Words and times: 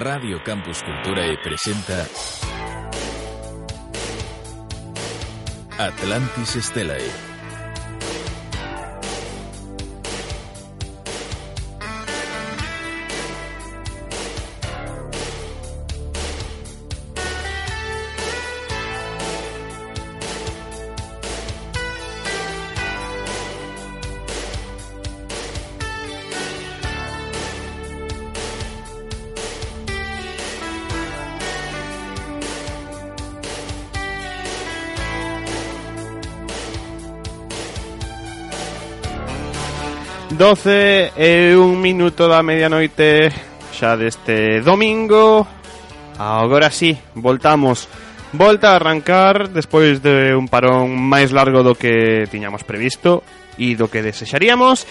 Radio 0.00 0.42
Campus 0.42 0.82
Cultura 0.82 1.30
y 1.30 1.36
presenta 1.36 2.06
Atlantis 5.78 6.56
Stelae. 6.58 7.29
12 40.40 41.12
e 41.16 41.54
un 41.54 41.82
minuto 41.82 42.24
da 42.24 42.40
medianoite 42.40 43.28
xa 43.76 43.92
deste 43.92 44.64
domingo. 44.64 45.44
Agora 46.16 46.72
sí, 46.72 46.96
voltamos. 47.12 47.84
Volta 48.32 48.72
a 48.72 48.80
arrancar 48.80 49.52
despois 49.52 50.00
de 50.00 50.32
un 50.32 50.48
parón 50.48 50.96
máis 50.96 51.28
largo 51.36 51.60
do 51.60 51.76
que 51.76 52.24
tiñamos 52.32 52.64
previsto 52.64 53.20
E 53.60 53.76
do 53.76 53.92
que 53.92 54.00
desexaríamos. 54.00 54.88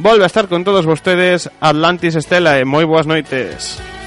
Volve 0.00 0.24
a 0.24 0.32
estar 0.32 0.48
con 0.48 0.64
todos 0.64 0.88
vostedes 0.88 1.52
Atlantis 1.60 2.16
Estela 2.16 2.56
e 2.56 2.64
moi 2.64 2.88
boas 2.88 3.04
noites. 3.04 3.84
Música 3.84 3.99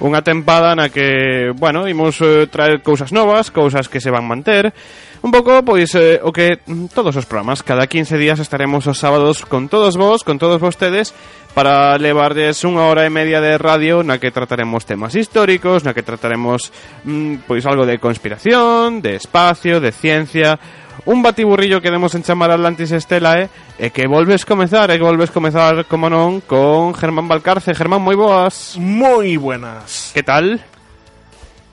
Unha 0.00 0.24
tempada 0.24 0.72
na 0.72 0.88
que, 0.88 1.52
bueno, 1.52 1.84
imos 1.84 2.16
eh, 2.24 2.48
traer 2.48 2.80
cousas 2.80 3.12
novas, 3.12 3.52
cousas 3.52 3.92
que 3.92 4.00
se 4.00 4.08
van 4.08 4.24
manter. 4.24 4.72
Un 5.20 5.28
pouco, 5.28 5.60
pois, 5.60 5.92
eh, 5.92 6.16
o 6.24 6.32
que 6.32 6.64
todos 6.96 7.12
os 7.12 7.28
programas 7.28 7.60
Cada 7.60 7.84
15 7.84 8.16
días 8.16 8.40
estaremos 8.40 8.88
os 8.88 8.96
sábados 8.96 9.44
con 9.44 9.68
todos 9.68 10.00
vos, 10.00 10.24
con 10.24 10.40
todos 10.40 10.56
vostedes 10.56 11.12
Para 11.52 12.00
levardes 12.00 12.64
unha 12.64 12.88
hora 12.88 13.04
e 13.04 13.12
media 13.12 13.44
de 13.44 13.60
radio 13.60 14.00
na 14.00 14.16
que 14.16 14.32
trataremos 14.32 14.88
temas 14.88 15.12
históricos 15.12 15.84
Na 15.84 15.92
que 15.92 16.00
trataremos, 16.00 16.72
mm, 17.04 17.44
pois, 17.44 17.68
algo 17.68 17.84
de 17.84 18.00
conspiración, 18.00 19.04
de 19.04 19.20
espacio, 19.20 19.76
de 19.76 19.92
ciencia 19.92 20.56
Un 21.04 21.22
batiburrillo 21.22 21.80
que 21.80 21.90
demos 21.90 22.14
en 22.14 22.22
chamar 22.22 22.50
Atlantis 22.50 22.92
Estela, 22.92 23.40
eh? 23.40 23.48
E 23.78 23.88
que 23.90 24.06
volves 24.06 24.44
comezar, 24.44 24.92
e 24.92 25.00
que 25.00 25.06
volves 25.06 25.32
comezar, 25.32 25.88
como 25.88 26.12
non, 26.12 26.44
con 26.44 26.92
Germán 26.92 27.28
Valcarce 27.28 27.72
Germán, 27.72 28.04
moi 28.04 28.18
boas 28.18 28.76
Muy 28.76 29.40
buenas. 29.40 30.12
Que 30.12 30.22
tal? 30.22 30.60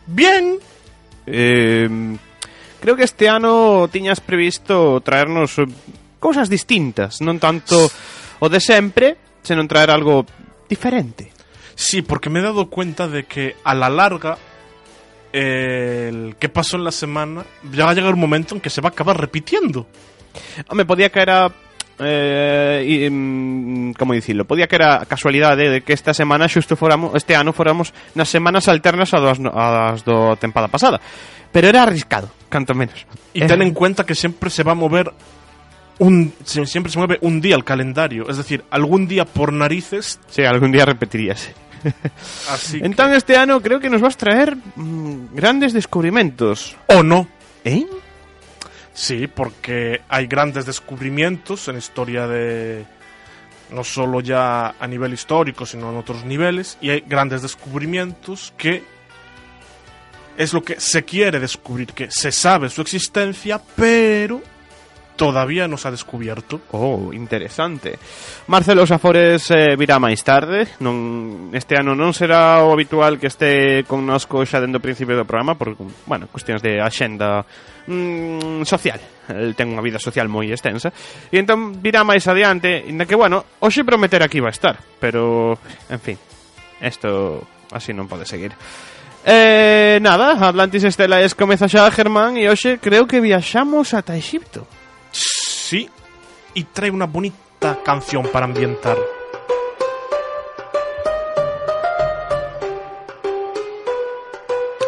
Bien. 0.08 0.56
Eh, 1.28 1.90
creo 2.80 2.96
que 2.96 3.04
este 3.04 3.28
ano 3.28 3.90
tiñas 3.92 4.24
previsto 4.24 5.02
traernos 5.04 5.60
eh, 5.60 5.68
cousas 6.24 6.48
distintas, 6.48 7.20
non 7.20 7.36
tanto 7.38 7.92
o 8.40 8.48
de 8.48 8.62
sempre, 8.64 9.20
senón 9.44 9.68
traer 9.68 9.92
algo 9.92 10.24
diferente. 10.70 11.36
Sí, 11.76 12.02
porque 12.02 12.30
me 12.30 12.40
he 12.40 12.44
dado 12.44 12.70
cuenta 12.70 13.08
de 13.08 13.26
que 13.26 13.56
a 13.64 13.76
la 13.76 13.90
larga 13.90 14.34
eh, 14.34 14.47
el 15.34 16.36
que 16.40 16.50
pasó 16.50 16.78
en 16.78 16.84
la 16.84 16.92
semana 16.92 17.44
ya 17.72 17.86
va 17.86 17.92
a 17.92 17.94
llegar 17.94 18.14
un 18.14 18.20
momento 18.20 18.56
en 18.56 18.62
que 18.62 18.70
se 18.70 18.82
va 18.82 18.90
a 18.90 18.92
acabar 18.92 19.20
repitiendo. 19.20 19.88
Home, 20.70 20.86
podía 20.86 21.10
que 21.10 21.20
era 21.22 21.52
eh, 22.00 22.86
y, 22.88 23.10
mm, 23.10 23.94
como 23.94 24.14
dicilo, 24.14 24.46
podía 24.46 24.68
que 24.68 24.76
era 24.76 25.06
casualidade 25.06 25.70
de 25.70 25.82
que 25.82 25.94
esta 25.94 26.14
semana 26.14 26.48
xusto 26.48 26.76
foramos, 26.78 27.16
este 27.16 27.36
ano 27.36 27.54
foramos 27.54 27.90
nas 28.14 28.30
semanas 28.30 28.68
alternas 28.70 29.14
a 29.14 29.20
no- 29.42 29.54
a 29.54 29.66
das 29.94 30.06
do 30.06 30.36
tempada 30.38 30.68
pasada. 30.70 31.02
Pero 31.52 31.68
era 31.70 31.84
arriscado, 31.84 32.30
canto 32.50 32.76
menos. 32.76 33.06
Y 33.34 33.42
Eh, 33.42 33.48
ten 33.48 33.62
en 33.64 33.74
cuenta 33.74 34.06
que 34.06 34.14
siempre 34.14 34.50
se 34.52 34.62
va 34.64 34.74
a 34.74 34.76
mover 34.76 35.10
un 36.00 36.32
siempre 36.46 36.92
se 36.92 37.00
mueve 37.00 37.18
un 37.22 37.42
día 37.42 37.56
el 37.56 37.64
calendario, 37.66 38.30
es 38.30 38.38
decir, 38.38 38.64
algún 38.70 39.08
día 39.08 39.26
por 39.26 39.52
narices, 39.52 40.20
Sí, 40.30 40.44
algún 40.46 40.72
día 40.72 40.86
repetiríase. 40.86 41.56
así 42.52 42.80
Entón 42.84 43.14
este 43.14 43.38
ano 43.38 43.62
creo 43.62 43.80
que 43.80 43.90
nos 43.90 44.02
vas 44.02 44.18
traer 44.18 44.56
mm, 44.76 45.36
grandes 45.36 45.74
descubrimientos. 45.74 46.76
que- 46.88 46.96
o 46.96 47.04
no. 47.04 47.28
¿Eh? 47.64 47.86
Sí, 48.94 49.28
porque 49.28 50.02
hay 50.10 50.28
grandes 50.28 50.66
descubrimientos 50.66 51.68
en 51.68 51.74
la 51.76 51.80
historia 51.80 52.28
de 52.28 52.86
no 53.70 53.84
solo 53.84 54.22
ya 54.22 54.76
a 54.80 54.88
nivel 54.88 55.14
histórico, 55.14 55.66
sino 55.66 55.90
en 55.92 55.98
otros 55.98 56.24
niveles, 56.24 56.78
y 56.82 56.90
hay 56.90 57.02
grandes 57.06 57.42
descubrimientos 57.42 58.54
que 58.58 58.82
es 60.38 60.54
lo 60.54 60.64
que 60.64 60.80
se 60.80 61.04
quiere 61.04 61.40
descubrir, 61.40 61.94
que 61.94 62.10
se 62.10 62.32
sabe 62.32 62.70
su 62.70 62.82
existencia, 62.82 63.62
pero 63.76 64.42
todavía 65.18 65.68
nos 65.68 65.86
ha 65.86 65.92
descubierto. 65.92 66.62
Oh, 66.72 67.12
interesante. 67.12 67.98
Marcelo 68.48 68.86
Safores 68.86 69.52
eh, 69.52 69.76
virá 69.76 69.98
máis 69.98 70.22
tarde. 70.24 70.80
Non, 70.80 71.50
este 71.52 71.76
ano 71.76 71.98
non 71.98 72.14
será 72.14 72.62
o 72.64 72.72
habitual 72.72 73.18
que 73.18 73.28
este 73.28 73.84
connosco 73.90 74.46
xa 74.46 74.62
dentro 74.62 74.80
principio 74.80 75.18
do 75.18 75.28
programa 75.28 75.58
por, 75.58 75.76
bueno, 76.06 76.30
cuestións 76.30 76.62
de 76.62 76.80
axenda 76.80 77.44
mm, 77.90 78.64
social. 78.64 79.02
El 79.28 79.58
ten 79.58 79.74
unha 79.74 79.84
vida 79.84 80.00
social 80.00 80.30
moi 80.30 80.48
extensa. 80.48 80.94
E 81.34 81.42
entón 81.42 81.82
virá 81.82 82.06
máis 82.06 82.24
adiante, 82.30 82.86
inda 82.88 83.10
que, 83.10 83.18
bueno, 83.18 83.60
hoxe 83.60 83.84
prometer 83.84 84.22
aquí 84.22 84.40
va 84.40 84.54
a 84.54 84.56
estar. 84.56 84.78
Pero, 85.02 85.58
en 85.92 86.00
fin, 86.00 86.18
isto 86.80 87.44
así 87.74 87.92
non 87.92 88.06
pode 88.08 88.24
seguir. 88.24 88.54
Eh, 89.28 90.00
nada, 90.00 90.40
Atlantis 90.40 90.86
Estela 90.86 91.20
es 91.20 91.36
comeza 91.36 91.68
xa 91.68 91.92
Germán 91.92 92.40
e 92.40 92.48
hoxe 92.48 92.80
creo 92.80 93.10
que 93.10 93.20
viaxamos 93.20 93.92
ata 93.92 94.16
Egipto. 94.16 94.64
Sí, 95.70 95.90
y 96.54 96.64
trae 96.64 96.90
una 96.90 97.08
bonita 97.08 97.80
canción 97.84 98.26
para 98.32 98.46
ambientar. 98.46 98.98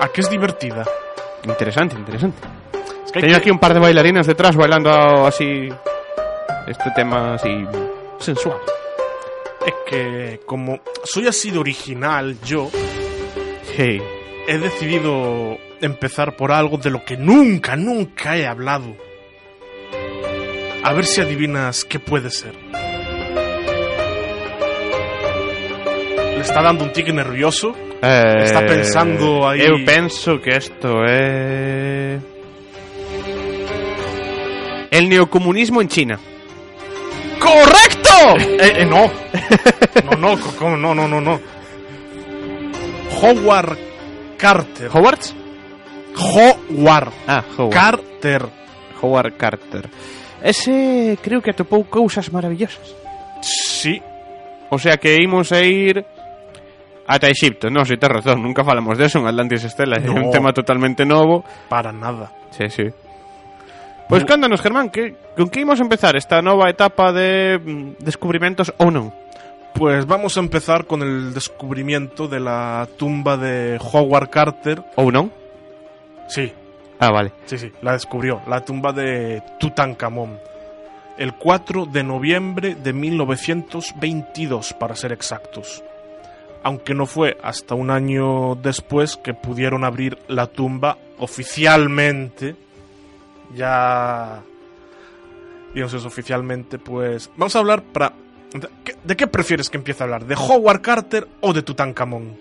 ¿A 0.01 0.07
qué 0.09 0.21
es 0.21 0.29
divertida? 0.29 0.85
Interesante, 1.43 1.95
interesante 1.95 2.37
Es 3.05 3.11
que 3.11 3.21
que- 3.21 3.35
aquí 3.35 3.51
un 3.51 3.59
par 3.59 3.73
de 3.73 3.79
bailarinas 3.79 4.27
detrás 4.27 4.55
bailando 4.55 4.89
así 5.25 5.69
este 6.67 6.91
tema 6.95 7.35
así 7.35 7.65
sensual. 8.19 8.57
Es 9.65 9.73
que 9.85 10.39
como 10.45 10.79
soy 11.03 11.27
así 11.27 11.51
de 11.51 11.59
original 11.59 12.37
yo, 12.43 12.69
Sí. 13.75 14.01
he 14.47 14.57
decidido 14.57 15.57
empezar 15.81 16.35
por 16.35 16.51
algo 16.51 16.77
de 16.77 16.89
lo 16.91 17.03
que 17.03 17.17
nunca, 17.17 17.75
nunca 17.75 18.37
he 18.37 18.45
hablado. 18.47 18.95
A 20.83 20.93
ver 20.93 21.05
si 21.05 21.21
adivinas 21.21 21.83
qué 21.85 21.99
puede 21.99 22.29
ser. 22.29 22.53
Le 26.35 26.41
está 26.41 26.61
dando 26.61 26.83
un 26.85 26.93
tique 26.93 27.11
nervioso. 27.11 27.75
Está 28.01 28.61
pensando 28.65 29.47
aí- 29.47 29.61
Eu 29.61 29.83
penso 29.85 30.39
que 30.41 30.55
isto 30.55 31.03
é 31.05 32.17
El 34.91 35.09
neocomunismo 35.09 35.81
en 35.81 35.87
China. 35.89 36.19
¡Correcto! 37.39 38.09
Eh, 38.59 38.81
eh, 38.81 38.85
no. 38.85 39.09
No, 40.19 40.35
no, 40.77 40.93
no, 40.95 41.07
no, 41.07 41.21
no. 41.21 41.39
Howard 43.21 43.77
Carter. 44.37 44.89
Howard? 44.93 45.19
Howard 46.15 47.11
Ah, 47.27 47.43
Howard. 47.57 47.73
Carter. 47.73 48.41
Howard 49.01 49.37
Carter. 49.37 49.89
Ese 50.43 51.17
creo 51.21 51.41
que 51.41 51.51
atopou 51.51 51.83
cousas 51.89 52.31
maravillosas. 52.31 52.95
Sí, 53.41 54.01
O 54.69 54.77
sea 54.77 54.97
que 54.97 55.17
imos 55.17 55.51
a 55.51 55.63
ir 55.65 56.05
ata 57.09 57.25
Egipto. 57.27 57.73
Non, 57.73 57.89
se 57.89 57.97
tes 57.97 58.05
razón, 58.05 58.37
nunca 58.45 58.61
falamos 58.61 58.97
de 59.01 59.09
eso 59.09 59.17
en 59.17 59.25
Atlantis 59.25 59.65
Estela. 59.65 59.97
É 59.97 60.05
No. 60.05 60.13
un 60.13 60.29
tema 60.29 60.53
totalmente 60.53 61.03
novo. 61.09 61.41
para 61.67 61.89
nada. 61.91 62.29
Sí, 62.53 62.69
sí. 62.69 62.85
Pois 64.09 64.25
cándanos, 64.25 64.61
Germán, 64.61 64.89
que, 64.89 65.13
con 65.37 65.49
que 65.49 65.61
imos 65.61 65.81
empezar 65.81 66.13
esta 66.17 66.41
nova 66.41 66.69
etapa 66.69 67.09
de 67.13 67.57
mm, 67.61 68.01
descubrimentos 68.01 68.69
ou 68.77 68.89
non? 68.93 69.09
Pues 69.73 70.05
vamos 70.05 70.33
a 70.37 70.41
empezar 70.41 70.85
con 70.85 71.01
el 71.05 71.33
descubrimiento 71.33 72.25
de 72.29 72.39
la 72.41 72.85
tumba 72.97 73.37
de 73.37 73.77
Howard 73.81 74.29
Carter. 74.29 74.81
Ou 74.97 75.09
non? 75.13 75.29
Sí, 76.29 76.49
Ah, 76.99 77.11
vale. 77.11 77.31
sí, 77.45 77.57
sí, 77.57 77.71
la 77.81 77.93
descubrió. 77.93 78.41
La 78.47 78.63
tumba 78.63 78.91
de 78.91 79.41
Tutankamón. 79.59 80.39
El 81.17 81.33
4 81.33 81.85
de 81.85 82.03
noviembre 82.03 82.75
de 82.75 82.93
1922, 82.93 84.73
para 84.73 84.95
ser 84.95 85.11
exactos. 85.11 85.83
Aunque 86.63 86.93
no 86.93 87.05
fue 87.05 87.37
hasta 87.41 87.75
un 87.75 87.89
año 87.89 88.55
después 88.55 89.17
que 89.17 89.33
pudieron 89.33 89.83
abrir 89.83 90.17
la 90.27 90.47
tumba 90.47 90.97
oficialmente. 91.17 92.55
Ya 93.55 94.41
digamos 95.73 95.93
eso 95.93 96.07
oficialmente, 96.07 96.79
pues 96.79 97.29
vamos 97.37 97.55
a 97.55 97.59
hablar 97.59 97.81
para 97.83 98.13
¿De 99.03 99.15
qué, 99.15 99.27
prefieres 99.27 99.69
que 99.69 99.77
empiece 99.77 100.01
a 100.01 100.05
hablar? 100.05 100.25
¿De 100.25 100.35
Howard 100.35 100.81
Carter 100.81 101.27
o 101.41 101.53
de 101.53 101.61
Tutankamón? 101.61 102.35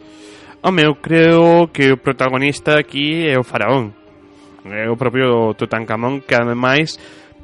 Home, 0.63 0.83
eu 0.83 0.97
creo 0.97 1.71
que 1.71 1.93
o 1.93 1.97
protagonista 1.97 2.79
aquí 2.79 3.29
é 3.29 3.39
o 3.39 3.45
faraón. 3.45 3.95
é 4.73 4.88
o 4.88 4.97
propio 4.97 5.55
Tutankamón 5.55 6.20
que 6.25 6.37
ademais 6.37 6.97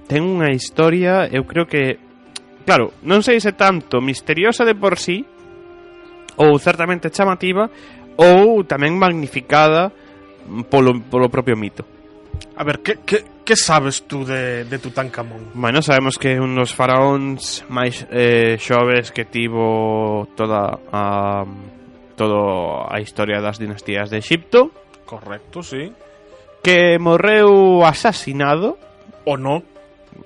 ten 0.08 0.24
unha 0.24 0.52
historia, 0.52 1.28
eu 1.32 1.48
creo 1.48 1.64
que 1.64 1.96
claro, 2.64 2.92
non 3.04 3.20
sei 3.20 3.40
se 3.40 3.52
tanto 3.56 4.00
misteriosa 4.00 4.64
de 4.64 4.76
por 4.76 4.96
sí 5.00 5.24
ou 6.36 6.58
certamente 6.58 7.12
chamativa 7.12 7.70
ou 8.16 8.62
tamén 8.66 8.94
magnificada 8.98 9.90
polo, 10.70 11.00
polo 11.08 11.28
propio 11.30 11.56
mito. 11.56 11.84
A 12.56 12.62
ver, 12.62 12.80
que, 12.80 12.98
que, 13.04 13.24
que 13.44 13.56
sabes 13.56 14.04
tú 14.06 14.24
de, 14.24 14.64
de 14.64 14.78
Tutankamón? 14.78 15.50
Bueno, 15.54 15.82
sabemos 15.82 16.18
que 16.18 16.34
é 16.34 16.40
un 16.40 16.54
dos 16.54 16.70
faraóns 16.70 17.66
máis 17.66 18.06
eh, 18.10 18.58
xoves 18.58 19.10
que 19.10 19.26
tivo 19.26 20.26
toda 20.38 20.78
a, 20.90 21.42
toda 22.14 22.86
a 22.90 22.96
historia 23.02 23.42
das 23.42 23.58
dinastías 23.58 24.10
de 24.10 24.18
Egipto. 24.18 24.70
Correcto, 25.02 25.62
sí. 25.62 25.90
Que 26.64 26.96
morreu 26.98 27.84
asasinado 27.84 28.80
¿O 29.28 29.36
no? 29.36 29.60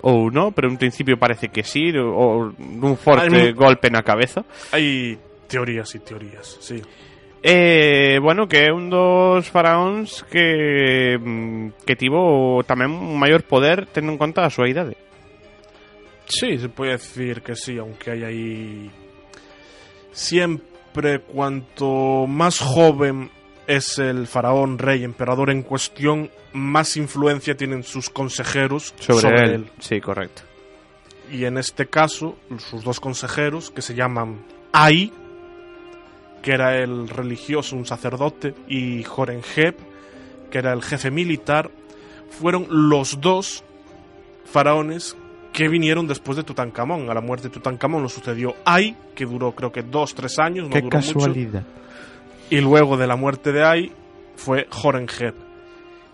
ou 0.00 0.30
no, 0.30 0.52
pero 0.54 0.70
en 0.70 0.78
principio 0.78 1.18
parece 1.18 1.50
que 1.50 1.66
sí, 1.66 1.90
ou 1.98 2.54
dun 2.54 2.94
forte 2.94 3.26
Hai 3.26 3.50
mu- 3.50 3.56
golpe 3.58 3.90
na 3.90 4.06
cabeza. 4.06 4.46
Hay 4.70 5.18
teorías 5.50 5.90
y 5.94 5.98
teorías, 5.98 6.46
sí. 6.62 6.78
Eh, 7.42 8.18
bueno, 8.22 8.46
que 8.46 8.66
é 8.66 8.70
un 8.74 8.90
dos 8.90 9.46
faraóns 9.50 10.22
que 10.30 11.18
mm, 11.18 11.82
que 11.86 11.94
tivo 11.98 12.62
tamén 12.66 12.90
un 12.94 13.18
maior 13.18 13.42
poder 13.46 13.86
tendo 13.90 14.10
en 14.14 14.18
conta 14.22 14.46
a 14.46 14.50
súa 14.54 14.70
idade. 14.70 14.94
Sí, 16.30 16.58
se 16.60 16.68
puede 16.68 16.94
decir 17.00 17.40
que 17.42 17.56
sí, 17.56 17.78
aunque 17.80 18.12
hay 18.12 18.22
ahí... 18.22 18.90
Siempre 20.12 21.20
cuanto 21.20 22.26
más 22.26 22.58
joven 22.60 23.30
es 23.68 23.98
el 23.98 24.26
faraón, 24.26 24.78
rey, 24.78 25.04
emperador 25.04 25.50
en 25.50 25.62
cuestión, 25.62 26.30
más 26.54 26.96
influencia 26.96 27.54
tienen 27.54 27.84
sus 27.84 28.08
consejeros 28.08 28.94
Sobre, 28.98 29.20
sobre, 29.20 29.44
él. 29.44 29.50
él. 29.52 29.70
Sí, 29.78 30.00
correcto. 30.00 30.42
Y 31.30 31.44
en 31.44 31.58
este 31.58 31.86
caso, 31.86 32.36
sus 32.58 32.82
dos 32.82 32.98
consejeros, 32.98 33.70
que 33.70 33.82
se 33.82 33.94
llaman 33.94 34.38
Ai, 34.72 35.12
que 36.40 36.52
era 36.52 36.78
el 36.78 37.10
religioso, 37.10 37.76
un 37.76 37.84
sacerdote, 37.84 38.54
y 38.66 39.04
Jorenheb, 39.04 39.76
que 40.50 40.58
era 40.58 40.72
el 40.72 40.82
jefe 40.82 41.10
militar, 41.10 41.70
fueron 42.30 42.66
los 42.70 43.20
dos 43.20 43.62
faraones 44.46 45.14
que 45.52 45.68
vinieron 45.68 46.06
después 46.06 46.36
de 46.36 46.42
Tutankamón. 46.42 47.10
A 47.10 47.14
la 47.14 47.20
muerte 47.20 47.48
de 47.48 47.54
Tutankamón 47.54 48.02
lo 48.02 48.08
sucedió 48.08 48.54
Ai, 48.64 48.96
que 49.14 49.26
duró 49.26 49.52
creo 49.52 49.70
que 49.70 49.82
dos, 49.82 50.14
tres 50.14 50.38
años, 50.38 50.68
no 50.68 50.74
Qué 50.74 50.80
duró 50.80 50.98
mucho. 50.98 51.34
Y 52.50 52.60
luego 52.60 52.96
de 52.96 53.06
la 53.06 53.16
muerte 53.16 53.52
de 53.52 53.64
Ai 53.64 53.92
fue 54.36 54.66
Jorenheb. 54.70 55.34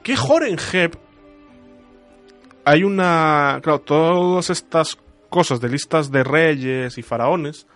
Que 0.02 0.16
Jorenheb 0.16 0.98
hay 2.64 2.82
una, 2.82 3.60
claro, 3.62 3.80
todas 3.80 4.50
estas 4.50 4.98
cosas 5.28 5.60
de 5.60 5.68
listas 5.68 6.10
de 6.10 6.24
reyes 6.24 6.98
y 6.98 7.02
faraones 7.02 7.66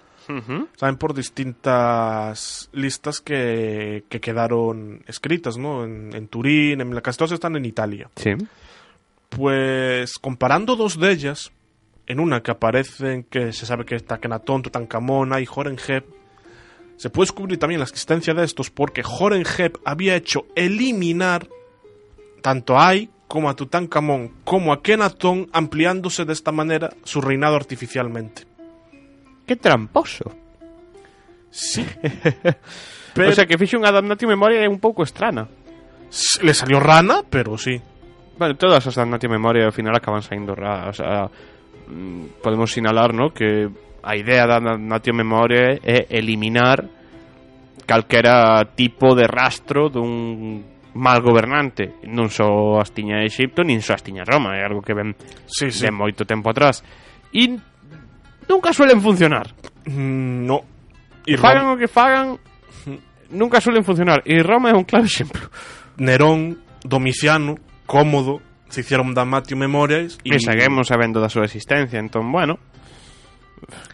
saben 0.76 0.96
por 0.96 1.14
distintas 1.14 2.68
listas 2.72 3.20
que, 3.20 4.04
que 4.10 4.20
quedaron 4.20 5.02
escritas, 5.06 5.56
¿no? 5.56 5.84
En, 5.84 6.14
en 6.14 6.28
Turín, 6.28 6.82
en 6.82 7.00
casi 7.00 7.16
todas 7.18 7.32
están 7.32 7.56
en 7.56 7.64
Italia. 7.64 8.10
Sí. 8.16 8.32
Pues 9.30 10.18
comparando 10.18 10.76
dos 10.76 10.98
de 10.98 11.10
ellas, 11.10 11.50
en 12.06 12.20
una 12.20 12.42
que 12.42 12.50
aparecen 12.50 13.24
que 13.24 13.52
se 13.52 13.64
sabe 13.64 13.84
que 13.86 13.94
está 13.94 14.16
Akenatón, 14.16 14.62
Tutankamón, 14.62 15.32
y 15.40 15.46
Jorenheb, 15.46 16.04
se 16.98 17.10
puede 17.10 17.26
descubrir 17.26 17.58
también 17.58 17.78
la 17.78 17.86
existencia 17.86 18.34
de 18.34 18.44
estos 18.44 18.70
porque 18.70 19.04
Jorenheb 19.04 19.78
había 19.84 20.16
hecho 20.16 20.46
eliminar 20.56 21.48
tanto 22.42 22.76
a 22.76 22.88
Ai 22.88 23.10
como 23.28 23.48
a 23.48 23.54
Tutankamón 23.54 24.32
como 24.42 24.72
a 24.72 24.82
Kenatón, 24.82 25.48
ampliándose 25.52 26.24
de 26.24 26.32
esta 26.32 26.50
manera 26.50 26.90
su 27.04 27.20
reinado 27.20 27.54
artificialmente. 27.54 28.42
Qué 29.46 29.54
tramposo. 29.54 30.34
Sí. 31.50 31.86
Pero 33.14 33.30
O 33.30 33.32
sea, 33.32 33.46
que 33.46 33.58
fixe 33.58 33.78
unha 33.78 33.94
damnatio 33.94 34.26
memoria 34.26 34.66
é 34.66 34.68
un 34.68 34.82
pouco 34.82 35.06
estrana. 35.06 35.46
le 36.42 36.54
salió 36.54 36.82
rana, 36.82 37.22
pero 37.22 37.54
sí. 37.54 37.78
Bueno, 38.38 38.58
todas 38.58 38.82
as 38.86 38.98
damnatio 38.98 39.30
memoria 39.30 39.70
ao 39.70 39.74
final 39.74 39.94
acaban 39.94 40.26
saindo 40.26 40.54
ra, 40.54 40.90
o 40.90 40.94
sea, 40.94 41.30
mm, 41.86 42.42
podemos 42.42 42.74
sinalar, 42.74 43.14
¿no? 43.14 43.30
que 43.30 43.70
a 44.02 44.16
idea 44.16 44.46
da 44.46 44.60
Natio 44.60 45.14
Memoria 45.14 45.80
é 45.82 46.06
eliminar 46.10 46.84
calquera 47.86 48.64
tipo 48.76 49.14
de 49.14 49.26
rastro 49.26 49.88
dun 49.88 50.62
mal 50.94 51.22
gobernante. 51.22 51.96
Non 52.04 52.28
só 52.28 52.76
as 52.76 52.92
tiña 52.92 53.24
Egipto 53.24 53.64
nin 53.64 53.80
só 53.80 53.96
as 53.96 54.04
tiña 54.04 54.28
Roma, 54.28 54.58
é 54.58 54.62
algo 54.62 54.84
que 54.84 54.92
ven 54.92 55.16
sí, 55.48 55.72
sí. 55.72 55.88
de 55.88 55.90
moito 55.90 56.28
tempo 56.28 56.52
atrás. 56.52 56.84
E 57.32 57.56
nunca 58.44 58.76
suelen 58.76 59.00
funcionar. 59.00 59.50
Mm, 59.88 60.44
no. 60.44 60.58
E 61.24 61.40
fagan 61.40 61.72
o 61.72 61.80
que 61.80 61.88
fagan 61.88 62.36
nunca 63.32 63.60
suelen 63.64 63.84
funcionar. 63.84 64.20
E 64.28 64.36
Roma 64.44 64.68
é 64.70 64.76
un 64.76 64.84
claro 64.84 65.08
exemplo. 65.08 65.48
Nerón, 65.96 66.60
Domiciano, 66.84 67.56
Cómodo 67.88 68.44
se 68.68 68.84
hicieron 68.84 69.16
Damatio 69.16 69.56
Memorias 69.56 70.20
e, 70.20 70.36
seguimos 70.36 70.92
sabendo 70.92 71.24
da 71.24 71.32
súa 71.32 71.48
existencia. 71.48 71.96
Entón, 71.96 72.28
bueno 72.28 72.60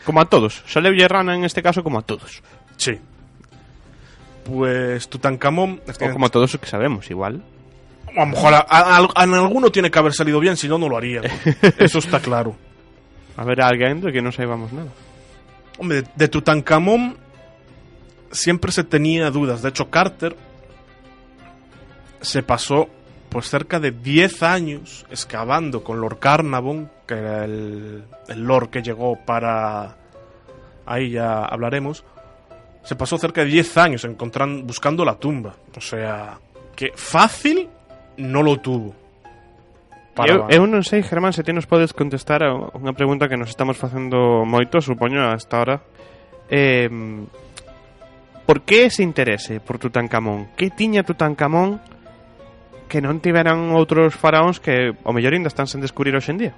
como 0.05 0.21
a 0.21 0.27
todos. 0.27 0.63
Soleulle 0.67 1.07
rana 1.09 1.35
en 1.35 1.45
este 1.45 1.63
caso 1.63 1.83
como 1.83 1.99
a 1.99 2.03
todos. 2.03 2.43
Sí. 2.77 2.99
Pues 4.45 5.09
Tutankamón. 5.09 5.81
O 5.87 6.13
como 6.13 6.27
a 6.27 6.29
todos 6.29 6.55
os 6.55 6.61
que 6.61 6.67
sabemos, 6.67 7.11
igual. 7.11 7.43
a 8.17 8.21
lo 8.21 8.27
mejor 8.27 8.55
a, 8.55 8.59
a- 8.69 9.09
a- 9.15 9.25
en 9.25 9.35
alguno 9.35 9.71
tiene 9.71 9.91
que 9.91 9.99
haber 9.99 10.13
salido 10.13 10.39
bien, 10.39 10.57
si 10.57 10.69
no, 10.69 10.79
no 10.79 10.89
lo 10.89 10.97
haría. 10.97 11.23
Eso 11.79 11.99
está 11.99 12.21
claro. 12.21 12.55
A 13.37 13.45
ver 13.45 13.61
a 13.63 13.67
alguén 13.67 13.99
do 14.01 14.13
que 14.15 14.23
non 14.23 14.31
saibamos 14.31 14.71
nada. 14.71 14.93
Hombre, 15.83 16.03
de, 16.03 16.09
de 16.15 16.29
Tutankamón 16.31 17.17
siempre 18.31 18.71
se 18.71 18.85
tenía 18.87 19.31
dudas. 19.35 19.59
De 19.63 19.71
hecho, 19.75 19.91
Carter 19.91 20.37
se 22.21 22.43
pasó 22.43 22.87
pues 23.29 23.51
cerca 23.51 23.81
de 23.81 23.91
10 23.91 24.43
años 24.45 25.05
excavando 25.11 25.83
con 25.83 25.99
Lord 26.01 26.21
Carnarvon, 26.21 26.87
que 27.07 27.15
era 27.15 27.45
el, 27.45 28.05
el 28.29 28.41
Lord 28.45 28.71
que 28.71 28.83
llegó 28.83 29.17
para... 29.17 29.97
Ahí 30.87 31.11
ya 31.11 31.45
hablaremos. 31.45 32.05
Se 32.83 32.95
pasó 32.95 33.17
cerca 33.17 33.43
de 33.43 33.49
10 33.49 33.77
años 33.79 34.05
encontrando, 34.05 34.63
buscando 34.65 35.05
la 35.05 35.15
tumba. 35.15 35.55
O 35.77 35.81
sea, 35.81 36.39
que 36.77 36.93
fácil 36.95 37.69
no 38.19 38.43
lo 38.43 38.61
tuvo. 38.61 38.95
Eu, 40.15 40.47
eu 40.47 40.63
non 40.71 40.87
sei, 40.87 41.03
Germán, 41.03 41.35
se 41.35 41.43
ti 41.43 41.51
nos 41.51 41.67
podes 41.67 41.91
contestar 41.91 42.47
a 42.47 42.55
unha 42.55 42.95
pregunta 42.95 43.27
que 43.27 43.35
nos 43.35 43.51
estamos 43.51 43.75
facendo 43.75 44.47
moito, 44.47 44.79
supoño, 44.79 45.27
hasta 45.27 45.59
ahora. 45.59 45.77
Eh, 46.47 46.87
por 48.47 48.63
que 48.63 48.87
ese 48.87 49.03
interese 49.03 49.59
por 49.59 49.83
Tutankamón? 49.83 50.55
Que 50.55 50.71
tiña 50.71 51.03
Tutankamón 51.03 51.83
que 52.87 53.03
non 53.03 53.19
tiveran 53.19 53.75
outros 53.75 54.15
faraóns 54.15 54.63
que 54.63 54.95
o 55.03 55.11
mellor 55.11 55.35
ainda 55.35 55.51
están 55.51 55.67
sen 55.67 55.83
descubrir 55.83 56.15
hoxe 56.15 56.31
en 56.31 56.39
día? 56.39 56.55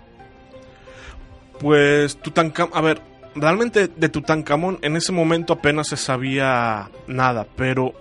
Pues 1.61 2.17
Tutankamón, 2.19 2.77
a 2.77 2.81
ver, 2.81 3.01
realmente 3.35 3.89
de 3.89 4.09
Tutankamón 4.09 4.79
en 4.83 4.97
ese 4.97 5.13
momento 5.13 5.55
apenas 5.55 5.89
se 5.89 5.97
sabía 5.97 6.91
nada, 7.07 7.47
pero 7.57 7.93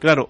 claro, 0.00 0.28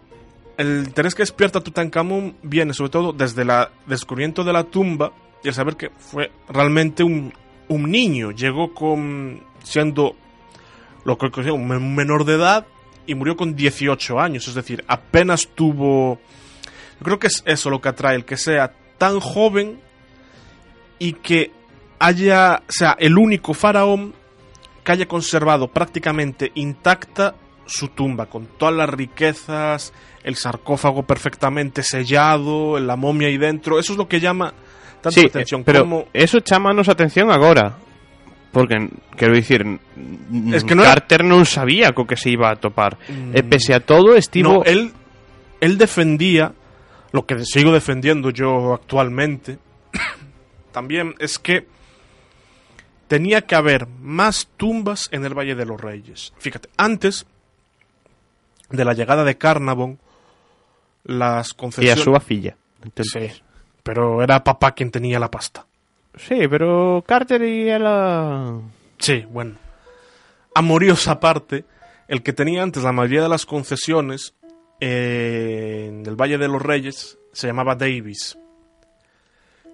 el 0.59 0.85
interés 0.87 1.15
que 1.15 1.23
despierta 1.23 1.61
Tutankamón 1.61 2.37
viene 2.43 2.75
sobre 2.75 2.91
todo 2.91 3.13
desde 3.13 3.43
el 3.43 3.51
descubrimiento 3.87 4.45
de 4.45 4.53
la 4.53 4.65
tumba 4.65 5.13
y 5.43 5.49
el 5.49 5.55
saber 5.55 5.77
que 5.77 5.91
fue 5.91 6.31
realmente 6.49 7.03
un, 7.03 7.33
un 7.69 7.91
niño, 7.91 8.31
llegó 8.31 8.73
con 8.75 9.43
siendo 9.63 10.15
lo 11.05 11.17
que 11.19 11.27
un 11.51 11.67
men- 11.67 11.95
menor 11.95 12.25
de 12.25 12.35
edad 12.35 12.67
y 13.07 13.15
murió 13.15 13.37
con 13.37 13.55
18 13.57 14.21
años, 14.21 14.47
es 14.49 14.55
decir, 14.55 14.85
apenas 14.89 15.49
tuvo 15.55 16.19
yo 17.01 17.05
creo 17.05 17.19
que 17.19 17.27
es 17.27 17.43
eso 17.47 17.71
lo 17.71 17.81
que 17.81 17.89
atrae, 17.89 18.15
el 18.15 18.25
que 18.25 18.37
sea 18.37 18.73
tan 18.99 19.19
joven 19.21 19.81
y 20.99 21.15
que 21.15 21.51
haya, 22.07 22.63
sea, 22.69 22.97
el 22.99 23.17
único 23.17 23.55
faraón 23.55 24.15
que 24.85 24.93
haya 24.93 25.07
conservado 25.07 25.69
prácticamente 25.69 26.53
intacta 26.55 27.35
su 27.67 27.89
tumba, 27.89 28.27
con 28.27 28.47
todas 28.59 28.75
las 28.75 28.91
riquezas, 28.91 29.93
el 30.23 30.37
sarcófago 30.37 31.03
perfectamente 31.05 31.83
sellado, 31.83 32.79
la 32.79 32.97
momia 32.97 33.29
ahí 33.29 33.39
dentro. 33.39 33.79
Eso 33.79 33.93
es 33.93 33.99
lo 33.99 34.07
que 34.07 34.21
llama 34.21 34.53
tanto 35.01 35.21
la 35.23 35.29
atención. 35.29 35.61
eh, 35.63 35.65
pero 35.65 35.81
como- 35.81 36.05
eso 36.13 36.41
chamanos 36.41 36.89
atención 36.89 37.31
agora. 37.31 37.79
Porque, 38.53 38.77
quero 39.17 39.35
dicir, 39.35 39.65
Es 40.53 40.63
que 40.63 40.75
no 40.77 40.83
era- 40.83 40.93
Carter 40.95 41.25
non 41.25 41.43
sabía 41.43 41.91
co 41.91 42.07
que 42.07 42.15
se 42.15 42.31
iba 42.31 42.53
a 42.53 42.57
topar. 42.61 42.95
Mm. 43.09 43.35
E 43.35 43.43
pese 43.43 43.75
a 43.75 43.81
todo, 43.83 44.15
estivo... 44.15 44.61
No, 44.61 44.63
él, 44.63 44.93
él 45.59 45.75
defendía, 45.75 46.53
lo 47.11 47.27
que 47.27 47.43
sigo 47.43 47.73
defendiendo 47.73 48.31
yo 48.31 48.71
actualmente, 48.77 49.59
también 50.73 51.15
es 51.19 51.39
que 51.41 51.67
tenía 53.09 53.43
que 53.43 53.55
haber 53.55 53.87
más 53.87 54.49
tumbas 54.57 55.09
en 55.11 55.25
el 55.25 55.35
Valle 55.35 55.55
de 55.55 55.67
los 55.67 55.81
Reyes. 55.81 56.33
Fíjate, 56.39 56.69
antes 56.77 57.27
de 58.71 58.85
la 58.85 58.95
llegada 58.95 59.25
de 59.25 59.37
Carnavon, 59.37 59.99
las 61.05 61.49
Y 61.49 61.53
a 61.53 61.57
concesiones... 61.57 62.05
súa 62.05 62.21
filla. 62.21 62.57
Sí, 63.03 63.31
pero 63.83 64.23
era 64.23 64.45
papá 64.45 64.73
quien 64.73 64.91
tenía 64.91 65.19
la 65.19 65.31
pasta. 65.31 65.67
Sí, 66.17 66.47
pero 66.49 67.03
Carter 67.07 67.43
y 67.43 67.69
ela... 67.69 68.61
Sí, 68.99 69.25
bueno. 69.29 69.57
Amoríos 70.55 71.09
aparte, 71.09 71.65
el 72.09 72.23
que 72.23 72.33
tenía 72.33 72.63
antes 72.63 72.83
la 72.83 72.93
mayoría 72.93 73.23
de 73.23 73.29
las 73.29 73.47
concesiones 73.47 74.35
eh, 74.81 75.87
en 75.89 76.07
el 76.07 76.15
Valle 76.15 76.39
de 76.39 76.49
los 76.49 76.63
Reyes 76.63 77.19
se 77.33 77.49
llamaba 77.49 77.75
Davis. 77.75 78.39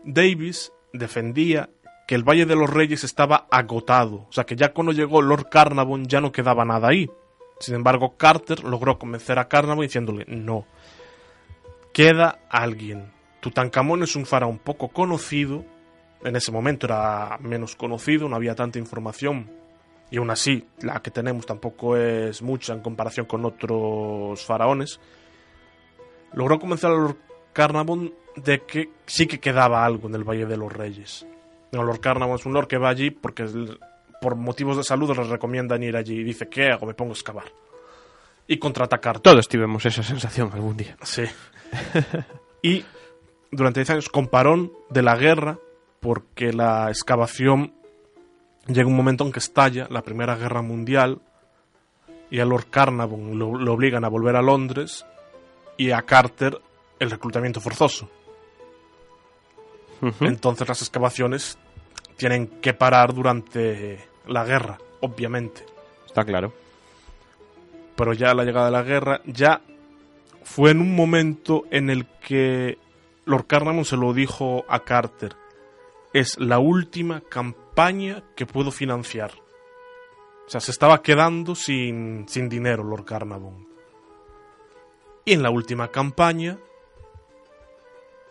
Davis 0.04 0.72
defendía 0.92 1.68
que 2.10 2.16
el 2.16 2.24
Valle 2.24 2.44
de 2.44 2.56
los 2.56 2.68
Reyes 2.68 3.04
estaba 3.04 3.46
agotado, 3.52 4.26
o 4.28 4.32
sea 4.32 4.42
que 4.42 4.56
ya 4.56 4.72
cuando 4.72 4.90
llegó 4.90 5.22
Lord 5.22 5.48
Carnarvon 5.48 6.06
ya 6.06 6.20
no 6.20 6.32
quedaba 6.32 6.64
nada 6.64 6.88
ahí. 6.88 7.08
Sin 7.60 7.76
embargo, 7.76 8.16
Carter 8.16 8.64
logró 8.64 8.98
convencer 8.98 9.38
a 9.38 9.46
Carnarvon 9.46 9.84
diciéndole, 9.84 10.24
no, 10.26 10.66
queda 11.92 12.40
alguien. 12.50 13.12
Tutankamón 13.38 14.02
es 14.02 14.16
un 14.16 14.26
faraón 14.26 14.58
poco 14.58 14.88
conocido, 14.88 15.64
en 16.24 16.34
ese 16.34 16.50
momento 16.50 16.86
era 16.86 17.38
menos 17.38 17.76
conocido, 17.76 18.28
no 18.28 18.34
había 18.34 18.56
tanta 18.56 18.80
información, 18.80 19.48
y 20.10 20.16
aún 20.16 20.30
así 20.30 20.66
la 20.80 21.00
que 21.02 21.12
tenemos 21.12 21.46
tampoco 21.46 21.96
es 21.96 22.42
mucha 22.42 22.72
en 22.72 22.80
comparación 22.80 23.26
con 23.26 23.44
otros 23.44 24.44
faraones. 24.44 24.98
Logró 26.32 26.58
convencer 26.58 26.90
a 26.90 26.94
Lord 26.94 27.18
Carnarvon 27.52 28.12
de 28.34 28.64
que 28.64 28.90
sí 29.06 29.28
que 29.28 29.38
quedaba 29.38 29.84
algo 29.84 30.08
en 30.08 30.16
el 30.16 30.24
Valle 30.24 30.46
de 30.46 30.56
los 30.56 30.72
Reyes. 30.72 31.24
No, 31.72 31.82
Lord 31.84 32.00
Carnarvon 32.00 32.36
es 32.36 32.46
un 32.46 32.52
lord 32.52 32.66
que 32.66 32.78
va 32.78 32.88
allí 32.88 33.10
porque 33.10 33.46
por 34.20 34.36
motivos 34.36 34.76
de 34.76 34.84
salud 34.84 35.16
les 35.16 35.28
recomiendan 35.28 35.82
ir 35.82 35.96
allí 35.96 36.20
y 36.20 36.24
dice, 36.24 36.48
¿qué 36.48 36.70
hago? 36.70 36.86
Me 36.86 36.94
pongo 36.94 37.12
a 37.12 37.14
excavar. 37.14 37.44
Y 38.46 38.58
contraatacar 38.58 39.20
Todos 39.20 39.48
tuvimos 39.48 39.86
esa 39.86 40.02
sensación 40.02 40.50
algún 40.52 40.76
día. 40.76 40.96
Sí. 41.02 41.22
y 42.62 42.84
durante 43.50 43.80
10 43.80 43.90
años 43.90 44.08
con 44.08 44.26
parón 44.26 44.72
de 44.90 45.02
la 45.02 45.16
guerra, 45.16 45.58
porque 46.00 46.52
la 46.52 46.88
excavación 46.88 47.72
llega 48.66 48.88
un 48.88 48.96
momento 48.96 49.24
en 49.24 49.32
que 49.32 49.38
estalla 49.38 49.86
la 49.90 50.02
Primera 50.02 50.36
Guerra 50.36 50.62
Mundial 50.62 51.20
y 52.30 52.40
a 52.40 52.44
Lord 52.44 52.66
Carnarvon 52.70 53.38
lo, 53.38 53.56
lo 53.56 53.72
obligan 53.72 54.04
a 54.04 54.08
volver 54.08 54.36
a 54.36 54.42
Londres 54.42 55.04
y 55.76 55.92
a 55.92 56.02
Carter 56.02 56.60
el 56.98 57.10
reclutamiento 57.10 57.60
forzoso. 57.60 58.08
Entonces 60.20 60.68
las 60.68 60.80
excavaciones 60.80 61.58
tienen 62.16 62.46
que 62.46 62.74
parar 62.74 63.14
durante 63.14 64.06
la 64.26 64.44
guerra, 64.44 64.78
obviamente. 65.00 65.64
Está 66.06 66.24
claro. 66.24 66.52
pero 67.96 68.12
ya 68.14 68.34
la 68.34 68.44
llegada 68.44 68.66
de 68.66 68.72
la 68.72 68.82
guerra 68.82 69.20
ya 69.26 69.60
fue 70.42 70.70
en 70.70 70.80
un 70.80 70.96
momento 70.96 71.64
en 71.70 71.90
el 71.90 72.06
que 72.06 72.78
Lord 73.26 73.46
Carnarvon 73.46 73.84
se 73.84 73.96
lo 73.96 74.12
dijo 74.12 74.64
a 74.68 74.80
Carter. 74.80 75.36
Es 76.12 76.38
la 76.38 76.58
última 76.58 77.20
campaña 77.20 78.24
que 78.34 78.46
puedo 78.46 78.70
financiar. 78.72 79.32
O 80.46 80.50
sea, 80.50 80.60
se 80.60 80.72
estaba 80.72 81.02
quedando 81.02 81.54
sin, 81.54 82.26
sin 82.28 82.48
dinero 82.48 82.82
Lord 82.82 83.04
Carnarvon. 83.04 83.68
Y 85.24 85.34
en 85.34 85.42
la 85.42 85.50
última 85.50 85.88
campaña, 85.88 86.58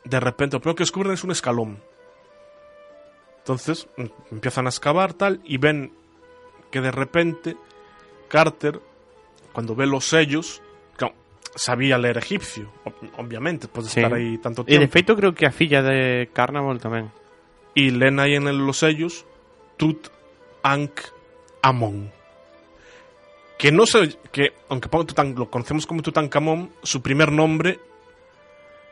de 0.03 0.19
repente 0.19 0.55
lo 0.55 0.61
primero 0.61 0.75
que 0.75 0.83
descubren 0.83 1.13
es 1.13 1.23
un 1.23 1.31
escalón. 1.31 1.81
Entonces 3.39 3.87
em- 3.97 4.09
empiezan 4.31 4.65
a 4.65 4.69
excavar 4.69 5.13
tal 5.13 5.41
y 5.43 5.57
ven 5.57 5.91
que 6.71 6.81
de 6.81 6.91
repente 6.91 7.57
Carter 8.27 8.79
cuando 9.53 9.75
ve 9.75 9.87
los 9.87 10.05
sellos, 10.05 10.61
claro, 10.95 11.15
sabía 11.55 11.97
leer 11.97 12.17
egipcio, 12.17 12.71
ob- 12.85 13.11
obviamente, 13.17 13.65
después 13.67 13.87
de 13.87 13.91
Sí. 13.91 13.99
estar 13.99 14.13
ahí 14.13 14.37
tanto 14.37 14.63
tiempo. 14.63 14.81
de 14.81 14.87
feito 14.87 15.15
creo 15.15 15.33
que 15.33 15.45
a 15.47 15.51
filla 15.51 15.81
de 15.81 16.29
Carnaval 16.33 16.79
tamén. 16.79 17.11
Y 17.73 17.91
leen 17.91 18.19
ahí 18.19 18.35
en 18.35 18.47
el- 18.47 18.57
los 18.65 18.77
sellos 18.77 19.25
Tut 19.77 20.09
Ankh 20.63 21.01
Amon. 21.61 22.11
Que 23.57 23.71
no 23.71 23.85
sé, 23.85 24.17
que 24.31 24.53
aunque 24.69 24.87
lo 25.35 25.49
conocemos 25.49 25.85
como 25.85 26.01
Tutankamón, 26.01 26.71
su 26.83 27.01
primer 27.01 27.31
nombre 27.31 27.79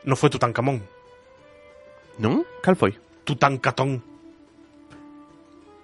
no 0.04 0.14
fue 0.16 0.28
Tutankamón, 0.30 0.82
Non? 2.18 2.44
Cal 2.62 2.76
foi? 2.76 2.94
Tutankatón. 3.24 4.02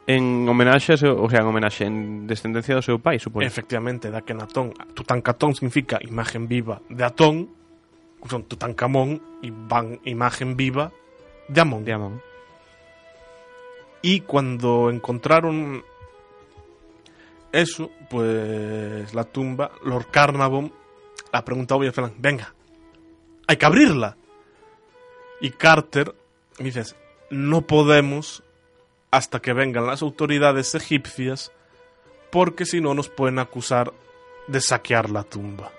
En 0.07 0.45
homenaxe, 0.45 0.93
a 0.93 1.13
o 1.17 1.31
sea, 1.31 1.41
en 1.41 1.49
homenaxe 1.49 1.89
en 1.89 2.27
descendencia 2.29 2.77
do 2.77 2.85
seu 2.85 3.01
pai, 3.01 3.17
supoño. 3.19 3.47
Efectivamente, 3.47 4.13
da 4.13 4.21
que 4.21 4.37
Natón. 4.37 4.77
Tutankatón 4.93 5.55
significa 5.57 5.97
imagen 6.03 6.45
viva 6.47 6.83
de 6.93 7.05
Atón, 7.05 7.49
son 8.29 8.45
Tutankamón 8.45 9.41
y 9.41 9.49
van 9.49 10.01
imagen 10.05 10.57
viva 10.57 10.93
de 11.49 11.61
Amón. 11.61 11.85
De 11.85 11.93
Amón. 11.93 12.21
Y 14.03 14.21
cuando 14.21 14.91
encontraron 14.91 15.83
eso, 17.53 17.91
pues 18.11 19.15
la 19.15 19.25
tumba, 19.25 19.73
Lord 19.85 20.09
Carnarvon 20.11 20.85
la 21.35 21.45
pregunta 21.45 21.75
obvia 21.75 21.93
fue, 21.93 22.13
venga, 22.17 22.55
hay 23.49 23.57
que 23.57 23.67
abrirla. 23.67 24.17
Y 25.41 25.51
Carter 25.51 26.15
dices, 26.59 26.97
no 27.31 27.63
podemos 27.63 28.43
hasta 29.11 29.41
que 29.41 29.53
vengan 29.53 29.87
las 29.87 30.03
autoridades 30.03 30.75
egipcias, 30.75 31.53
porque 32.31 32.67
si 32.67 32.81
no 32.81 32.95
nos 32.95 33.09
pueden 33.09 33.39
acusar 33.39 33.93
de 34.49 34.61
saquear 34.61 35.09
la 35.11 35.23
tumba. 35.23 35.71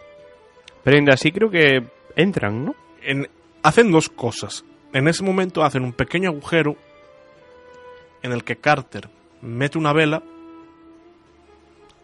Pero 0.84 0.98
ainda 0.98 1.13
así 1.13 1.32
creo 1.32 1.50
que 1.50 1.84
entran, 2.15 2.65
¿no? 2.65 2.75
en- 3.01 3.29
hacen 3.63 3.91
dos 3.91 4.10
cosas. 4.10 4.63
En 4.94 5.08
ese 5.08 5.24
momento 5.24 5.63
hacen 5.63 5.84
un 5.84 5.91
pequeño 5.94 6.29
agujero 6.29 6.75
en 8.24 8.32
el 8.32 8.44
que 8.44 8.55
Carter 8.55 9.10
mete 9.41 9.77
una 9.77 9.91
vela 9.94 10.24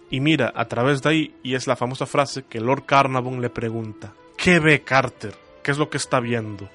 y 0.09 0.19
mira 0.19 0.51
a 0.55 0.65
través 0.65 1.01
de 1.01 1.09
ahí 1.09 1.35
y 1.43 1.55
es 1.55 1.67
la 1.67 1.75
famosa 1.75 2.05
frase 2.05 2.43
que 2.43 2.59
Lord 2.59 2.85
Carnarvon 2.85 3.41
le 3.41 3.49
pregunta, 3.49 4.13
¿qué 4.37 4.59
ve 4.59 4.81
Carter? 4.81 5.33
¿Qué 5.63 5.71
es 5.71 5.77
lo 5.77 5.89
que 5.89 5.97
está 5.97 6.19
viendo? 6.19 6.67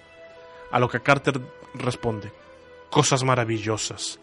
A 0.71 0.81
lo 0.81 0.89
que 0.89 1.01
Carter 1.01 1.39
responde, 1.75 2.33
cosas 2.91 3.25
maravillosas. 3.25 4.19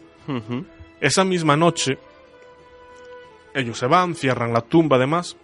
Esa 0.99 1.23
misma 1.23 1.57
noche, 1.57 1.97
ellos 3.53 3.77
se 3.77 3.87
van, 3.87 4.15
cierran 4.15 4.53
la 4.53 4.61
tumba 4.61 4.97
además. 4.97 5.37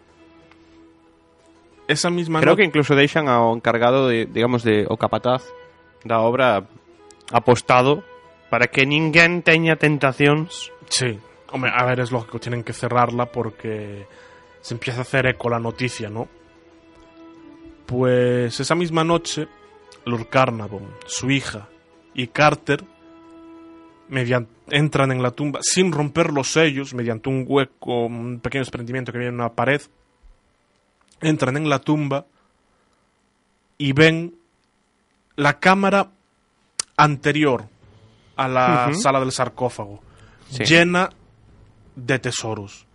Esa 1.88 2.10
misma 2.10 2.39
Creo 2.39 2.53
noche... 2.53 2.62
que 2.62 2.68
incluso 2.68 2.96
deixan 2.96 3.27
ao 3.27 3.53
encargado 3.53 4.08
de, 4.08 4.25
digamos, 4.25 4.63
de 4.63 4.86
o 4.88 4.96
capataz 4.98 5.44
da 6.06 6.22
obra 6.22 6.70
apostado 7.34 8.06
para 8.50 8.70
que 8.70 8.86
ninguén 8.86 9.41
teña 9.41 9.75
tentacións. 9.75 10.72
Sí, 10.89 11.20
hombre, 11.51 11.72
a 11.74 11.86
ver, 11.86 12.00
es 12.00 12.12
lógico, 12.13 12.39
tienen 12.39 12.63
que 12.63 12.74
cerrarla 12.74 13.27
porque 13.27 14.08
se 14.62 14.74
empieza 14.74 15.00
a 15.00 15.01
hacer 15.01 15.25
eco 15.27 15.50
la 15.50 15.60
noticia, 15.60 16.10
¿no? 16.10 16.27
Pues 17.86 18.60
esa 18.60 18.75
misma 18.75 19.03
noche, 19.03 19.48
Lord 20.06 20.29
Carnarvon, 20.29 20.94
su 21.06 21.29
hija 21.29 21.68
y 22.19 22.27
Carter 22.27 22.83
entran 24.71 25.11
en 25.11 25.21
la 25.21 25.31
tumba 25.31 25.59
sin 25.61 25.91
romper 25.91 26.31
los 26.31 26.51
sellos, 26.51 26.93
mediante 26.93 27.29
un 27.29 27.45
hueco, 27.47 28.05
un 28.05 28.39
pequeño 28.39 28.61
desprendimiento 28.61 29.11
que 29.11 29.19
viene 29.19 29.29
en 29.29 29.39
una 29.39 29.53
pared. 29.53 29.81
Entran 31.21 31.57
en 31.57 31.69
la 31.69 31.79
tumba 31.79 32.25
y 33.77 33.93
ven 33.93 34.35
la 35.35 35.59
cámara 35.59 36.09
anterior 36.97 37.65
a 38.35 38.47
la 38.47 38.93
sala 38.93 39.19
del 39.19 39.31
sarcófago, 39.31 40.01
Sí. 40.49 40.63
llena 40.63 41.09
de 41.95 42.19
tesoros. 42.19 42.85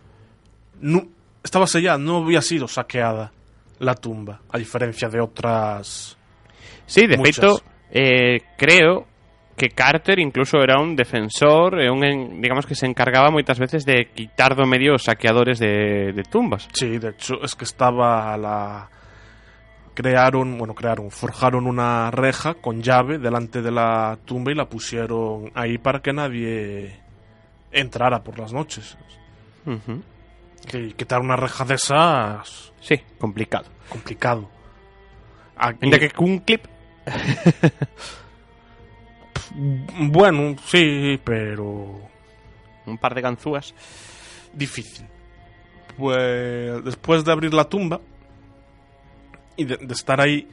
No- 0.81 1.07
estaba 1.43 1.67
sellada, 1.67 1.97
no 1.97 2.17
había 2.17 2.41
sido 2.41 2.67
saqueada 2.67 3.31
la 3.79 3.95
tumba, 3.95 4.41
a 4.51 4.57
diferencia 4.57 5.07
de 5.09 5.21
otras. 5.21 6.17
Sí, 6.85 7.07
de 7.07 7.17
Muchas. 7.17 7.35
feito, 7.37 7.61
eh, 7.91 8.41
creo 8.57 9.07
que 9.55 9.69
Carter 9.69 10.19
incluso 10.19 10.57
era 10.61 10.79
un 10.81 10.95
defensor, 10.95 11.79
e 11.81 11.89
un, 11.89 12.41
digamos 12.41 12.65
que 12.65 12.75
se 12.75 12.85
encargaba 12.85 13.31
moitas 13.31 13.57
veces 13.57 13.85
de 13.85 14.11
quitar 14.11 14.55
do 14.55 14.67
medio 14.67 14.99
saqueadores 14.99 15.59
de, 15.59 16.11
de 16.11 16.23
tumbas. 16.27 16.67
Sí, 16.73 16.97
de 16.99 17.09
hecho, 17.15 17.39
es 17.43 17.55
que 17.55 17.63
estaba 17.63 18.35
la. 18.37 18.89
Crearon, 19.95 20.57
bueno, 20.57 20.75
crearon, 20.75 21.09
forjaron 21.09 21.65
una 21.67 22.11
reja 22.11 22.55
con 22.55 22.83
llave 22.83 23.17
delante 23.17 23.61
de 23.61 23.71
la 23.71 24.19
tumba 24.25 24.51
y 24.51 24.55
la 24.55 24.67
pusieron 24.67 25.51
ahí 25.55 25.77
para 25.77 26.01
que 26.01 26.11
nadie 26.11 26.99
entrara 27.71 28.21
por 28.21 28.37
las 28.37 28.51
noches. 28.51 28.97
Que 30.67 30.91
quitar 30.93 31.21
una 31.21 31.37
reja 31.37 31.63
de 31.63 31.75
esas. 31.75 32.73
Sí, 32.81 32.99
complicado. 33.17 33.67
complicado. 33.87 34.49
Aquí- 35.55 35.89
que 35.89 36.09
cun 36.11 36.39
clip 36.39 36.65
Bueno, 39.53 40.55
sí, 40.65 41.19
pero. 41.23 41.99
un 42.85 42.97
par 42.97 43.15
de 43.15 43.21
ganzúas. 43.21 43.73
difícil. 44.53 45.05
Pues 45.97 46.83
después 46.83 47.23
de 47.23 47.31
abrir 47.31 47.53
la 47.53 47.65
tumba 47.65 48.01
y 49.55 49.65
de, 49.65 49.77
de 49.77 49.93
estar 49.93 50.19
ahí, 50.19 50.47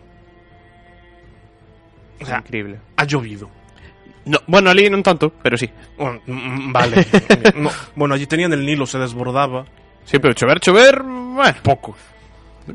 O 2.21 2.25
sea, 2.25 2.37
Increíble. 2.39 2.79
ha 2.97 3.03
llovido. 3.05 3.49
No, 4.25 4.39
bueno, 4.47 4.69
ali 4.71 4.87
non 4.89 5.03
tanto, 5.03 5.31
pero 5.43 5.57
sí. 5.57 5.67
Bueno, 5.97 6.21
vale. 6.71 7.03
No, 7.59 7.69
bueno, 7.95 8.15
allí 8.15 8.25
tenían 8.25 8.53
el 8.53 8.65
Nilo, 8.65 8.85
se 8.85 8.97
desbordaba 8.97 9.65
Sí, 10.05 10.19
pero 10.19 10.33
chover, 10.33 10.59
chover, 10.59 11.03
poco. 11.63 11.95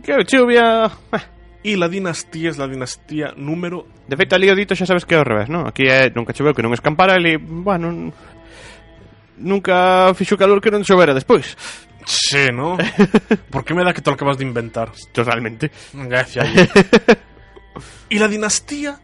que 0.02 0.24
chuvia... 0.24 0.86
eh. 1.12 1.24
Y 1.62 1.76
la 1.76 1.88
dinastía 1.88 2.50
es 2.50 2.56
la 2.56 2.68
dinastía 2.68 3.32
número 3.36 3.84
De 4.06 4.16
feito, 4.16 4.36
ali 4.36 4.48
o 4.48 4.54
dito 4.56 4.72
xa 4.76 4.86
sabes 4.86 5.04
que 5.04 5.16
é 5.16 5.18
ao 5.20 5.26
revés, 5.26 5.48
non? 5.52 5.64
Aquí 5.68 5.84
é 5.88 6.08
nunca 6.12 6.32
choveu 6.32 6.52
que 6.56 6.62
non 6.64 6.72
escampara, 6.72 7.16
ali, 7.18 7.36
bueno, 7.36 8.12
nunca 9.36 10.12
fixo 10.14 10.36
calor 10.36 10.60
que 10.60 10.70
non 10.72 10.84
chovera 10.84 11.12
despois. 11.16 11.56
Sí, 12.08 12.48
¿no? 12.52 12.76
¿Por 13.52 13.64
qué 13.64 13.74
me 13.76 13.84
da 13.84 13.92
que 13.92 14.00
te 14.00 14.08
lo 14.08 14.16
acabas 14.16 14.38
de 14.38 14.44
inventar? 14.48 14.92
Totalmente. 15.12 15.68
Gracias. 15.92 16.46
¿Y 18.08 18.16
la 18.18 18.28
dinastía? 18.28 18.96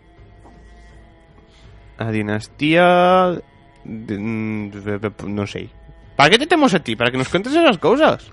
A 1.99 2.11
dinastía... 2.11 3.37
non 3.85 5.47
sei. 5.47 5.71
Para 6.17 6.31
que 6.31 6.39
te 6.39 6.47
temos 6.47 6.73
a 6.75 6.81
ti? 6.81 6.97
Para 6.97 7.11
que 7.11 7.19
nos 7.19 7.29
cuentes 7.29 7.53
esas 7.55 7.79
cousas? 7.79 8.27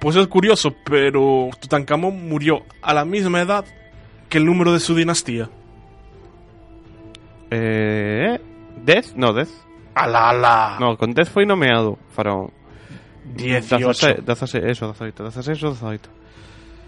Pues 0.00 0.16
es 0.16 0.26
curioso, 0.26 0.74
pero 0.84 1.48
Tutankamón 1.60 2.28
murió 2.28 2.64
a 2.82 2.92
la 2.92 3.04
misma 3.04 3.40
edad 3.40 3.64
que 4.28 4.38
el 4.38 4.46
número 4.46 4.72
de 4.72 4.80
su 4.80 4.94
dinastía. 4.96 5.48
Eh... 7.50 8.40
Dez? 8.84 9.14
No, 9.16 9.32
Dez. 9.32 9.50
¡Ala, 9.94 10.30
ala! 10.30 10.76
No, 10.80 10.96
con 10.96 11.12
Dez 11.12 11.28
foi 11.28 11.44
nomeado 11.44 12.00
faraón. 12.16 12.50
18. 13.36 13.78
Dezase- 13.78 14.20
dezase- 14.24 14.64
eso, 14.66 14.88
18. 14.90 15.22
16 15.22 15.62
ou 15.62 15.72
18. 15.76 16.10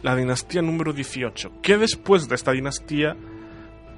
La 0.03 0.17
dinastía 0.17 0.63
número 0.65 0.93
18. 0.93 1.61
Que 1.63 1.77
después 1.79 2.27
de 2.29 2.35
esta 2.35 2.51
dinastía 2.53 3.15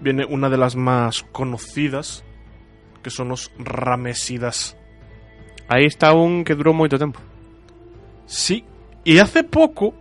viene 0.01 0.25
una 0.25 0.49
de 0.49 0.57
las 0.57 0.77
más 0.77 1.23
conocidas, 1.33 2.25
que 3.03 3.11
son 3.11 3.29
los 3.29 3.51
Ramesidas. 3.59 4.77
Aí 5.69 5.85
está 5.85 6.13
un 6.15 6.45
que 6.45 6.55
durou 6.55 6.75
moito 6.75 6.99
tempo. 6.99 7.19
Sí, 8.27 8.65
y 9.05 9.19
hace 9.19 9.43
poco, 9.43 9.95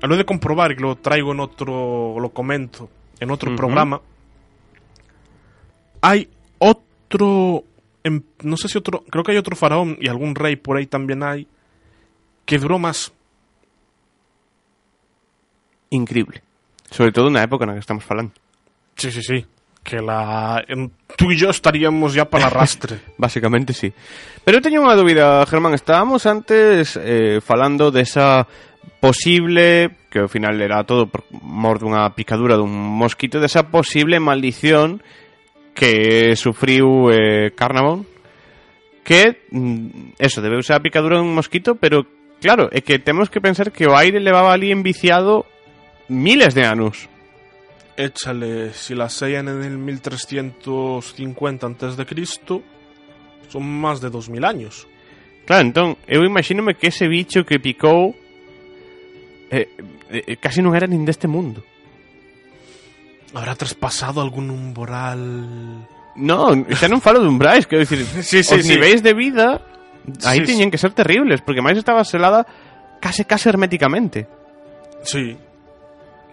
lo 0.00 0.14
he 0.14 0.18
de 0.18 0.24
comprobar 0.24 0.72
y 0.72 0.76
lo 0.76 0.96
traigo 0.96 1.32
en 1.32 1.40
otro, 1.40 2.16
lo 2.18 2.30
comento 2.30 2.88
en 3.20 3.30
otro 3.30 3.54
programa, 3.56 4.00
hay 6.00 6.28
otro, 6.58 7.64
em- 8.04 8.22
no 8.42 8.56
sé 8.56 8.68
si 8.68 8.76
otro, 8.76 9.04
creo 9.08 9.22
que 9.24 9.32
hay 9.32 9.38
otro 9.38 9.54
faraón 9.56 9.96
y 10.00 10.08
algún 10.08 10.34
rey 10.34 10.56
por 10.56 10.76
ahí 10.76 10.86
también 10.86 11.22
hay, 11.22 11.46
que 12.44 12.58
duró 12.58 12.78
más. 12.78 13.12
Increíble. 15.90 16.42
Sobre 16.90 17.12
todo 17.12 17.30
na 17.30 17.42
época 17.42 17.64
na 17.64 17.72
que 17.72 17.80
estamos 17.84 18.04
falando. 18.04 18.32
Sí, 19.02 19.10
sí, 19.10 19.22
sí. 19.22 19.38
Que 19.82 19.98
la, 19.98 20.62
en- 20.68 20.92
tú 21.18 21.32
y 21.32 21.36
yo 21.36 21.50
estaríamos 21.50 22.14
ya 22.14 22.24
para 22.30 22.46
arrastre. 22.46 23.00
Básicamente 23.18 23.72
sí. 23.74 23.90
Pero 24.46 24.58
eu 24.58 24.62
teño 24.62 24.78
unha 24.78 24.94
dúbida, 24.94 25.42
Germán. 25.50 25.74
Estábamos 25.74 26.22
antes 26.30 26.94
eh, 27.02 27.42
falando 27.42 27.90
desa 27.90 28.46
posible, 29.02 29.98
que 30.06 30.22
ao 30.22 30.30
final 30.30 30.62
era 30.62 30.86
todo 30.86 31.10
por 31.10 31.26
mor 31.34 31.82
dunha 31.82 32.06
picadura 32.14 32.54
dun 32.54 32.70
mosquito, 32.70 33.42
desa 33.42 33.66
posible 33.74 34.22
maldición 34.22 35.02
que 35.74 36.38
sufriu 36.38 37.10
eh, 37.10 37.50
Carnavon, 37.58 38.06
que, 39.02 39.42
mm, 39.50 40.14
eso, 40.22 40.38
debeu 40.38 40.62
ser 40.62 40.78
a 40.78 40.84
picadura 40.84 41.18
dun 41.18 41.34
mosquito, 41.34 41.74
pero 41.74 42.06
claro, 42.38 42.70
é 42.70 42.78
que 42.86 43.02
temos 43.02 43.26
que 43.26 43.42
pensar 43.42 43.74
que 43.74 43.90
o 43.90 43.98
aire 43.98 44.22
levaba 44.22 44.54
ali 44.54 44.70
enviciado 44.70 45.42
miles 46.06 46.54
de 46.54 46.62
anos. 46.62 47.10
Échale, 47.96 48.72
si 48.72 48.94
la 48.94 49.08
sellan 49.08 49.48
en 49.48 49.62
el 49.62 49.76
1350 49.78 51.66
antes 51.66 51.96
de 51.96 52.06
Cristo, 52.06 52.62
son 53.48 53.64
más 53.68 54.00
de 54.00 54.08
2000 54.10 54.44
años. 54.44 54.86
Claro, 55.44 55.62
entón, 55.66 55.98
eu 56.06 56.22
imagínome 56.24 56.74
que 56.78 56.88
ese 56.88 57.08
bicho 57.08 57.44
que 57.44 57.58
picou 57.58 58.14
eh, 59.50 59.68
eh, 60.08 60.36
casi 60.40 60.62
non 60.62 60.72
era 60.72 60.86
nin 60.88 61.04
deste 61.04 61.26
mundo. 61.28 61.60
¿Habrá 63.34 63.52
traspasado 63.58 64.20
algún 64.22 64.48
umbral? 64.48 65.84
No, 66.16 66.52
xa 66.72 66.86
non 66.88 67.02
falo 67.04 67.20
de 67.20 67.28
umbrais, 67.28 67.66
quero 67.68 67.82
dicir, 67.84 68.04
Sí, 68.24 68.40
sí, 68.46 68.54
os 68.56 68.64
sí. 68.64 68.70
niveis 68.70 69.02
de 69.04 69.12
vida 69.12 69.60
aí 70.24 70.40
Sí, 70.46 70.54
tiñen 70.56 70.70
que 70.70 70.80
ser 70.80 70.94
terribles, 70.96 71.42
porque 71.44 71.60
máis 71.60 71.76
estaba 71.76 72.06
selada 72.08 72.46
case 73.02 73.26
case 73.28 73.50
herméticamente. 73.50 74.24
Sí. 75.04 75.36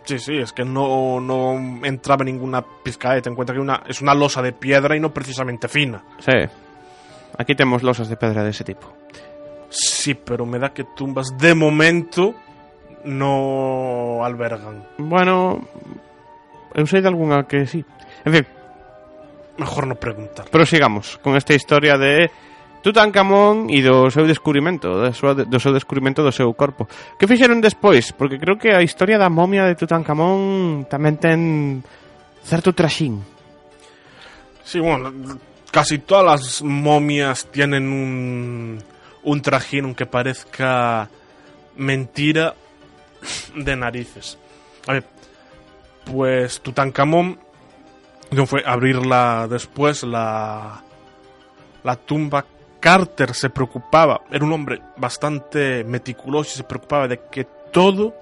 Sí, 0.09 0.17
sí, 0.17 0.37
es 0.39 0.51
que 0.53 0.65
no, 0.65 1.19
no 1.19 1.85
entraba 1.85 2.25
ninguna 2.25 2.63
pizca 2.83 3.21
Ten 3.21 3.33
en 3.33 3.35
cuenta 3.35 3.53
que 3.53 3.59
una, 3.59 3.83
es 3.87 4.01
una 4.01 4.15
losa 4.15 4.41
de 4.41 4.53
piedra 4.53 4.95
y 4.95 4.99
no 4.99 5.13
precisamente 5.13 5.67
fina. 5.67 6.01
Sí. 6.17 6.31
Aquí 7.37 7.53
temos 7.53 7.83
losas 7.83 8.09
de 8.09 8.17
pedra 8.17 8.43
dese 8.43 8.63
tipo. 8.63 8.91
Sí, 9.69 10.15
pero 10.15 10.47
me 10.47 10.57
da 10.57 10.73
que 10.73 10.83
tumbas 10.83 11.37
de 11.37 11.53
momento 11.53 12.33
no 13.03 14.25
albergan. 14.25 14.83
Bueno, 14.97 15.61
de 16.73 17.07
algunha 17.07 17.43
que 17.43 17.67
sí. 17.67 17.85
En 18.25 18.33
fin, 18.33 18.47
Mejor 19.59 19.85
no 19.85 19.93
preguntar. 19.93 20.49
prosigamos 20.49 21.19
con 21.19 21.35
esta 21.35 21.53
historia 21.53 21.99
de 21.99 22.31
Tutankamón 22.79 23.67
e 23.67 23.83
do 23.83 24.07
seu 24.07 24.23
descubrimento, 24.23 25.03
da 25.03 25.11
súa, 25.11 25.35
do 25.35 25.59
seu 25.59 25.75
descubrimento 25.75 26.23
do 26.23 26.31
seu 26.31 26.47
corpo. 26.55 26.87
Que 27.19 27.27
fixeron 27.27 27.59
despois? 27.59 28.15
Porque 28.15 28.39
creo 28.39 28.55
que 28.55 28.71
a 28.71 28.79
historia 28.79 29.19
da 29.19 29.27
momia 29.27 29.67
de 29.67 29.75
Tutankamón 29.75 30.87
tamén 30.87 31.19
ten 31.19 31.41
certo 32.39 32.71
traxín. 32.71 33.19
Sí, 34.63 34.79
bueno, 34.79 35.11
casi 35.71 35.99
todas 35.99 36.23
las 36.23 36.43
momias 36.63 37.51
tienen 37.51 37.91
un, 37.91 38.79
un 39.23 39.37
trajín, 39.41 39.91
aunque 39.91 40.07
parezca 40.07 41.09
mentira, 41.75 42.55
de 43.55 43.75
narices. 43.75 44.37
A 44.87 44.93
ver, 44.93 45.03
pues 46.05 46.61
Tutankamón, 46.61 47.39
fue 48.45 48.63
abrirla 48.65 49.47
después, 49.49 50.03
la 50.03 50.81
tumba. 52.05 52.45
Carter 52.79 53.33
se 53.33 53.49
preocupaba, 53.49 54.21
era 54.31 54.45
un 54.45 54.53
hombre 54.53 54.81
bastante 54.97 55.83
meticuloso 55.83 56.51
y 56.53 56.57
se 56.57 56.63
preocupaba 56.63 57.07
de 57.07 57.19
que 57.29 57.45
todo 57.71 58.13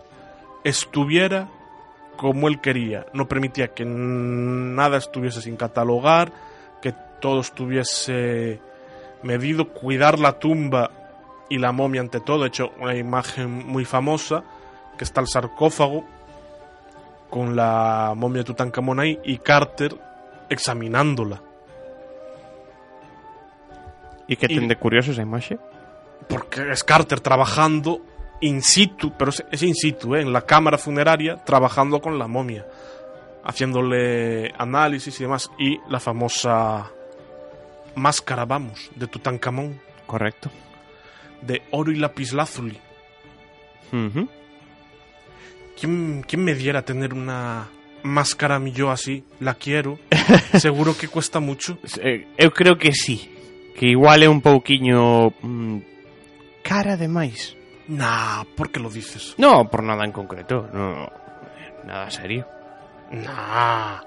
estuviera 0.64 1.48
como 2.18 2.48
él 2.48 2.60
quería. 2.60 3.06
No 3.14 3.28
permitía 3.28 3.74
que 3.74 3.86
nada 3.86 4.98
estuviese 4.98 5.42
sin 5.42 5.56
catalogar, 5.56 6.32
que 6.82 6.94
todo 7.22 7.42
estuviese 7.42 8.60
medido, 9.24 9.70
cuidar 9.70 10.20
la 10.20 10.40
tumba 10.40 10.92
y 11.50 11.60
la 11.60 11.72
momia 11.72 12.02
ante 12.02 12.20
todo. 12.20 12.42
De 12.42 12.48
hecho, 12.48 12.72
una 12.80 12.96
imagen 12.96 13.68
muy 13.68 13.86
famosa, 13.86 14.44
que 14.98 15.04
está 15.04 15.22
el 15.22 15.28
sarcófago 15.28 16.04
con 17.30 17.56
la 17.56 18.14
momia 18.16 18.40
de 18.40 18.46
Tutankamón 18.46 19.00
ahí 19.00 19.20
y 19.24 19.38
Carter 19.38 19.96
examinándola. 20.50 21.42
¿Y 24.28 24.36
qué 24.36 24.48
Y- 24.50 24.56
ten 24.56 24.68
de 24.68 24.76
curioso 24.76 25.12
esa 25.12 25.22
imagen? 25.22 25.60
Porque 26.28 26.72
es 26.72 26.84
Carter 26.84 27.20
trabajando 27.22 28.02
in 28.42 28.62
situ, 28.62 29.14
pero 29.18 29.32
es, 29.32 29.64
in 29.64 29.74
situ, 29.76 30.16
¿eh? 30.16 30.22
en 30.22 30.34
la 30.34 30.42
cámara 30.42 30.78
funeraria, 30.78 31.38
trabajando 31.46 32.02
con 32.02 32.20
la 32.20 32.28
momia, 32.28 32.66
haciéndole 33.44 34.54
análisis 34.58 35.20
y 35.20 35.24
demás. 35.24 35.50
Y 35.58 35.80
la 35.90 36.00
famosa 36.00 36.92
máscara, 37.96 38.46
vamos, 38.46 38.92
de 38.96 39.08
Tutankamón, 39.08 39.80
Correcto. 40.06 40.50
de 41.42 41.62
oro 41.72 41.92
y 41.92 41.96
lapislázuli. 41.96 42.80
Ujú. 43.94 44.28
¿Quién, 45.80 46.24
quién 46.28 46.44
me 46.44 46.56
diera 46.56 46.82
tener 46.84 47.14
una 47.14 47.68
máscara 48.04 48.60
mi 48.60 48.72
yo 48.72 48.90
así? 48.92 49.24
La 49.40 49.54
quiero. 49.54 50.00
Seguro 50.60 50.98
que 50.98 51.08
cuesta 51.08 51.40
mucho. 51.40 51.78
Eh, 52.02 52.28
eu 52.38 52.52
creo 52.52 52.78
que 52.78 52.92
sí. 52.94 53.34
Que 53.78 53.94
igual 53.94 54.26
é 54.26 54.30
un 54.30 54.42
pouquiño 54.42 55.30
mm, 55.38 55.78
cara 56.66 56.98
de 56.98 57.08
máis. 57.08 57.54
Nah, 57.88 58.44
¿por 58.58 58.74
qué 58.74 58.82
lo 58.82 58.90
dices? 58.90 59.38
No, 59.38 59.70
por 59.70 59.86
nada 59.86 60.04
en 60.04 60.12
concreto, 60.12 60.68
no. 60.74 61.08
Nada 61.86 62.10
serio. 62.10 62.44
Nah. 63.14 64.02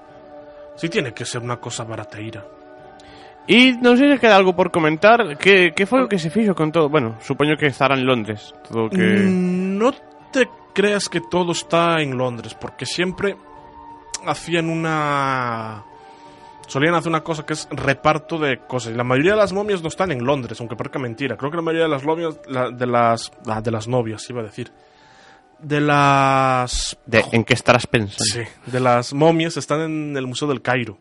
Sí 0.75 0.89
tiene 0.89 1.13
que 1.13 1.25
ser 1.25 1.41
una 1.41 1.57
cosa 1.57 1.83
barateira. 1.83 2.43
E 3.49 3.73
non 3.81 3.97
sei 3.97 4.11
se 4.13 4.21
queda 4.21 4.37
algo 4.37 4.53
por 4.53 4.69
comentar 4.69 5.33
Que, 5.41 5.73
que 5.73 5.89
foi 5.89 6.05
o 6.05 6.07
que 6.07 6.21
se 6.21 6.29
fixo 6.29 6.53
con 6.53 6.69
todo 6.69 6.93
Bueno, 6.93 7.17
supoño 7.25 7.57
que 7.57 7.73
estará 7.73 7.97
en 7.97 8.05
Londres 8.05 8.53
Todo 8.69 8.85
que... 8.85 9.01
Mm, 9.01 9.81
No 9.81 9.89
te 10.29 10.45
creas 10.77 11.09
que 11.09 11.25
todo 11.25 11.51
está 11.51 11.99
en 12.05 12.17
Londres, 12.17 12.53
porque 12.53 12.85
siempre 12.85 13.35
hacían 14.25 14.69
una... 14.69 15.83
Solían 16.67 16.95
hacer 16.95 17.09
una 17.09 17.21
cosa 17.21 17.45
que 17.45 17.53
es 17.53 17.67
reparto 17.71 18.37
de 18.39 18.59
cosas. 18.65 18.93
Y 18.93 18.95
la 18.95 19.03
mayoría 19.03 19.31
de 19.31 19.37
las 19.37 19.51
momias 19.53 19.81
no 19.81 19.89
están 19.89 20.11
en 20.11 20.23
Londres, 20.23 20.59
aunque 20.59 20.75
parezca 20.75 20.99
mentira. 20.99 21.35
Creo 21.35 21.51
que 21.51 21.57
la 21.57 21.63
mayoría 21.63 21.85
de 21.85 21.91
las 21.91 22.03
momias, 22.05 22.39
la- 22.47 22.69
de 22.71 22.85
las, 22.87 23.31
ah, 23.47 23.61
de 23.61 23.71
las 23.71 23.87
novias, 23.87 24.29
iba 24.29 24.41
a 24.41 24.45
decir. 24.45 24.71
De 25.59 25.79
las, 25.81 26.97
de, 27.05 27.23
En 27.33 27.43
que 27.43 27.53
estarás 27.53 27.85
pensando 27.85 28.23
sí, 28.23 28.41
de 28.65 28.79
las 28.79 29.13
momias 29.13 29.57
están 29.57 29.81
en 29.81 30.17
el 30.17 30.25
Museo 30.25 30.47
del 30.47 30.61
Cairo. 30.61 30.97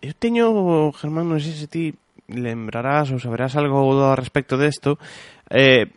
Eu 0.00 0.12
teño, 0.16 0.92
Germán, 0.96 1.28
non 1.28 1.40
sei 1.40 1.52
se 1.52 1.68
ti 1.68 1.92
lembrarás 2.28 3.12
ou 3.12 3.20
saberás 3.20 3.52
algo 3.60 3.76
ao 3.84 4.16
respecto 4.16 4.56
desto 4.56 4.96
eh, 5.52 5.92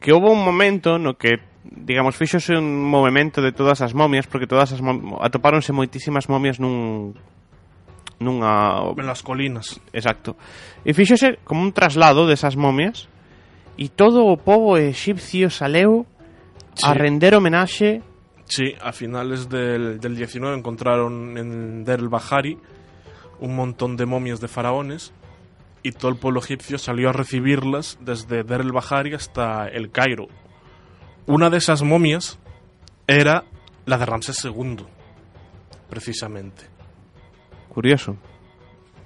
Que 0.00 0.12
houve 0.12 0.28
un 0.28 0.44
momento 0.44 1.00
no 1.00 1.16
que, 1.16 1.40
digamos, 1.64 2.16
fixose 2.20 2.52
un 2.56 2.84
movimento 2.84 3.40
de 3.40 3.52
todas 3.56 3.80
as 3.80 3.92
momias 3.96 4.28
Porque 4.28 4.44
todas 4.48 4.68
as 4.76 4.80
mom 4.84 5.16
atopáronse 5.24 5.72
moitísimas 5.72 6.28
momias 6.28 6.60
nun 6.60 7.16
nunha 8.20 8.92
En 8.96 9.06
las 9.06 9.22
colinas. 9.22 9.80
Exacto. 9.92 10.36
E 10.84 10.92
fíxose 10.94 11.40
como 11.42 11.64
un 11.64 11.72
traslado 11.72 12.28
desas 12.28 12.54
momias 12.54 13.08
e 13.80 13.88
todo 13.88 14.28
o 14.28 14.36
povo 14.36 14.76
egipcio 14.76 15.48
saleu 15.48 16.04
a 16.84 16.92
render 16.94 17.34
homenaxe 17.34 18.04
Sí, 18.50 18.74
a 18.82 18.90
finales 18.90 19.48
del, 19.48 20.00
del 20.00 20.16
19 20.16 20.58
encontraron 20.58 21.38
en 21.38 21.84
Der 21.84 22.00
el 22.00 22.08
Bahari 22.08 22.58
un 23.38 23.54
montón 23.54 23.96
de 23.96 24.06
momias 24.06 24.40
de 24.40 24.48
faraones 24.48 25.12
y 25.84 25.92
todo 25.92 26.10
el 26.10 26.18
pueblo 26.18 26.40
egipcio 26.40 26.76
salió 26.76 27.10
a 27.10 27.12
recibirlas 27.12 27.96
desde 28.00 28.42
Der 28.42 28.60
el 28.60 28.72
Bahari 28.72 29.14
hasta 29.14 29.68
el 29.68 29.90
Cairo. 29.90 30.26
Una 31.26 31.48
de 31.48 31.58
esas 31.58 31.82
momias 31.82 32.40
era 33.06 33.44
la 33.86 33.98
de 33.98 34.06
Ramsés 34.06 34.44
II, 34.44 34.84
precisamente. 35.88 36.64
Curioso. 37.70 38.18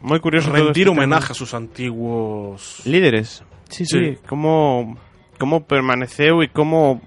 Moi 0.00 0.20
curioso 0.20 0.48
Rendir 0.52 0.88
este 0.88 0.92
homenaje 0.92 1.32
a 1.32 1.36
sus 1.36 1.52
antiguos... 1.54 2.80
líderes. 2.84 3.44
Sí, 3.68 3.84
sí, 3.86 4.16
Sí. 4.16 4.18
como 4.28 4.96
como 5.38 5.64
permaneceu 5.68 6.40
e 6.42 6.48
como 6.48 7.00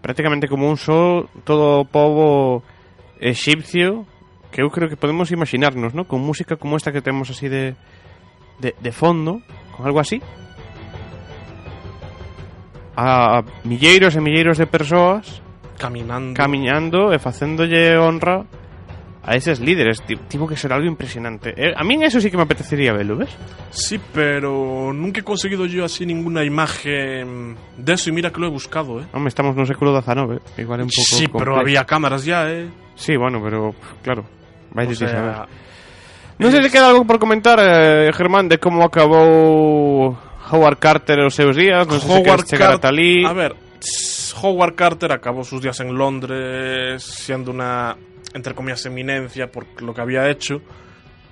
prácticamente 0.00 0.48
como 0.48 0.68
un 0.68 0.76
só 0.80 1.28
todo 1.44 1.84
povo 1.88 2.62
egipcio 3.20 4.06
que 4.52 4.62
eu 4.64 4.68
creo 4.72 4.88
que 4.88 4.96
podemos 4.96 5.28
imaginarnos, 5.32 5.92
¿no? 5.92 6.08
Con 6.08 6.20
música 6.24 6.56
como 6.56 6.76
esta 6.76 6.92
que 6.92 7.02
temos 7.04 7.28
así 7.28 7.48
de 7.48 7.76
de, 8.60 8.74
de 8.80 8.92
fondo, 8.92 9.40
con 9.76 9.86
algo 9.86 10.00
así. 10.00 10.20
A 12.98 13.42
milleiros 13.62 14.16
e 14.16 14.20
milleiros 14.20 14.58
de 14.58 14.66
persoas 14.66 15.40
Caminando. 15.78 16.34
camiñando 16.34 17.14
e 17.14 17.22
facéndolle 17.22 17.94
honra 17.94 18.42
a 19.28 19.36
eses 19.36 19.60
líderes. 19.60 20.00
Ti- 20.00 20.16
Tivo 20.28 20.48
que 20.48 20.56
ser 20.56 20.72
algo 20.72 20.86
impresionante. 20.88 21.52
Eh, 21.56 21.74
a 21.76 21.84
min 21.84 22.02
eso 22.02 22.18
sí 22.20 22.30
que 22.30 22.36
me 22.40 22.44
apetecería 22.48 22.92
verlo, 22.96 23.16
¿ves? 23.20 23.28
sí, 23.70 24.00
pero 24.12 24.92
nunca 24.94 25.20
he 25.20 25.22
conseguido 25.22 25.66
yo 25.66 25.84
así 25.84 26.06
ninguna 26.06 26.42
imagen 26.44 27.56
de 27.76 27.92
eso 27.92 28.08
y 28.08 28.12
mira 28.12 28.30
que 28.32 28.40
lo 28.40 28.46
he 28.46 28.50
buscado, 28.50 29.00
¿eh? 29.00 29.06
Hombre, 29.12 29.28
estamos 29.28 29.54
no 29.54 29.66
século 29.68 29.92
XIX, 30.00 30.40
igual 30.56 30.80
é 30.80 30.84
un 30.84 30.90
pouco 30.90 31.12
Sí, 31.12 31.28
pero 31.28 31.60
había 31.60 31.84
cámaras 31.84 32.24
ya, 32.24 32.48
¿eh? 32.48 32.66
Sí, 32.96 33.16
bueno, 33.20 33.38
pero 33.44 33.74
claro, 34.02 34.24
vai 34.72 34.86
O 34.86 34.88
de 34.88 34.96
ti 34.96 35.04
saber. 35.04 35.44
sea, 35.44 35.46
Non 36.38 36.54
sei 36.54 36.62
se 36.62 36.70
queda 36.70 36.88
algo 36.94 37.02
por 37.02 37.18
comentar, 37.18 37.58
eh, 37.58 38.14
Germán, 38.14 38.46
de 38.46 38.62
como 38.62 38.86
acabou 38.86 40.14
Howard 40.54 40.78
Carter 40.78 41.18
os 41.26 41.34
seus 41.34 41.52
días, 41.58 41.82
non 41.84 41.98
sei 41.98 42.06
se 42.06 42.14
Howard 42.22 42.46
chegar 42.46 42.78
ata 42.78 42.88
ali. 42.94 43.26
A 43.26 43.34
ver, 43.34 43.58
Howard 44.38 44.78
Carter 44.78 45.10
acabó 45.12 45.42
sus 45.42 45.58
días 45.60 45.74
en 45.82 45.90
Londres 45.98 47.02
siendo 47.02 47.50
una, 47.50 47.98
entre 48.34 48.54
comillas, 48.54 48.84
eminencia 48.86 49.50
por 49.50 49.80
lo 49.82 49.94
que 49.94 50.00
había 50.00 50.28
hecho, 50.30 50.60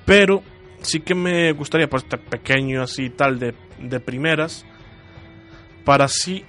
pero 0.05 0.43
sí 0.81 1.01
que 1.01 1.15
me 1.15 1.53
gustaría, 1.53 1.89
pues, 1.89 2.05
este 2.05 2.19
pequeño 2.19 2.83
así 2.83 3.11
tal 3.11 3.39
de, 3.39 3.55
de 3.79 4.01
primeras, 4.01 4.65
para 5.85 6.07
así 6.07 6.45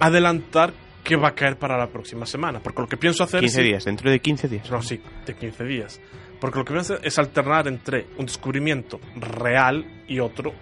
adelantar 0.00 0.72
qué 1.04 1.16
va 1.16 1.28
a 1.28 1.34
caer 1.34 1.58
para 1.58 1.76
la 1.78 1.88
próxima 1.88 2.26
semana, 2.26 2.60
porque 2.60 2.82
lo 2.82 2.88
que 2.88 2.96
pienso 2.96 3.24
hacer 3.24 3.40
15 3.40 3.60
es... 3.60 3.66
días, 3.66 3.84
dentro 3.84 4.10
de 4.10 4.20
15 4.20 4.48
días. 4.48 4.70
No, 4.70 4.82
sí, 4.82 5.00
de 5.26 5.34
15 5.34 5.64
días. 5.64 6.00
Porque 6.40 6.58
lo 6.58 6.64
que 6.64 6.72
voy 6.72 6.78
a 6.78 6.82
hacer 6.82 7.00
es 7.02 7.18
alternar 7.18 7.66
entre 7.66 8.06
un 8.16 8.26
descubrimiento 8.26 9.00
real 9.16 10.04
y 10.06 10.20
otro 10.20 10.52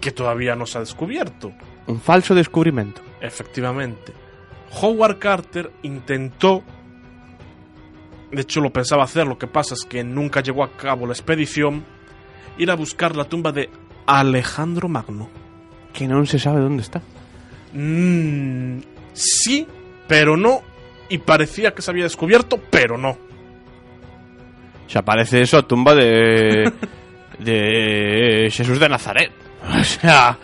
que 0.00 0.10
todavía 0.10 0.54
no 0.54 0.66
se 0.66 0.78
ha 0.78 0.80
descubierto. 0.80 1.52
Un 1.86 2.00
falso 2.00 2.34
descubrimento. 2.34 3.02
Efectivamente. 3.20 4.12
Howard 4.80 5.18
Carter 5.18 5.70
intentó, 5.82 6.62
de 8.30 8.42
hecho 8.42 8.60
lo 8.60 8.70
pensaba 8.70 9.04
hacer, 9.04 9.26
lo 9.26 9.38
que 9.38 9.46
pasa 9.46 9.74
es 9.74 9.84
que 9.84 10.04
nunca 10.04 10.40
llegó 10.40 10.64
a 10.64 10.72
cabo 10.76 11.06
la 11.06 11.12
expedición, 11.12 11.84
ir 12.58 12.70
a 12.70 12.76
buscar 12.76 13.16
la 13.16 13.24
tumba 13.24 13.52
de 13.52 13.70
Alejandro 14.06 14.88
Magno. 14.88 15.28
Que 15.92 16.08
non 16.10 16.26
se 16.26 16.42
sabe 16.42 16.58
onde 16.58 16.82
está. 16.82 16.98
Mm, 17.70 18.82
sí, 19.14 19.66
pero 20.08 20.36
no. 20.36 20.62
Y 21.08 21.18
parecía 21.18 21.70
que 21.70 21.82
se 21.82 21.90
había 21.90 22.04
descubierto, 22.04 22.58
pero 22.58 22.98
no. 22.98 23.16
Xa 24.90 25.02
parece 25.02 25.40
eso 25.40 25.58
a 25.58 25.66
tumba 25.66 25.94
de... 25.94 26.66
de 27.38 28.48
Xesús 28.50 28.78
de 28.78 28.88
Nazaret. 28.88 29.32
O 29.64 29.82
sea, 29.82 30.36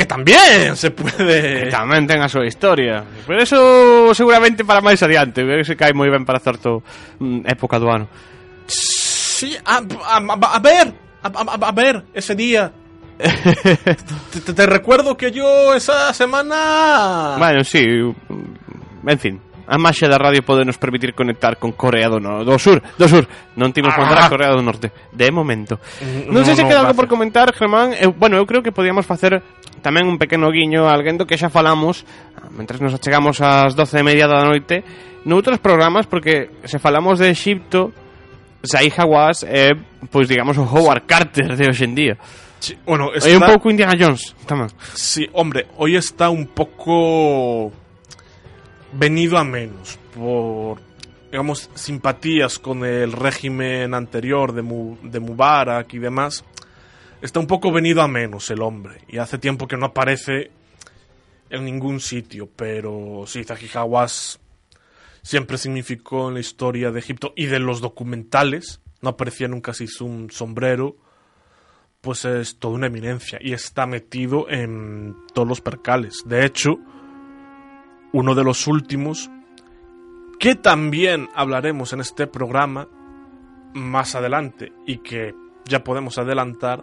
Que 0.00 0.08
también 0.08 0.72
se 0.80 0.88
puede... 0.96 1.68
que 1.68 1.68
tamén 1.68 2.08
ten 2.08 2.24
a 2.24 2.28
súa 2.32 2.48
historia. 2.48 3.04
Pero 3.28 3.36
eso 3.44 3.60
seguramente 4.16 4.64
para 4.64 4.80
máis 4.80 4.96
adiante, 5.04 5.44
que 5.44 5.60
se 5.68 5.76
cae 5.76 5.92
moi 5.92 6.08
ben 6.08 6.24
para 6.24 6.40
certo 6.40 6.80
mm, 7.20 7.44
época 7.44 7.76
do 7.76 7.92
ano. 7.92 8.08
Sí, 8.64 9.52
a, 9.60 9.84
a- 9.84 10.24
a- 10.24 10.52
a 10.56 10.60
ver, 10.64 10.86
a, 11.20 11.28
a- 11.28 11.68
a 11.68 11.72
ver, 11.76 12.08
ese 12.16 12.32
día. 12.32 12.72
te, 13.20 14.40
te- 14.40 14.52
te 14.56 14.64
recuerdo 14.64 15.16
que 15.16 15.30
yo 15.30 15.74
esa 15.74 16.12
semana. 16.16 17.36
Bueno, 17.38 17.64
sí, 17.64 17.84
en 17.84 19.18
fin. 19.18 19.36
A 19.70 19.78
máxia 19.78 20.10
da 20.10 20.18
radio 20.18 20.42
pode 20.42 20.66
nos 20.66 20.82
permitir 20.82 21.14
conectar 21.14 21.54
con 21.54 21.70
Corea 21.78 22.10
do, 22.10 22.18
no, 22.18 22.42
do 22.42 22.58
Sur, 22.58 22.82
do 22.98 23.06
Sur. 23.06 23.22
Non 23.54 23.70
timos 23.70 23.94
Ah. 23.94 24.02
contra 24.02 24.26
Corea 24.26 24.50
do 24.50 24.58
Norte, 24.66 24.90
de 25.14 25.30
momento. 25.30 25.78
Mm, 26.02 26.26
Non 26.26 26.42
sei 26.42 26.58
se 26.58 26.66
no, 26.66 26.74
queda 26.74 26.82
algo 26.82 26.98
por 26.98 27.06
comentar, 27.06 27.54
Germán. 27.54 27.94
Eu, 27.94 28.10
bueno, 28.10 28.34
eu 28.34 28.42
creo 28.50 28.66
que 28.66 28.74
podíamos 28.74 29.06
facer 29.06 29.38
tamén 29.80 30.06
un 30.08 30.16
pequeno 30.20 30.48
guiño 30.52 30.84
a 30.88 30.92
alguén 30.94 31.16
do 31.16 31.24
que 31.26 31.36
xa 31.40 31.48
falamos 31.52 32.04
ah, 32.38 32.48
mentres 32.52 32.80
nos 32.80 32.92
achegamos 32.94 33.40
ás 33.44 33.72
12 33.74 34.00
e 34.00 34.04
media 34.04 34.28
da 34.28 34.44
noite 34.44 34.84
noutros 35.26 35.60
programas, 35.60 36.08
porque 36.08 36.48
se 36.64 36.80
falamos 36.80 37.20
de 37.20 37.28
Egipto 37.28 37.92
Zai 38.64 38.88
Hawass 38.92 39.44
é, 39.48 39.72
pois 40.12 40.28
digamos, 40.28 40.56
o 40.56 40.64
Howard 40.64 41.04
Carter 41.08 41.56
de 41.56 41.64
hoxe 41.68 41.84
en 41.88 41.94
día. 41.96 42.14
Sí, 42.60 42.76
bueno, 42.84 43.08
É 43.16 43.32
un 43.32 43.40
está- 43.40 43.56
pouco 43.56 43.68
Indiana 43.72 43.96
Jones, 43.96 44.36
tamén. 44.44 44.68
Sí, 44.92 45.24
hombre, 45.32 45.64
hoy 45.80 45.96
está 45.96 46.28
un 46.28 46.44
poco 46.52 47.72
venido 48.92 49.38
a 49.38 49.44
menos 49.44 49.98
por, 50.14 50.76
digamos, 51.30 51.70
simpatías 51.74 52.58
con 52.58 52.84
el 52.84 53.12
régimen 53.12 53.94
anterior 53.94 54.52
de, 54.52 54.62
Mu- 54.62 54.96
de 55.02 55.20
Mubarak 55.20 55.94
y 55.94 55.98
demás. 55.98 56.44
Está 57.22 57.40
un 57.40 57.46
poco 57.46 57.72
venido 57.72 58.02
a 58.02 58.08
menos 58.08 58.50
el 58.50 58.62
hombre 58.62 59.02
y 59.08 59.18
hace 59.18 59.38
tiempo 59.38 59.68
que 59.68 59.76
no 59.76 59.86
aparece 59.86 60.50
en 61.50 61.64
ningún 61.64 62.00
sitio, 62.00 62.48
pero 62.54 63.24
sí, 63.26 63.44
Zahi 63.44 63.68
Hawass 63.74 64.40
siempre 65.22 65.58
significó 65.58 66.28
en 66.28 66.34
la 66.34 66.40
historia 66.40 66.90
de 66.90 67.00
Egipto 67.00 67.32
y 67.36 67.46
de 67.46 67.58
los 67.58 67.80
documentales, 67.80 68.80
no 69.00 69.10
aparecía 69.10 69.48
nunca 69.48 69.74
sin 69.74 69.88
un 70.00 70.30
sombrero, 70.30 70.96
pues 72.00 72.24
es 72.24 72.58
toda 72.58 72.74
una 72.74 72.86
eminencia 72.86 73.38
y 73.40 73.52
está 73.52 73.86
metido 73.86 74.48
en 74.48 75.14
todos 75.34 75.46
los 75.46 75.60
percales. 75.60 76.22
De 76.24 76.46
hecho, 76.46 76.78
uno 78.12 78.34
de 78.34 78.44
los 78.44 78.66
últimos, 78.66 79.30
que 80.38 80.54
también 80.54 81.28
hablaremos 81.34 81.92
en 81.92 82.00
este 82.00 82.26
programa 82.26 82.88
más 83.74 84.14
adelante 84.14 84.72
y 84.86 84.98
que 84.98 85.34
ya 85.66 85.84
podemos 85.84 86.16
adelantar, 86.18 86.82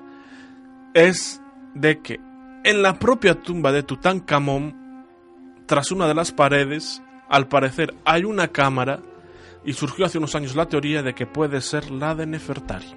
es 0.97 1.41
de 1.73 1.99
que 2.01 2.19
en 2.63 2.81
la 2.81 2.97
propia 2.99 3.35
tumba 3.35 3.71
de 3.71 3.83
Tutankamón, 3.83 5.05
tras 5.65 5.91
una 5.91 6.07
de 6.07 6.13
las 6.15 6.31
paredes, 6.31 7.01
al 7.29 7.47
parecer 7.47 7.93
hay 8.05 8.23
una 8.23 8.47
cámara 8.49 8.99
y 9.63 9.73
surgió 9.73 10.05
hace 10.05 10.17
unos 10.17 10.33
años 10.35 10.55
la 10.55 10.65
teoría 10.67 11.03
de 11.03 11.13
que 11.13 11.25
puede 11.25 11.61
ser 11.61 11.91
la 11.91 12.15
de 12.15 12.25
Nefertari. 12.25 12.87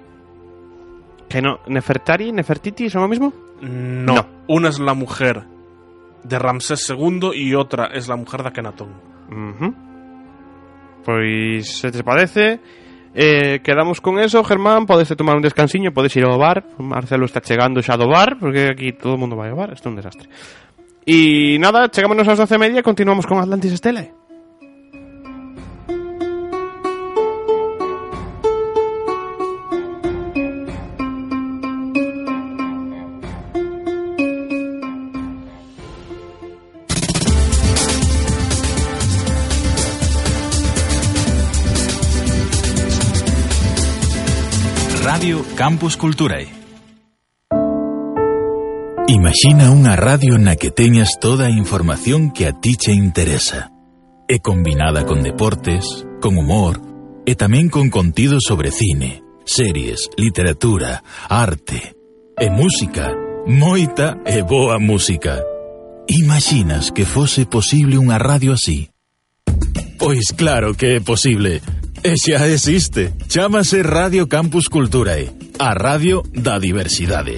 ¿Que 1.29 1.41
no? 1.41 1.59
¿Nefertari 1.67 2.27
y 2.29 2.31
Nefertiti 2.31 2.89
son 2.89 3.03
lo 3.03 3.07
mismo? 3.07 3.33
No, 3.61 4.15
No. 4.15 4.27
una 4.47 4.69
es 4.69 4.79
la 4.79 4.93
mujer 4.93 5.43
de 6.23 6.39
Ramsés 6.39 6.89
II 6.89 7.31
y 7.33 7.53
otra 7.55 7.87
es 7.87 8.07
la 8.07 8.15
mujer 8.15 8.41
de 8.43 8.49
Akenatón. 8.49 8.89
Pues, 11.03 11.67
¿se 11.79 11.91
te 11.91 12.03
parece? 12.03 12.59
Eh, 13.13 13.59
quedamos 13.63 13.99
con 13.99 14.19
eso, 14.19 14.43
Germán. 14.43 14.85
Podes 14.85 15.09
tomar 15.17 15.35
un 15.35 15.41
descansiño, 15.41 15.91
podes 15.91 16.15
ir 16.15 16.23
ao 16.23 16.37
bar. 16.37 16.63
Marcelo 16.79 17.25
está 17.25 17.41
chegando 17.41 17.83
xa 17.83 17.97
do 17.97 18.07
bar, 18.07 18.39
porque 18.39 18.71
aquí 18.71 18.93
todo 18.93 19.15
o 19.15 19.17
mundo 19.19 19.35
vai 19.35 19.51
ao 19.51 19.57
bar. 19.57 19.73
Isto 19.73 19.89
é 19.89 19.91
un 19.91 19.99
desastre. 19.99 20.29
E 21.03 21.57
nada, 21.59 21.89
chegámonos 21.91 22.27
ás 22.27 22.39
12 22.39 22.55
e 22.55 22.61
media 22.61 22.81
continuamos 22.83 23.27
con 23.27 23.41
Atlantis 23.41 23.73
Estela. 23.73 24.05
Radio 45.21 45.45
Campus 45.53 45.97
Culturae. 46.01 46.49
Imagina 49.05 49.69
unha 49.69 49.93
radio 49.93 50.41
na 50.41 50.57
que 50.57 50.73
teñas 50.73 51.21
toda 51.21 51.45
a 51.45 51.53
información 51.53 52.33
que 52.33 52.49
a 52.49 52.57
ti 52.57 52.73
che 52.73 52.89
interesa. 52.89 53.69
É 54.25 54.41
combinada 54.41 55.05
con 55.05 55.21
deportes, 55.21 56.09
con 56.25 56.41
humor 56.41 56.81
e 57.29 57.37
tamén 57.37 57.69
con 57.69 57.93
contido 57.93 58.41
sobre 58.41 58.73
cine, 58.73 59.21
series, 59.45 60.09
literatura, 60.17 61.05
arte 61.29 61.93
e 62.33 62.49
música. 62.49 63.13
Moita 63.45 64.25
e 64.25 64.41
boa 64.41 64.81
música. 64.81 65.37
Imaginas 66.09 66.89
que 66.89 67.05
fose 67.05 67.45
posible 67.45 68.01
unha 68.01 68.17
radio 68.17 68.57
así? 68.57 68.89
Pois 70.01 70.33
claro 70.33 70.73
que 70.73 70.97
é 70.97 70.99
posible. 71.05 71.61
E 72.03 72.17
xa 72.17 72.49
existe. 72.49 73.13
Chámase 73.29 73.85
Radio 73.85 74.25
Campus 74.25 74.73
Culturae, 74.73 75.29
a 75.61 75.77
radio 75.77 76.25
da 76.33 76.57
diversidade. 76.57 77.37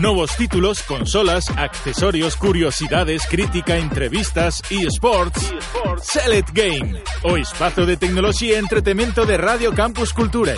Novos 0.00 0.36
títulos, 0.36 0.82
consolas, 0.82 1.44
accesorios, 1.56 2.36
curiosidades, 2.36 3.26
crítica, 3.26 3.76
entrevistas 3.76 4.62
e 4.70 4.86
sports. 4.86 5.52
Select 6.00 6.52
Game, 6.52 7.02
o 7.24 7.36
espazo 7.36 7.86
de 7.86 7.96
tecnoloxía 7.96 8.56
e 8.56 8.60
entretemento 8.60 9.24
de 9.24 9.36
Radio 9.36 9.74
Campus 9.74 10.12
Cultura. 10.12 10.56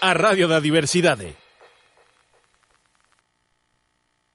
A 0.00 0.12
Radio 0.12 0.48
da 0.48 0.60
Diversidade. 0.60 1.36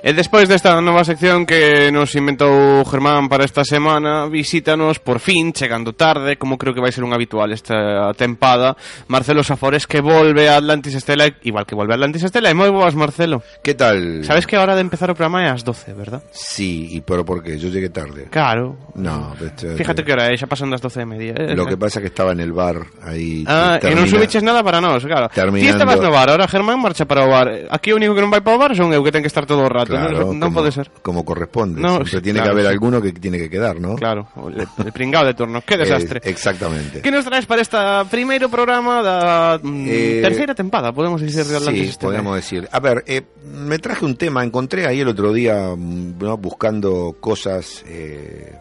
E 0.03 0.17
despois 0.17 0.49
desta 0.49 0.73
nova 0.81 1.05
sección 1.05 1.45
que 1.45 1.93
nos 1.93 2.09
inventou 2.17 2.81
Germán 2.89 3.29
para 3.29 3.45
esta 3.45 3.61
semana, 3.61 4.25
visítanos 4.25 4.97
por 4.97 5.21
fin, 5.21 5.53
chegando 5.53 5.93
tarde, 5.93 6.41
como 6.41 6.57
creo 6.57 6.73
que 6.73 6.81
vai 6.81 6.89
ser 6.89 7.05
un 7.05 7.13
habitual 7.13 7.53
esta 7.53 8.09
tempada, 8.17 8.73
Marcelo 9.13 9.45
Safores 9.45 9.85
que 9.85 10.01
volve 10.01 10.49
a 10.49 10.57
Atlantis 10.57 10.95
Estela, 10.97 11.29
igual 11.45 11.69
que 11.69 11.77
volve 11.77 11.93
a 11.93 12.01
Atlantis 12.01 12.25
Estela, 12.25 12.49
e 12.49 12.57
moi 12.57 12.73
boas, 12.73 12.97
Marcelo. 12.97 13.45
¿Qué 13.61 13.77
tal? 13.77 14.25
Sabes 14.25 14.49
que 14.49 14.57
a 14.57 14.65
hora 14.65 14.73
de 14.73 14.81
empezar 14.81 15.05
o 15.05 15.13
programa 15.13 15.45
é 15.45 15.53
ás 15.53 15.61
12, 15.61 15.93
verdad? 15.93 16.25
Sí, 16.33 16.97
y 16.97 17.05
pero 17.05 17.21
¿por 17.21 17.45
qué? 17.45 17.61
Yo 17.61 17.69
llegué 17.69 17.93
tarde. 17.93 18.25
Claro. 18.33 18.81
No, 18.97 19.37
Fíjate 19.77 20.01
que 20.01 20.17
hora 20.17 20.33
é, 20.33 20.35
xa 20.35 20.49
pasan 20.49 20.73
das 20.73 20.81
12 20.81 20.97
e 20.97 21.05
media. 21.05 21.33
eh. 21.37 21.53
Lo 21.53 21.69
que 21.69 21.77
pasa 21.77 22.01
es 22.01 22.09
que 22.09 22.09
estaba 22.09 22.33
en 22.33 22.41
el 22.41 22.57
bar 22.57 22.81
ahí. 23.05 23.45
Ah, 23.45 23.77
e 23.77 23.85
non 23.93 24.01
termina- 24.01 24.09
subiches 24.17 24.41
nada 24.41 24.65
para 24.65 24.81
nós, 24.81 25.05
claro. 25.05 25.29
Ti 25.29 25.37
Terminando- 25.37 25.77
estabas 25.77 26.01
no 26.01 26.09
bar, 26.09 26.33
ahora 26.33 26.49
Germán 26.49 26.81
marcha 26.81 27.05
para 27.05 27.21
o 27.21 27.29
bar. 27.29 27.69
Aquí 27.69 27.93
o 27.93 28.01
único 28.01 28.17
que 28.17 28.25
non 28.25 28.33
vai 28.33 28.41
para 28.41 28.57
o 28.57 28.59
bar 28.59 28.73
son 28.73 28.89
eu 28.89 29.05
que 29.05 29.13
ten 29.13 29.21
que 29.21 29.29
estar 29.29 29.45
todo 29.45 29.61
o 29.61 29.69
rato. 29.69 29.90
Claro, 29.97 30.31
non 30.31 30.39
como- 30.39 30.53
pode 30.61 30.71
ser. 30.71 30.91
Como 31.01 31.23
corresponde. 31.25 31.81
No, 31.81 32.01
Siempre 32.03 32.11
sí, 32.11 32.21
tiene 32.21 32.39
claro, 32.39 32.47
que 32.47 32.51
haber 32.53 32.65
sí. 32.65 32.71
alguno 32.71 33.01
que 33.01 33.11
tiene 33.13 33.37
que 33.37 33.49
quedar, 33.49 33.79
¿no? 33.79 33.95
Claro, 33.95 34.27
el, 34.47 34.67
el 34.85 34.91
pringao 34.91 35.25
de 35.25 35.33
turno. 35.33 35.61
Que 35.61 35.77
desastre. 35.81 36.21
Eh, 36.23 36.29
exactamente. 36.29 37.01
Que 37.01 37.11
nos 37.11 37.25
traes 37.25 37.45
para 37.45 37.61
esta 37.61 38.05
primeiro 38.05 38.49
programa 38.49 39.01
da 39.01 39.59
mm, 39.61 39.85
Eh, 39.87 40.19
terceira 40.21 40.55
tempada, 40.55 40.91
podemos 40.91 41.21
dicir 41.21 41.45
de 41.45 41.57
Atlantis 41.57 41.83
Sí, 41.83 41.89
Estela? 41.89 42.11
podemos 42.11 42.35
decir. 42.35 42.67
A 42.71 42.79
ver, 42.79 43.03
eh, 43.07 43.21
me 43.45 43.79
traje 43.79 44.05
un 44.05 44.15
tema, 44.15 44.43
encontré 44.43 44.85
ahí 44.87 44.99
el 45.01 45.07
otro 45.09 45.33
día, 45.33 45.73
mm, 45.75 46.17
¿no? 46.19 46.37
buscando 46.37 47.15
cosas 47.19 47.83
eh, 47.87 48.53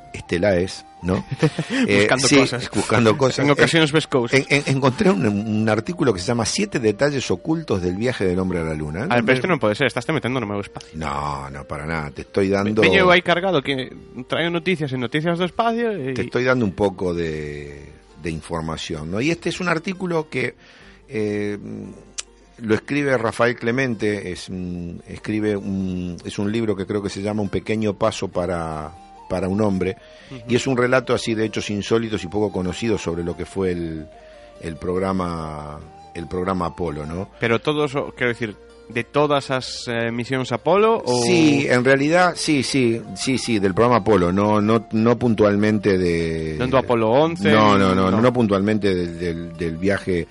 ¿no? 1.03 1.25
Eh, 1.87 2.01
Buscando 2.01 2.29
sí, 2.29 2.37
cosas. 2.37 2.71
Buscando 2.75 3.17
cosas. 3.17 3.39
En 3.45 3.51
ocasiones 3.51 3.91
ves 3.93 4.07
cosas. 4.07 4.39
En- 4.39 4.47
en- 4.49 4.63
encontré 4.77 5.11
un, 5.11 5.27
un 5.27 5.69
artículo 5.69 6.13
que 6.13 6.21
se 6.21 6.27
llama 6.27 6.45
Siete 6.45 6.79
detalles 6.79 7.31
ocultos 7.31 7.81
del 7.83 7.97
viaje 7.97 8.25
del 8.27 8.39
hombre 8.39 8.59
a 8.61 8.65
la 8.65 8.75
luna. 8.75 9.05
A 9.09 9.17
ver, 9.17 9.25
pero 9.25 9.37
isto 9.39 9.49
non 9.49 9.59
pode 9.59 9.75
ser, 9.75 9.87
estás 9.89 10.05
te 10.05 10.13
metendo 10.13 10.39
no 10.41 10.47
meu 10.47 10.61
espacio. 10.61 10.93
No, 10.95 11.49
no, 11.49 11.65
para 11.65 11.87
nada. 11.87 12.11
Te 12.11 12.23
estoy 12.23 12.49
dando. 12.53 12.83
Veño 12.83 13.01
eu 13.05 13.11
aí 13.11 13.23
cargado 13.25 13.63
que 13.65 13.89
trae 14.29 14.49
noticias 14.51 14.93
en 14.93 15.01
noticias 15.01 15.39
do 15.41 15.47
espacio 15.49 15.91
e... 15.95 16.13
Te 16.13 16.29
estoy 16.29 16.45
dando 16.45 16.65
un 16.69 16.73
poco 16.77 17.15
de, 17.15 17.81
de 18.23 18.31
información, 18.31 19.11
¿no? 19.11 19.21
Y 19.21 19.31
este 19.31 19.49
es 19.49 19.61
un 19.61 19.69
artículo 19.69 20.29
que 20.29 20.55
eh, 21.09 21.57
lo 22.59 22.75
escribe 22.75 23.17
Rafael 23.17 23.57
Clemente, 23.57 24.31
es 24.33 24.49
escribe 25.09 25.57
un, 25.57 26.17
es 26.25 26.39
un 26.39 26.53
libro 26.53 26.77
que 26.77 26.85
creo 26.85 27.03
que 27.03 27.09
se 27.09 27.23
llama 27.23 27.41
Un 27.43 27.49
pequeño 27.49 27.95
paso 27.95 28.29
para, 28.29 28.93
para 29.31 29.47
un 29.47 29.61
hombre, 29.63 29.97
y 30.49 30.57
es 30.59 30.67
un 30.67 30.77
relato 30.77 31.15
así 31.15 31.35
de 31.39 31.47
hechos 31.47 31.71
insólitos 31.71 32.25
y 32.25 32.27
poco 32.27 32.51
conocidos 32.51 33.01
sobre 33.01 33.23
lo 33.23 33.37
que 33.37 33.47
fue 33.47 33.71
el, 33.71 34.07
el 34.61 34.75
programa 34.77 35.79
el 36.15 36.27
programa 36.27 36.67
Apolo, 36.67 37.07
¿no? 37.07 37.31
Pero 37.39 37.61
todos, 37.61 37.95
o- 37.95 38.11
quero 38.13 38.31
dicir, 38.35 38.57
de 38.91 39.05
todas 39.05 39.53
as 39.55 39.87
eh, 39.87 40.11
misións 40.11 40.51
Apolo 40.51 40.99
ou... 41.07 41.23
Sí, 41.23 41.63
en 41.71 41.85
realidad, 41.87 42.35
sí, 42.35 42.65
sí, 42.67 43.01
sí, 43.15 43.39
sí, 43.39 43.61
del 43.63 43.73
programa 43.73 44.03
Apolo, 44.03 44.33
no, 44.35 44.61
no, 44.61 44.89
no 44.91 45.15
puntualmente 45.17 45.95
de... 45.97 46.59
Non 46.59 46.67
do 46.67 46.83
Apolo 46.83 47.07
11, 47.15 47.47
No, 47.55 47.79
no, 47.79 47.95
no, 47.95 48.11
no. 48.11 48.19
no, 48.19 48.29
puntualmente 48.35 48.91
del, 48.91 49.15
del, 49.23 49.39
del 49.55 49.77
viaje 49.79 50.27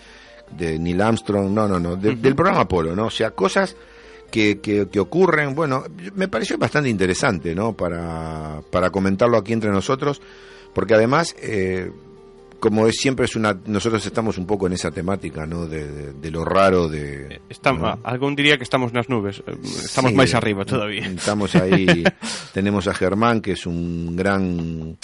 de 0.52 0.76
Neil 0.78 1.00
Armstrong, 1.00 1.48
no, 1.56 1.64
no, 1.72 1.80
no, 1.80 1.96
del- 1.96 2.20
del 2.20 2.36
programa 2.36 2.68
Apolo, 2.68 2.92
¿no? 2.92 3.08
O 3.08 3.14
sea, 3.16 3.32
cosas 3.32 3.80
que, 4.32 4.60
que, 4.60 4.88
que 4.90 5.00
ocurren, 5.00 5.56
bueno, 5.56 5.84
me 6.16 6.28
pareció 6.28 6.58
bastante 6.58 6.90
interesante, 6.90 7.54
¿no? 7.56 7.74
Para, 7.74 8.62
para 8.72 8.90
comentarlo 8.90 9.38
aquí 9.38 9.54
entre 9.54 9.70
nosotros, 9.72 10.22
porque 10.74 10.94
además... 10.96 11.36
eh, 11.42 11.92
como 12.60 12.88
es 12.88 12.98
siempre 12.98 13.24
es 13.24 13.38
una 13.38 13.58
nosotros 13.68 14.06
estamos 14.06 14.38
un 14.38 14.46
poco 14.46 14.68
en 14.68 14.74
esa 14.74 14.92
temática 14.92 15.46
no 15.46 15.66
de, 15.66 15.90
de- 15.90 16.12
de 16.12 16.30
lo 16.30 16.44
raro 16.44 16.90
de 16.90 17.40
Estamos, 17.48 17.82
¿no? 17.96 18.00
Algún 18.04 18.36
diría 18.36 18.58
que 18.58 18.68
estamos 18.68 18.92
nas 18.92 19.08
nubes. 19.08 19.40
eh, 19.48 19.56
Estamos 19.64 20.12
Sí, 20.12 20.18
máis 20.20 20.36
arriba 20.36 20.68
todavía. 20.68 21.08
Estamos 21.08 21.56
ahí, 21.56 22.04
tenemos 22.52 22.92
a 22.92 22.94
Germán, 22.94 23.40
que 23.40 23.56
es 23.56 23.64
un 23.64 24.12
gran, 24.20 25.00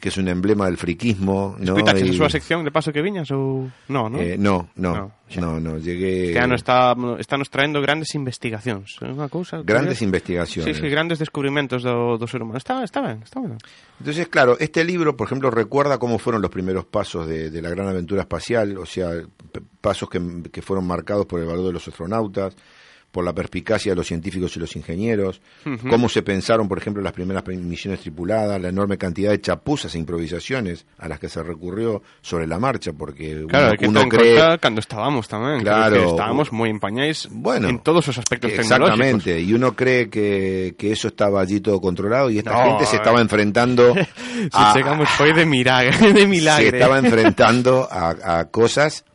que 0.00 0.08
es 0.08 0.16
un 0.18 0.26
emblema 0.28 0.66
del 0.66 0.76
friquismo. 0.76 1.56
¿no? 1.58 1.76
Escuitaches 1.76 2.10
Y- 2.10 2.16
súa 2.18 2.28
sección 2.28 2.64
de 2.64 2.70
paso 2.74 2.92
que 2.92 3.00
viñas 3.00 3.30
ou... 3.30 3.70
No, 3.88 4.10
no? 4.10 4.18
Eh, 4.20 4.34
no, 4.36 4.68
no, 4.74 4.90
No, 4.94 5.04
xa. 5.30 5.40
no, 5.40 5.60
no, 5.60 5.78
llegué... 5.78 6.34
Este 6.34 6.40
ano 6.40 6.56
está, 6.56 6.94
está 7.18 7.38
nos 7.38 7.48
traendo 7.48 7.80
grandes 7.80 8.14
investigacións. 8.18 8.98
É 9.00 9.08
unha 9.08 9.30
cousa... 9.30 9.62
Grandes 9.62 10.02
curiosa. 10.02 10.04
investigaciones. 10.10 10.66
Sí, 10.76 10.82
sí, 10.82 10.86
grandes 10.90 11.22
descubrimentos 11.22 11.86
do, 11.86 12.18
do 12.18 12.26
ser 12.26 12.42
humano. 12.42 12.58
Está, 12.58 12.82
está 12.82 13.00
ben, 13.00 13.22
está 13.22 13.38
ben. 13.38 13.54
Entonces, 14.02 14.26
claro, 14.26 14.58
este 14.58 14.82
libro, 14.82 15.14
por 15.14 15.30
ejemplo, 15.30 15.48
recuerda 15.54 15.96
cómo 16.02 16.18
fueron 16.18 16.42
los 16.42 16.50
primeros 16.50 16.84
pasos 16.90 17.30
de, 17.30 17.48
de 17.54 17.62
la 17.62 17.70
gran 17.70 17.86
aventura 17.86 18.26
espacial, 18.26 18.76
o 18.76 18.86
sea, 18.86 19.14
pasos 19.80 20.10
que, 20.10 20.20
que 20.50 20.60
fueron 20.60 20.86
marcados 20.86 21.24
por 21.26 21.38
el 21.38 21.46
valor 21.46 21.66
de 21.66 21.72
los 21.72 21.86
astronautas, 21.86 22.56
por 23.14 23.24
la 23.24 23.32
perspicacia 23.32 23.92
de 23.92 23.96
los 23.96 24.08
científicos 24.08 24.56
y 24.56 24.58
los 24.58 24.74
ingenieros, 24.74 25.40
cómo 25.88 26.08
se 26.08 26.22
pensaron, 26.22 26.66
por 26.66 26.78
ejemplo, 26.78 27.00
las 27.00 27.12
primeras 27.12 27.46
misiones 27.46 28.00
tripuladas, 28.00 28.60
la 28.60 28.68
enorme 28.70 28.98
cantidad 28.98 29.30
de 29.30 29.40
chapuzas 29.40 29.94
e 29.94 29.98
improvisaciones 30.02 30.84
a 30.98 31.06
las 31.06 31.20
que 31.20 31.28
se 31.28 31.40
recurrió 31.44 32.02
sobre 32.22 32.48
la 32.48 32.58
marcha, 32.58 32.92
porque 32.92 33.46
Claro, 33.46 33.68
uno, 33.68 33.76
que 33.78 33.86
uno 33.86 34.08
cree... 34.10 34.58
cando 34.58 34.80
estábamos 34.82 35.28
tamén. 35.30 35.62
Claro. 35.62 35.94
Que 35.94 36.10
estábamos 36.10 36.50
moi 36.50 36.66
empañáis 36.66 37.30
Bueno, 37.30 37.70
en 37.70 37.78
todos 37.78 38.02
os 38.10 38.18
aspectos 38.18 38.50
tecnológicos. 38.50 38.98
Exactamente, 38.98 39.38
y 39.38 39.54
uno 39.54 39.78
cree 39.78 40.10
que, 40.10 40.74
que 40.74 40.90
eso 40.90 41.06
estaba 41.06 41.38
allí 41.38 41.62
todo 41.62 41.78
controlado 41.78 42.34
y 42.34 42.42
esta 42.42 42.50
No, 42.50 42.74
gente 42.74 42.90
se 42.90 42.98
estaba 42.98 43.22
enfrentando 43.22 43.94
Si 44.50 44.58
a, 44.58 44.74
chegamos 44.74 45.06
foi 45.14 45.30
de 45.30 45.46
milagre, 45.56 45.94
de 45.94 46.26
milagre. 46.26 46.74
se 46.74 46.76
estaba 46.82 46.98
enfrentando 46.98 47.86
a, 47.86 48.42
a 48.42 48.50
cosas 48.50 49.06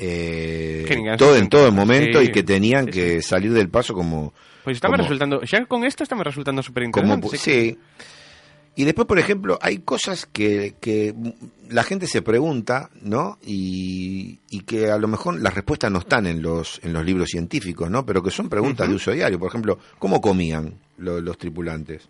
eh, 0.00 1.14
todo 1.18 1.36
en 1.36 1.48
todo 1.48 1.66
el 1.66 1.72
momento 1.72 2.20
Sí, 2.20 2.26
y 2.26 2.32
que 2.32 2.42
tenían 2.42 2.86
sí, 2.86 2.90
que 2.92 3.22
salir 3.22 3.52
del 3.52 3.68
paso 3.68 3.92
como 3.94 4.32
estame 4.66 4.92
como- 4.96 5.02
resultando, 5.04 5.40
xa 5.46 5.64
con 5.66 5.84
esto 5.84 6.02
estame 6.02 6.24
resultando 6.24 6.62
como 6.92 7.14
interesante. 7.14 7.38
sí. 7.38 7.78
Y 8.76 8.84
después 8.84 9.06
por 9.06 9.18
ejemplo 9.18 9.58
hay 9.60 9.78
cosas 9.78 10.26
que, 10.26 10.74
que 10.80 11.12
la 11.68 11.82
gente 11.82 12.06
se 12.06 12.22
pregunta 12.22 12.88
no 13.02 13.36
y, 13.44 14.38
y 14.48 14.60
que 14.60 14.90
a 14.90 14.96
lo 14.96 15.08
mejor 15.08 15.38
las 15.40 15.54
respuestas 15.54 15.90
no 15.90 15.98
están 15.98 16.26
en 16.26 16.40
los 16.40 16.80
en 16.84 16.92
los 16.92 17.04
libros 17.04 17.28
científicos 17.28 17.90
no 17.90 18.06
pero 18.06 18.22
que 18.22 18.30
son 18.30 18.48
preguntas 18.48 18.88
de 18.88 18.94
uso 18.94 19.10
diario. 19.10 19.38
Por 19.38 19.48
ejemplo 19.48 19.78
cómo 19.98 20.20
comían 20.20 20.74
lo- 20.98 21.20
los 21.20 21.36
tripulantes 21.36 22.08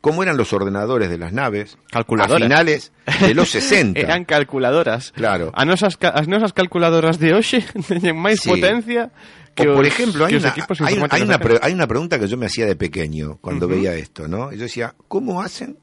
cómo 0.00 0.22
eran 0.22 0.36
los 0.36 0.52
ordenadores 0.52 1.10
de 1.10 1.18
las 1.18 1.32
naves 1.32 1.76
Calculadoras. 1.90 2.40
a 2.42 2.44
finales 2.44 2.92
de 3.20 3.34
los 3.34 3.50
60 3.56 3.98
Eran 4.00 4.24
calculadoras. 4.24 5.12
Claro. 5.12 5.52
A 5.54 5.64
nosas, 5.64 5.98
as 6.00 6.26
nosas 6.28 6.52
calculadoras 6.52 7.18
de 7.18 7.32
teñen 7.88 8.16
máis 8.16 8.40
Sí. 8.40 8.48
potencia 8.48 9.10
que 9.54 9.68
O, 9.68 9.74
por 9.74 9.84
os- 9.84 9.92
ejemplo, 9.92 10.24
hay 10.24 10.32
que 10.32 10.38
una, 10.38 10.48
equipos 10.48 10.80
hay, 10.80 10.94
una 11.22 11.38
de 11.38 11.44
pre- 11.44 11.58
hay 11.60 11.72
una 11.74 11.86
pregunta 11.86 12.18
que 12.18 12.28
yo 12.28 12.36
me 12.38 12.46
hacía 12.46 12.66
de 12.66 12.76
pequeño 12.76 13.38
cuando 13.42 13.66
veía 13.68 13.94
esto, 13.94 14.28
¿no? 14.28 14.52
Y 14.52 14.56
Yo 14.56 14.62
decía, 14.64 14.94
¿cómo 15.08 15.42
hacen? 15.42 15.76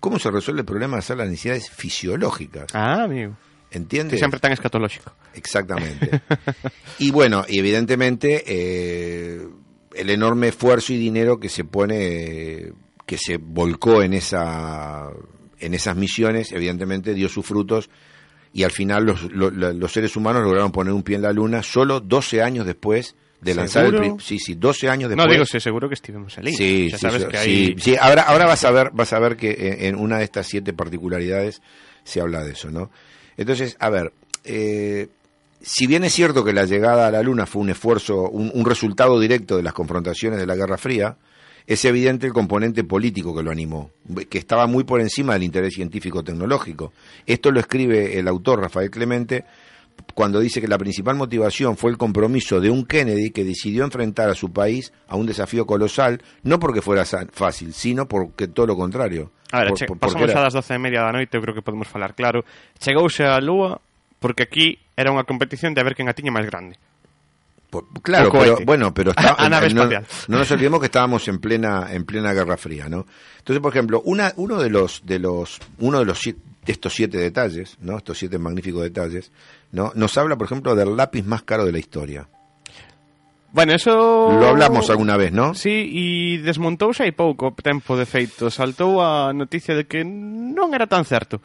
¿Cómo 0.00 0.18
se 0.18 0.30
resuelve 0.30 0.60
el 0.60 0.66
problema 0.66 0.96
de 0.96 1.00
hacer 1.00 1.16
las 1.16 1.28
necesidades 1.28 1.68
fisiológicas? 1.68 2.66
Ah, 2.74 3.02
amigo. 3.04 3.34
Que 3.70 3.78
¿Entiendes? 3.78 4.20
sempre 4.20 4.38
tan 4.38 4.52
escatolóxico. 4.52 5.12
Exactamente. 5.34 6.22
y 7.00 7.10
bueno, 7.10 7.44
y 7.48 7.58
evidentemente 7.58 8.44
eh, 8.46 9.46
el 9.94 10.10
enorme 10.10 10.48
esfuerzo 10.48 10.92
y 10.92 10.96
dinero 10.98 11.40
que 11.40 11.48
se 11.48 11.64
pone, 11.64 12.72
que 13.06 13.16
se 13.18 13.36
volcó 13.38 14.02
en 14.02 14.12
esa, 14.12 15.08
en 15.60 15.74
esas 15.74 15.96
misiones, 15.96 16.52
evidentemente 16.52 17.14
dio 17.14 17.28
sus 17.28 17.46
frutos 17.46 17.88
y 18.52 18.64
al 18.64 18.72
final 18.72 19.04
los, 19.04 19.22
lo- 19.32 19.50
lo- 19.50 19.72
los 19.72 19.92
seres 19.92 20.16
humanos 20.16 20.42
lograron 20.42 20.72
poner 20.72 20.92
un 20.92 21.02
pie 21.02 21.16
en 21.16 21.22
la 21.22 21.32
luna 21.32 21.62
solo 21.62 22.00
12 22.00 22.42
años 22.42 22.66
después 22.66 23.14
de 23.40 23.54
lanzar 23.54 23.84
el 23.86 23.92
¿Seguro? 23.92 24.16
pri- 24.16 24.24
sí 24.24 24.38
sí 24.38 24.54
12 24.54 24.88
años 24.88 25.10
después 25.10 25.26
No, 25.26 25.32
digo, 25.32 25.44
sí, 25.44 25.60
seguro 25.60 25.88
que 25.88 25.94
estivemos 25.94 26.36
ali. 26.38 26.52
Sí, 26.52 26.90
sí, 26.90 26.98
sabes 26.98 27.26
sí, 27.44 27.74
que. 27.76 27.98
Ahora, 27.98 28.22
ahora 28.22 28.46
vas 28.46 28.64
a 28.64 28.70
ver, 28.70 28.90
vas 28.92 29.12
a 29.12 29.18
ver 29.20 29.36
que 29.36 29.52
en, 29.78 29.84
en 29.84 29.96
una 29.96 30.18
de 30.18 30.24
estas 30.24 30.46
siete 30.46 30.72
particularidades 30.72 31.60
se 32.02 32.20
habla 32.20 32.42
de 32.42 32.52
eso, 32.52 32.70
¿no? 32.70 32.90
Entonces, 33.36 33.76
a 33.78 33.90
ver, 33.90 34.12
eh, 34.44 35.08
si 35.60 35.86
bien 35.86 36.02
es 36.04 36.14
cierto 36.14 36.42
que 36.44 36.52
la 36.54 36.64
llegada 36.64 37.06
a 37.06 37.10
la 37.10 37.22
Luna 37.22 37.44
fue 37.46 37.60
un 37.62 37.70
esfuerzo, 37.70 38.28
un, 38.30 38.50
un 38.54 38.64
resultado 38.64 39.20
directo 39.20 39.56
de 39.58 39.62
las 39.62 39.74
confrontaciones 39.74 40.38
de 40.40 40.46
la 40.46 40.56
Guerra 40.56 40.78
Fría, 40.78 41.16
es 41.66 41.84
evidente 41.84 42.26
el 42.26 42.32
componente 42.32 42.84
político 42.84 43.34
que 43.34 43.42
lo 43.42 43.50
animó, 43.50 43.90
que 44.30 44.38
estaba 44.38 44.66
muy 44.66 44.84
por 44.84 45.00
encima 45.00 45.32
del 45.34 45.42
interés 45.42 45.74
científico-tecnológico. 45.74 46.92
Esto 47.26 47.50
lo 47.50 47.60
escribe 47.60 48.18
el 48.18 48.28
autor 48.28 48.60
Rafael 48.60 48.90
Clemente 48.90 49.44
cuando 50.14 50.40
dice 50.40 50.60
que 50.60 50.68
la 50.68 50.78
principal 50.78 51.16
motivación 51.16 51.76
fue 51.76 51.90
el 51.90 51.96
compromiso 51.98 52.60
de 52.60 52.70
un 52.70 52.84
Kennedy 52.84 53.30
que 53.30 53.44
decidió 53.44 53.82
enfrentar 53.84 54.28
a 54.28 54.34
su 54.34 54.52
país 54.52 54.92
a 55.08 55.16
un 55.16 55.26
desafío 55.26 55.66
colosal, 55.66 56.20
no 56.42 56.58
porque 56.60 56.82
fuera 56.82 57.04
fácil, 57.32 57.72
sino 57.72 58.06
porque 58.06 58.46
todo 58.46 58.66
lo 58.66 58.76
contrario. 58.76 59.30
A 59.52 59.60
ver, 59.60 59.68
Por- 59.70 59.78
che, 59.78 59.86
por- 59.86 59.98
pasamos 59.98 60.30
era- 60.30 60.40
a 60.40 60.42
das 60.44 60.54
12 60.54 60.74
e 60.74 60.78
media 60.78 61.00
da 61.02 61.12
noite, 61.12 61.34
eu 61.36 61.42
creo 61.42 61.54
que 61.54 61.62
podemos 61.62 61.88
falar 61.88 62.14
claro. 62.14 62.44
Chegouse 62.78 63.24
a 63.24 63.40
Lúa 63.40 63.80
porque 64.20 64.42
aquí 64.44 64.78
era 64.96 65.10
unha 65.10 65.24
competición 65.24 65.72
de 65.72 65.80
a 65.80 65.84
ver 65.86 65.96
quen 65.96 66.08
a 66.10 66.14
tiña 66.14 66.30
máis 66.30 66.44
grande. 66.46 66.76
Por- 67.70 67.86
claro, 68.02 68.30
pero 68.32 68.58
bueno, 68.64 68.94
pero 68.94 69.10
está, 69.10 69.34
A 69.38 69.48
nave 69.48 69.72
no, 69.72 69.88
nos 70.28 70.50
olvidemos 70.50 70.80
que 70.80 70.86
estábamos 70.86 71.26
en 71.28 71.38
plena 71.38 71.88
en 71.92 72.04
plena 72.04 72.32
Guerra 72.32 72.56
Fría, 72.56 72.88
¿no? 72.88 73.06
Entonces, 73.38 73.60
por 73.60 73.72
ejemplo, 73.72 74.02
una, 74.04 74.32
uno 74.36 74.58
de 74.58 74.70
los 74.70 75.04
de 75.04 75.18
los 75.18 75.58
uno 75.78 75.98
de 76.00 76.04
los 76.04 76.20
de 76.22 76.36
estos 76.66 76.94
siete 76.94 77.18
detalles, 77.18 77.76
¿no? 77.80 77.96
Estos 77.98 78.18
siete 78.18 78.38
magníficos 78.38 78.82
detalles, 78.82 79.30
¿no? 79.72 79.92
Nos 79.94 80.16
habla, 80.18 80.36
por 80.36 80.46
ejemplo, 80.46 80.74
del 80.74 80.96
lápiz 80.96 81.24
más 81.24 81.42
caro 81.42 81.64
de 81.64 81.72
la 81.72 81.78
historia. 81.78 82.28
Bueno, 83.52 83.72
eso... 83.72 83.90
Lo 84.38 84.48
hablamos 84.48 84.90
alguna 84.90 85.16
vez, 85.16 85.32
¿no? 85.32 85.54
Sí, 85.54 85.70
e 85.72 86.44
desmontouse 86.44 87.06
hai 87.06 87.14
pouco 87.16 87.56
tempo 87.56 87.96
de 87.96 88.04
feito. 88.04 88.50
Saltou 88.52 89.00
a 89.00 89.32
noticia 89.32 89.72
de 89.72 89.88
que 89.88 90.04
non 90.04 90.76
era 90.76 90.84
tan 90.84 91.08
certo 91.08 91.40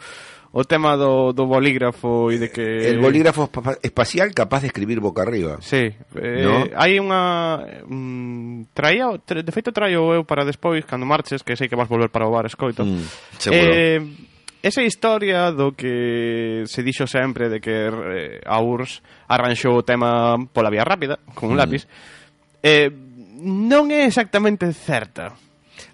o 0.52 0.64
tema 0.66 0.98
do, 0.98 1.32
do 1.32 1.48
bolígrafo 1.48 2.28
e 2.28 2.36
de 2.36 2.52
que... 2.52 2.92
El 2.92 3.00
bolígrafo 3.00 3.48
espacial 3.82 4.36
capaz 4.36 4.62
de 4.62 4.68
escribir 4.68 5.00
boca 5.00 5.24
arriba. 5.24 5.64
Sí. 5.64 5.96
Eh, 6.20 6.44
no? 6.44 6.68
Hai 6.76 7.00
unha... 7.00 7.64
Mm, 7.88 8.76
traía, 8.76 9.16
de 9.16 9.52
feito 9.56 9.72
traio 9.72 10.12
eu 10.12 10.28
para 10.28 10.44
despois, 10.44 10.84
cando 10.84 11.08
marches, 11.08 11.40
que 11.40 11.56
sei 11.56 11.72
que 11.72 11.80
vas 11.80 11.88
volver 11.88 12.12
para 12.12 12.28
o 12.28 12.34
bar, 12.36 12.52
escoito. 12.52 12.84
Mm, 12.84 13.08
seguro. 13.40 13.72
Eh, 13.72 14.04
esa 14.60 14.84
historia 14.84 15.56
do 15.56 15.72
que 15.72 16.68
se 16.68 16.84
dixo 16.84 17.08
sempre 17.08 17.48
de 17.48 17.64
que 17.64 17.88
eh, 17.88 18.42
a 18.44 18.60
URSS 18.60 19.00
arranxou 19.32 19.80
o 19.80 19.88
tema 19.88 20.36
pola 20.52 20.68
vía 20.68 20.84
rápida, 20.84 21.16
con 21.32 21.48
un 21.48 21.56
mm. 21.56 21.62
lápiz, 21.64 21.88
eh, 22.60 22.92
non 23.40 23.88
é 23.88 24.04
exactamente 24.04 24.68
certa. 24.76 25.32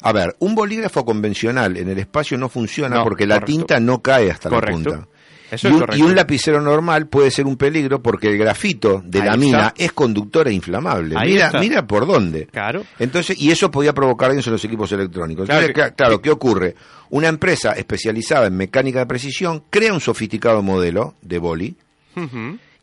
A 0.01 0.11
ver, 0.11 0.35
un 0.39 0.53
bolígrafo 0.55 1.05
convencional 1.05 1.77
en 1.77 1.89
el 1.89 1.97
espacio 1.99 2.37
no 2.37 2.49
funciona 2.49 2.97
No, 2.97 3.03
porque 3.03 3.25
la 3.25 3.39
tinta 3.41 3.79
no 3.79 4.01
cae 4.01 4.29
hasta 4.31 4.49
Correcto. 4.49 4.77
la 4.89 4.95
punta. 4.97 5.07
Eso 5.49 5.69
y, 5.69 5.71
un, 5.71 5.79
correcto. 5.79 5.97
y 5.97 6.01
un 6.01 6.13
lapicero 6.13 6.59
normal 6.61 7.07
puede 7.07 7.31
ser 7.31 7.45
un 7.45 7.55
peligro 7.55 8.03
porque 8.03 8.27
el 8.27 8.37
grafito 8.37 9.01
de 9.05 9.19
Ahí 9.21 9.25
la 9.25 9.31
está. 9.31 9.37
mina 9.37 9.73
es 9.77 9.93
conductor 9.93 10.45
e 10.49 10.51
inflamable. 10.53 11.15
Ahí 11.17 11.31
mira, 11.31 11.45
está. 11.45 11.59
mira 11.61 11.87
por 11.87 12.05
dónde. 12.05 12.47
Claro. 12.47 12.83
Entonces, 12.99 13.39
y 13.39 13.49
eso 13.49 13.71
podía 13.71 13.93
provocar 13.93 14.29
daños 14.29 14.45
en 14.47 14.51
los 14.53 14.65
equipos 14.65 14.91
electrónicos. 14.91 15.45
Claro 15.45 15.65
Entonces, 15.67 15.91
que- 15.91 15.95
claro, 15.95 16.21
¿qué 16.21 16.31
ocurre? 16.31 16.75
Una 17.11 17.29
empresa 17.29 17.71
especializada 17.71 18.47
en 18.47 18.57
mecánica 18.57 18.99
de 18.99 19.05
precisión 19.05 19.63
crea 19.69 19.93
un 19.93 20.01
sofisticado 20.01 20.61
modelo 20.61 21.15
de 21.21 21.37
boli 21.39 21.77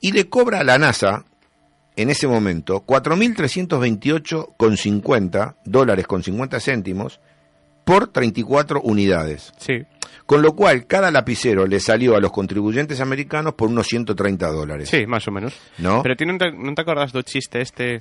y 0.00 0.12
le 0.12 0.28
cobra 0.28 0.60
a 0.60 0.64
la 0.64 0.78
NASA 0.78 1.24
en 1.96 2.10
ese 2.10 2.26
momento 2.26 2.84
4.328,50 2.86 5.54
dólares 5.64 6.06
con 6.06 6.22
50 6.22 6.60
céntimos 6.60 7.20
por 7.84 8.08
34 8.08 8.82
unidades. 8.82 9.52
Sí. 9.58 9.84
Con 10.26 10.42
lo 10.42 10.54
cual, 10.54 10.86
cada 10.86 11.10
lapicero 11.10 11.66
le 11.66 11.80
salió 11.80 12.16
a 12.16 12.20
los 12.20 12.32
contribuyentes 12.32 13.00
americanos 13.00 13.54
por 13.54 13.68
unos 13.68 13.86
130 13.88 14.46
dólares. 14.48 14.88
Sí, 14.88 15.06
máis 15.06 15.28
ou 15.28 15.34
menos. 15.36 15.52
¿No? 15.76 16.00
Pero 16.00 16.16
ti 16.16 16.24
non 16.24 16.40
te, 16.40 16.48
acordas 16.80 17.12
do 17.12 17.20
chiste 17.20 17.60
este 17.60 18.00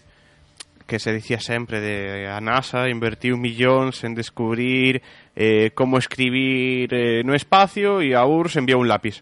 que 0.88 1.00
se 1.00 1.12
dicía 1.12 1.39
sempre 1.39 1.84
de 1.84 2.28
a 2.28 2.39
NASA 2.39 2.88
invertiu 2.88 3.36
millóns 3.36 4.08
en 4.08 4.16
descubrir 4.16 5.04
eh, 5.36 5.76
como 5.76 6.00
escribir 6.00 6.88
eh, 6.96 7.24
no 7.28 7.36
espacio 7.36 8.00
e 8.00 8.16
a 8.16 8.24
URSS 8.24 8.64
enviou 8.64 8.80
un 8.80 8.88
lápiz. 8.88 9.20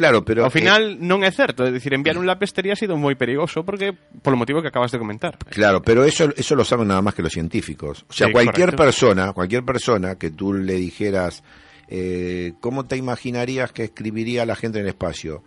Claro, 0.00 0.24
pero... 0.24 0.48
Ao 0.48 0.50
final 0.50 0.96
non 0.96 1.20
é 1.20 1.28
certo, 1.28 1.60
é 1.60 1.68
dicir, 1.68 1.92
enviar 1.92 2.16
un 2.16 2.24
lápiz 2.24 2.56
tería 2.56 2.72
sido 2.72 2.96
moi 2.96 3.12
perigoso 3.20 3.68
porque 3.68 3.92
polo 4.24 4.40
motivo 4.40 4.64
que 4.64 4.72
acabas 4.72 4.88
de 4.88 4.96
comentar. 4.96 5.36
eh, 5.36 5.52
claro, 5.52 5.84
pero 5.84 6.08
eso, 6.08 6.32
eso 6.40 6.56
lo 6.56 6.64
saben 6.64 6.88
nada 6.88 7.04
más 7.04 7.12
que 7.12 7.20
los 7.20 7.36
científicos. 7.36 8.08
O 8.08 8.12
sea, 8.16 8.28
Sí, 8.28 8.32
cualquier 8.32 8.72
correcto. 8.72 8.80
persona, 8.88 9.32
cualquier 9.36 9.60
persona 9.62 10.16
que 10.16 10.30
tú 10.32 10.54
le 10.56 10.80
dijeras, 10.80 11.44
eh, 11.92 12.54
¿cómo 12.60 12.86
te 12.86 12.96
imaginarías 12.96 13.72
que 13.72 13.84
escribiría 13.84 14.46
la 14.46 14.56
gente 14.56 14.78
en 14.78 14.84
el 14.86 14.96
espacio? 14.96 15.44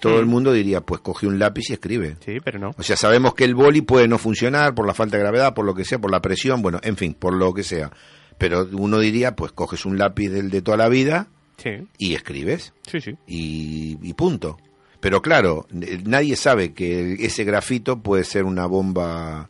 Todo 0.00 0.16
Mm. 0.16 0.20
el 0.20 0.26
mundo 0.26 0.52
diría, 0.52 0.80
pues 0.80 1.00
coge 1.02 1.26
un 1.26 1.38
lápiz 1.38 1.68
y 1.68 1.74
escribe. 1.74 2.16
Sí, 2.24 2.38
pero 2.42 2.58
no. 2.58 2.70
O 2.78 2.82
sea, 2.82 2.96
sabemos 2.96 3.34
que 3.34 3.44
el 3.44 3.54
boli 3.54 3.82
puede 3.82 4.08
no 4.08 4.16
funcionar 4.16 4.74
por 4.74 4.86
la 4.86 4.94
falta 4.94 5.16
de 5.18 5.22
gravedad, 5.22 5.52
por 5.52 5.66
lo 5.66 5.74
que 5.74 5.84
sea, 5.84 5.98
por 5.98 6.10
la 6.10 6.20
presión, 6.22 6.62
bueno, 6.62 6.80
en 6.82 6.96
fin, 6.96 7.12
por 7.12 7.34
lo 7.34 7.52
que 7.52 7.62
sea. 7.62 7.90
Pero 8.38 8.66
uno 8.72 8.98
diría, 8.98 9.36
pues 9.36 9.52
coges 9.52 9.84
un 9.84 9.98
lápiz 9.98 10.30
del 10.30 10.48
de 10.50 10.62
toda 10.62 10.76
la 10.76 10.88
vida 10.88 11.28
Sí, 11.56 11.70
y 11.98 12.14
escribes 12.14 12.72
sí, 12.86 13.00
sí. 13.00 13.16
y, 13.26 13.98
y 14.02 14.12
punto. 14.14 14.58
Pero 15.00 15.22
claro, 15.22 15.66
n- 15.72 16.02
nadie 16.04 16.34
sabe 16.36 16.72
que 16.74 17.14
ese 17.20 17.44
grafito 17.44 18.00
puede 18.02 18.24
ser 18.24 18.44
una 18.44 18.66
bomba 18.66 19.48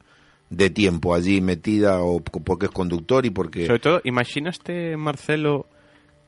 de 0.51 0.71
tiempo 0.71 1.15
allí 1.15 1.41
metida 1.41 2.01
o 2.03 2.21
porque 2.21 2.67
es 2.67 2.73
conductor 2.73 3.25
y 3.27 3.31
porque... 3.31 3.67
Sobre 3.67 3.79
todo, 3.81 4.01
imaginaste, 4.05 4.97
Marcelo, 4.97 5.67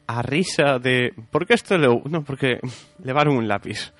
a 0.06 0.22
risa 0.22 0.78
de... 0.78 1.12
¿Por 1.30 1.46
qué 1.46 1.54
esto 1.54 1.76
le... 1.78 1.88
No, 2.08 2.24
porque 2.24 2.58
levaron 3.04 3.36
un 3.36 3.46
lápiz. 3.48 3.92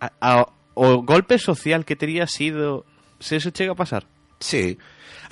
A, 0.00 0.12
a- 0.20 0.48
o 0.74 1.02
golpe 1.02 1.38
social 1.38 1.84
que 1.84 1.96
tería 1.96 2.26
sido 2.26 2.86
se 3.20 3.36
eso 3.36 3.50
chega 3.50 3.72
a 3.72 3.76
pasar. 3.76 4.06
Sí. 4.40 4.78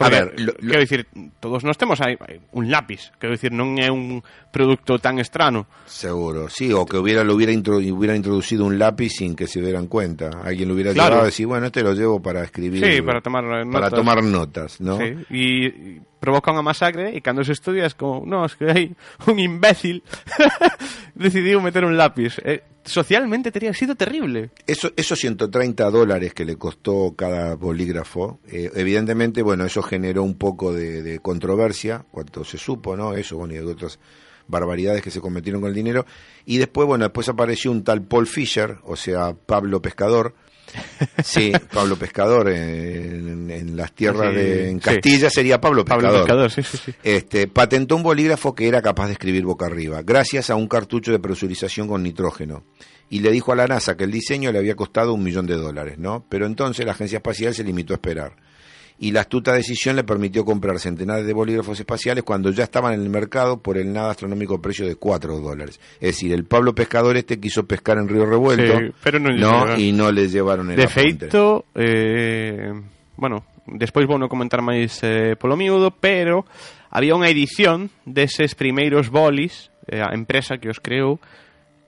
A 0.01 0.09
Porque, 0.09 0.17
ver, 0.17 0.41
lo- 0.41 0.55
lo- 0.59 0.71
quero 0.73 0.81
dicir, 0.81 1.07
todos 1.41 1.61
nós 1.63 1.77
temos 1.77 2.01
aí 2.01 2.17
un 2.57 2.71
lápiz, 2.73 3.13
quero 3.21 3.37
dicir, 3.37 3.53
non 3.53 3.77
é 3.77 3.93
un 3.93 4.25
produto 4.49 4.97
tan 4.97 5.21
estrano. 5.21 5.69
Seguro, 5.85 6.49
sí, 6.49 6.73
o 6.73 6.89
que 6.89 6.97
hubiera, 6.97 7.21
lo 7.21 7.37
hubiera, 7.37 7.53
intro- 7.53 7.85
hubiera 7.85 8.17
introducido 8.17 8.65
un 8.65 8.81
lápiz 8.81 9.13
sin 9.21 9.37
que 9.37 9.45
se 9.47 9.61
dieran 9.61 9.93
cuenta. 9.93 10.31
Alguien 10.43 10.69
lo 10.69 10.75
hubiera 10.75 10.97
Claro. 10.97 11.21
llevado 11.21 11.29
y 11.29 11.31
decir, 11.37 11.47
bueno, 11.47 11.67
este 11.69 11.83
lo 11.85 11.93
llevo 11.93 12.17
para 12.25 12.43
escribir. 12.43 12.81
Sí, 12.81 13.03
para 13.03 13.21
tomar 13.21 13.45
eh, 13.45 13.69
para 13.69 13.93
notas. 13.93 13.93
tomar 13.93 14.23
notas, 14.25 14.81
¿no? 14.81 14.97
Sí, 14.97 15.13
e 15.29 16.01
provoca 16.21 16.53
unha 16.53 16.63
masacre 16.63 17.17
e 17.17 17.25
cando 17.25 17.43
se 17.43 17.57
estudia 17.57 17.89
es 17.89 17.97
como, 17.97 18.23
no, 18.29 18.45
es 18.45 18.55
que 18.55 18.69
hai 18.69 18.85
un 19.27 19.41
imbécil 19.41 20.05
decidiu 21.17 21.65
meter 21.65 21.89
un 21.89 21.97
lápiz. 21.97 22.39
Eh, 22.45 22.63
socialmente 22.85 23.51
tería 23.51 23.73
sido 23.73 23.97
terrible. 23.97 24.53
Eso, 24.67 24.93
esos 24.97 25.19
130 25.19 25.91
dólares 25.91 26.35
que 26.35 26.45
le 26.45 26.57
costó 26.57 27.15
cada 27.17 27.57
bolígrafo, 27.57 28.41
eh, 28.47 28.71
evidentemente, 28.75 29.43
bueno, 29.43 29.65
eso 29.65 29.83
generó 29.83 30.23
un 30.23 30.37
poco 30.37 30.73
de, 30.73 31.03
de 31.03 31.19
controversia, 31.19 32.05
cuanto 32.11 32.45
se 32.45 32.59
supo, 32.59 32.97
¿no? 32.97 33.15
Eso, 33.15 33.37
bueno, 33.37 33.55
y 33.55 33.59
de 33.59 33.67
otras 33.67 33.99
barbaridades 34.51 35.03
que 35.03 35.11
se 35.11 35.21
cometieron 35.21 35.63
con 35.63 35.71
el 35.71 35.75
dinero. 35.75 36.05
Y 36.45 36.59
después, 36.59 36.87
bueno, 36.87 37.05
después 37.05 37.29
apareció 37.29 37.71
un 37.71 37.85
tal 37.85 38.03
Paul 38.03 38.27
Fisher, 38.27 38.79
o 38.85 38.97
sea, 38.97 39.33
Pablo 39.35 39.81
Pescador. 39.81 40.35
Sí, 41.25 41.53
Pablo 41.73 41.97
Pescador 41.97 42.49
en, 42.51 43.51
en 43.51 43.77
las 43.77 43.93
tierras 43.93 44.31
Sí, 44.31 44.37
de 44.37 44.71
en 44.71 44.77
sí. 44.79 44.85
Castilla 44.85 45.31
sería 45.31 45.61
Pablo 45.61 45.85
Pescador. 45.85 46.03
Pablo 46.05 46.25
Pescador, 46.25 46.51
sí, 46.51 46.63
sí, 46.63 46.79
sí. 46.85 46.95
Este, 47.03 47.47
patentó 47.49 47.97
un 47.97 48.03
bolígrafo 48.03 48.55
que 48.55 48.69
era 48.69 48.81
capaz 48.83 49.07
de 49.07 49.13
escribir 49.13 49.45
boca 49.45 49.67
arriba, 49.67 50.03
gracias 50.03 50.51
a 50.51 50.57
un 50.57 50.69
cartucho 50.69 51.13
de 51.13 51.19
presurización 51.19 51.89
con 51.89 52.03
nitrógeno. 52.03 52.65
Y 53.09 53.21
le 53.21 53.31
dijo 53.33 53.51
a 53.53 53.57
la 53.57 53.67
NASA 53.67 53.97
que 53.97 54.05
el 54.05 54.13
diseño 54.13 54.53
le 54.53 54.59
había 54.59 54.77
costado 54.77 55.13
un 55.15 55.25
millón 55.25 55.47
de 55.47 55.55
dólares, 55.57 55.99
¿no? 55.99 56.25
Pero 56.29 56.47
entonces 56.47 56.87
la 56.87 56.93
agencia 56.93 57.17
espacial 57.17 57.55
se 57.55 57.65
limitó 57.65 57.93
a 57.93 57.97
esperar. 57.97 58.37
Y 59.01 59.13
la 59.13 59.23
astuta 59.23 59.55
decisión 59.55 59.97
le 59.97 60.05
permitió 60.05 60.45
comprar 60.45 60.79
centenares 60.79 61.25
de 61.25 61.33
bolígrafos 61.33 61.81
espaciales 61.81 62.23
cuando 62.23 62.51
ya 62.51 62.65
estaban 62.65 62.93
en 62.93 63.01
el 63.01 63.09
mercado 63.09 63.57
por 63.57 63.79
el 63.79 63.91
nada 63.93 64.11
astronómico 64.11 64.61
precio 64.61 64.87
de 64.87 64.97
4 64.97 65.41
dólares. 65.41 65.81
Es 65.95 66.17
decir, 66.17 66.35
el 66.35 66.45
Pablo 66.45 66.75
Pescador 66.75 67.17
este 67.17 67.41
quiso 67.41 67.65
pescar 67.67 67.97
en 67.97 68.09
Río 68.09 68.27
Revuelto, 68.27 68.79
Sí, 68.79 68.93
pero 69.03 69.19
¿no? 69.19 69.79
Y 69.79 69.93
no 69.93 70.13
le 70.13 70.29
llevaron 70.29 70.71
el 70.71 70.77
De 70.77 70.87
feito, 70.87 71.65
eh, 71.75 72.73
bueno, 73.17 73.45
despois 73.67 74.07
vou 74.09 74.19
non 74.19 74.29
comentar 74.29 74.61
máis 74.65 75.01
eh, 75.01 75.33
polo 75.39 75.55
miúdo, 75.55 75.95
pero 75.95 76.45
había 76.91 77.15
unha 77.15 77.31
edición 77.31 77.89
deses 78.05 78.53
primeiros 78.53 79.09
bolis, 79.09 79.71
eh, 79.87 80.03
a 80.03 80.13
empresa 80.13 80.59
que 80.59 80.69
os 80.69 80.83
creou, 80.83 81.23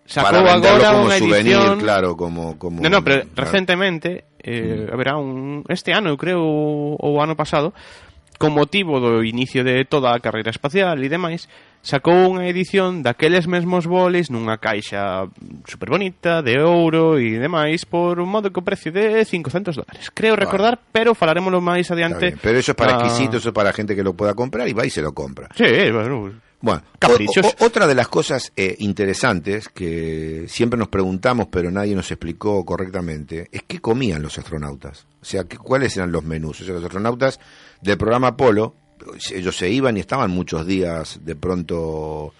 sacou 0.06 0.42
Para 0.44 0.54
agora 0.54 0.88
como 0.94 1.10
unha 1.10 1.18
souvenir, 1.18 1.56
edición... 1.58 1.80
claro, 1.80 2.14
como... 2.14 2.58
como 2.58 2.78
No, 2.82 2.88
no, 2.90 3.02
pero 3.02 3.26
claro. 3.26 3.34
recentemente, 3.34 4.24
eh, 4.42 4.86
mm. 4.86 4.92
haberá 4.92 5.16
un 5.16 5.64
este 5.70 5.94
ano, 5.94 6.10
eu 6.10 6.18
creo, 6.18 6.42
ou 6.42 7.12
ano 7.22 7.34
pasado, 7.34 7.72
con 8.42 8.58
motivo 8.58 8.98
do 8.98 9.22
inicio 9.22 9.62
de 9.62 9.86
toda 9.86 10.10
a 10.10 10.18
carreira 10.18 10.50
espacial 10.50 10.98
e 10.98 11.06
demais, 11.06 11.46
sacou 11.78 12.30
unha 12.30 12.50
edición 12.50 13.02
daqueles 13.02 13.46
mesmos 13.46 13.86
bolis 13.86 14.34
nunha 14.34 14.58
caixa 14.58 15.30
super 15.66 15.94
bonita, 15.94 16.42
de 16.42 16.58
ouro 16.58 17.22
e 17.22 17.38
demais, 17.38 17.86
por 17.86 18.18
un 18.18 18.26
modo 18.26 18.50
que 18.50 18.58
o 18.58 18.66
precio 18.66 18.90
de 18.90 19.22
500 19.22 19.78
dólares. 19.78 20.10
Creo 20.10 20.34
vale. 20.34 20.42
recordar, 20.46 20.74
pero 20.90 21.14
falaremoslo 21.14 21.62
máis 21.62 21.86
adiante. 21.94 22.34
Pero 22.38 22.58
eso 22.58 22.74
é 22.74 22.78
para 22.78 22.98
a... 22.98 23.06
exquisitos 23.06 23.46
para 23.54 23.70
a 23.70 23.74
gente 23.74 23.94
que 23.94 24.02
lo 24.02 24.18
pueda 24.18 24.34
comprar 24.34 24.66
e 24.66 24.74
vai 24.74 24.90
e 24.90 24.94
se 24.94 25.06
lo 25.06 25.14
compra. 25.14 25.46
Sí, 25.54 25.70
bueno, 25.94 26.34
Bueno, 26.62 26.82
Caprichos. 26.98 27.44
o- 27.44 27.64
o- 27.64 27.66
otra 27.66 27.86
de 27.86 27.94
las 27.94 28.08
cosas 28.08 28.52
eh, 28.56 28.76
interesantes 28.78 29.68
que 29.68 30.46
siempre 30.48 30.78
nos 30.78 30.88
preguntamos, 30.88 31.48
pero 31.50 31.70
nadie 31.70 31.94
nos 31.94 32.10
explicó 32.10 32.64
correctamente, 32.64 33.48
es 33.52 33.62
qué 33.66 33.80
comían 33.80 34.22
los 34.22 34.38
astronautas. 34.38 35.06
O 35.20 35.24
sea, 35.24 35.44
¿qué- 35.44 35.58
cuáles 35.58 35.96
eran 35.96 36.12
los 36.12 36.22
menús. 36.24 36.60
O 36.60 36.64
sea, 36.64 36.74
los 36.74 36.84
astronautas 36.84 37.40
del 37.80 37.98
programa 37.98 38.28
Apolo, 38.28 38.74
ellos 39.34 39.56
se 39.56 39.68
iban 39.68 39.96
y 39.96 40.00
estaban 40.00 40.30
muchos 40.30 40.64
días 40.66 41.18
de 41.24 41.34
pronto 41.36 42.32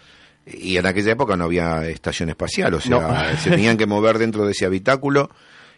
Y 0.45 0.77
en 0.77 0.87
aquella 0.87 1.13
época 1.13 1.37
no 1.37 1.45
había 1.45 1.87
estación 1.89 2.29
espacial, 2.29 2.75
o 2.75 2.81
sea, 2.81 2.91
No. 3.33 3.39
se 3.39 3.51
tenían 3.51 3.77
que 3.77 3.87
mover 3.87 4.19
dentro 4.19 4.45
de 4.45 4.51
ese 4.51 4.67
habitáculo. 4.67 5.31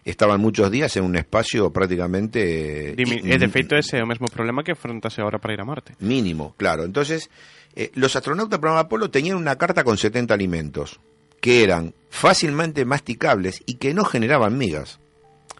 Estaban 0.06 0.40
muchos 0.40 0.70
días 0.70 0.94
en 0.96 1.04
un 1.04 1.16
espacio 1.16 1.70
prácticamente 1.70 2.90
eh, 2.90 2.94
Dimi, 2.96 3.16
in- 3.24 3.32
e 3.32 3.36
de 3.38 3.48
feito 3.48 3.76
ese 3.76 3.96
é 3.96 4.02
o 4.02 4.08
mesmo 4.08 4.24
problema 4.28 4.64
que 4.64 4.72
afrontase 4.72 5.20
ahora 5.20 5.36
para 5.40 5.52
ir 5.52 5.60
a 5.60 5.64
Marte. 5.68 5.92
mínimo, 6.00 6.54
claro. 6.56 6.84
Entonces, 6.84 7.28
eh, 7.76 7.90
los 7.94 8.14
astronautas 8.16 8.50
del 8.50 8.60
programa 8.60 8.80
Apolo 8.80 9.10
tenían 9.10 9.36
una 9.36 9.56
carta 9.56 9.84
con 9.84 9.96
70 9.98 10.32
alimentos 10.34 11.00
que 11.40 11.62
eran 11.62 11.94
fácilmente 12.10 12.84
masticables 12.84 13.62
y 13.66 13.74
que 13.74 13.92
no 13.94 14.04
generaban 14.04 14.56
migas. 14.56 14.98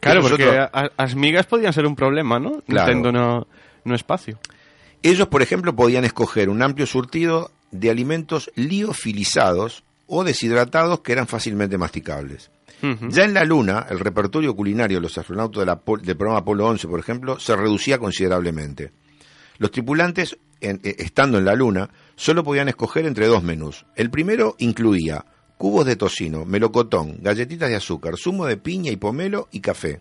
Claro, 0.00 0.22
porque 0.22 0.46
otro- 0.46 0.62
a, 0.72 0.90
as 0.96 1.14
migas 1.14 1.46
podían 1.46 1.72
ser 1.72 1.86
un 1.86 1.96
problema, 1.96 2.38
¿no? 2.38 2.62
Claro. 2.66 2.92
Tendo 2.92 3.12
no, 3.12 3.46
no 3.84 3.94
espacio. 3.94 4.38
Ellos, 5.02 5.28
por 5.28 5.42
ejemplo, 5.42 5.74
podían 5.76 6.04
escoger 6.04 6.48
un 6.48 6.62
amplio 6.62 6.86
surtido 6.86 7.50
de 7.70 7.90
alimentos 7.90 8.50
liofilizados 8.54 9.84
o 10.06 10.24
deshidratados 10.24 11.00
que 11.00 11.12
eran 11.12 11.26
fácilmente 11.26 11.78
masticables. 11.78 12.50
Ya 13.08 13.24
en 13.24 13.32
la 13.32 13.44
Luna, 13.44 13.86
el 13.88 13.98
repertorio 13.98 14.54
culinario 14.54 14.98
de 14.98 15.02
los 15.02 15.16
astronautas 15.16 15.60
de 15.60 15.64
la 15.66 15.80
del 16.02 16.16
programa 16.18 16.40
Apolo 16.40 16.66
11, 16.66 16.86
por 16.86 17.00
ejemplo, 17.00 17.40
se 17.40 17.56
reducía 17.56 17.96
considerablemente. 17.98 18.92
Los 19.56 19.70
tripulantes, 19.70 20.36
en- 20.60 20.80
eh, 20.84 20.94
estando 20.98 21.38
en 21.38 21.46
la 21.46 21.54
Luna, 21.54 21.88
solo 22.16 22.44
podían 22.44 22.68
escoger 22.68 23.06
entre 23.06 23.26
dos 23.26 23.42
menús. 23.42 23.86
El 23.96 24.10
primero 24.10 24.54
incluía 24.58 25.24
cubos 25.58 25.86
de 25.86 25.96
tocino, 25.96 26.44
melocotón, 26.44 27.18
galletitas 27.20 27.68
de 27.68 27.76
azúcar, 27.76 28.14
zumo 28.16 28.46
de 28.46 28.56
piña 28.56 28.90
y 28.90 28.96
pomelo 28.96 29.48
y 29.52 29.60
café. 29.60 30.00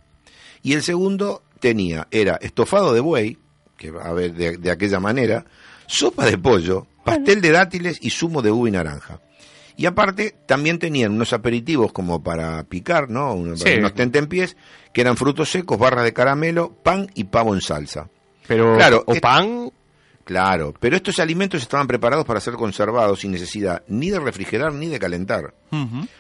Y 0.62 0.74
el 0.74 0.84
segundo 0.84 1.44
tenía, 1.60 2.08
era 2.12 2.36
estofado 2.42 2.94
de 2.94 3.00
buey, 3.00 3.38
que 3.78 3.92
a 4.02 4.12
ver, 4.14 4.34
de, 4.34 4.58
de 4.58 4.72
aquella 4.72 5.00
manera, 5.00 5.46
sopa 5.88 6.26
de 6.26 6.38
pollo, 6.38 6.88
pastel 7.04 7.42
de 7.42 7.52
dátiles 7.52 7.98
y 8.02 8.10
zumo 8.10 8.42
de 8.42 8.52
uva 8.52 8.68
y 8.70 8.72
naranja. 8.72 9.20
Y 9.76 9.88
aparte, 9.88 10.36
también 10.48 10.78
tenían 10.78 11.14
unos 11.14 11.34
aperitivos 11.34 11.92
como 11.92 12.22
para 12.22 12.64
picar, 12.66 13.10
¿no? 13.10 13.34
Unos, 13.34 13.62
Sí. 13.62 13.74
unos 13.80 13.94
tentempiés, 13.96 14.56
que 14.94 15.02
eran 15.02 15.18
frutos 15.18 15.50
secos, 15.50 15.80
barras 15.80 16.04
de 16.04 16.14
caramelo, 16.14 16.74
pan 16.84 17.10
y 17.16 17.24
pavo 17.26 17.56
en 17.56 17.62
salsa. 17.62 18.08
Pero 18.48 18.76
Claro, 18.78 19.04
o 19.08 19.14
es- 19.14 19.22
pan, 19.22 19.72
Claro, 20.26 20.74
pero 20.80 20.96
estos 20.96 21.20
alimentos 21.20 21.62
estaban 21.62 21.88
preparados 21.88 22.26
para 22.26 22.40
ser 22.40 22.54
conservados 22.54 23.20
sin 23.20 23.32
necesidad 23.32 23.84
ni 23.88 24.10
de 24.10 24.20
refrigerar 24.20 24.74
ni 24.74 24.88
de 24.88 25.00
calentar. 25.00 25.54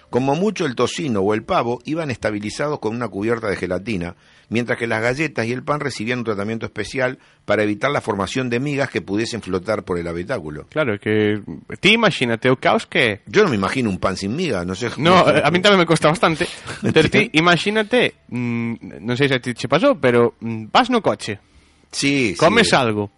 Como 0.10 0.36
mucho 0.36 0.66
el 0.66 0.74
tocino 0.74 1.22
o 1.22 1.34
el 1.36 1.44
pavo 1.44 1.80
iban 1.86 2.10
estabilizados 2.10 2.80
con 2.80 2.96
una 2.96 3.08
cubierta 3.08 3.48
de 3.48 3.56
gelatina, 3.56 4.16
mientras 4.50 4.80
que 4.80 4.88
las 4.88 5.00
galletas 5.02 5.46
y 5.46 5.52
el 5.52 5.64
pan 5.64 5.80
recibían 5.80 6.20
un 6.20 6.26
tratamiento 6.26 6.66
especial 6.66 7.20
para 7.46 7.62
evitar 7.62 7.92
la 7.92 8.02
formación 8.02 8.50
de 8.50 8.60
migas 8.60 8.90
que 8.90 9.02
pudiesen 9.02 9.44
flotar 9.44 9.84
por 9.84 10.00
el 10.00 10.08
habitáculo. 10.08 10.66
claro, 10.70 10.98
que 11.00 11.42
ti 11.80 11.94
imagínate 11.94 12.50
o 12.50 12.56
caos 12.58 12.88
que. 12.88 13.22
Yo 13.28 13.44
no 13.44 13.50
me 13.50 13.56
imagino 13.56 13.90
un 13.92 14.00
pan 14.00 14.18
sin 14.18 14.36
miga, 14.36 14.66
no 14.66 14.74
sé. 14.74 14.90
No, 14.98 15.20
a 15.20 15.52
mí 15.52 15.60
tamén 15.62 15.78
me 15.78 15.86
costa 15.86 16.10
bastante. 16.10 16.48
Pero 16.94 17.10
ti, 17.10 17.30
imagínate, 17.34 18.26
mm, 18.34 19.06
non 19.06 19.16
sei 19.16 19.30
se 19.30 19.36
a 19.36 19.40
ti 19.40 19.54
che 19.54 19.70
pasou, 19.70 19.96
pero 20.02 20.34
mm, 20.42 20.74
vas 20.74 20.90
no 20.90 21.00
coche, 21.00 21.40
Sí, 21.94 22.34
sí, 22.34 22.38
comes 22.38 22.74
algo, 22.74 23.12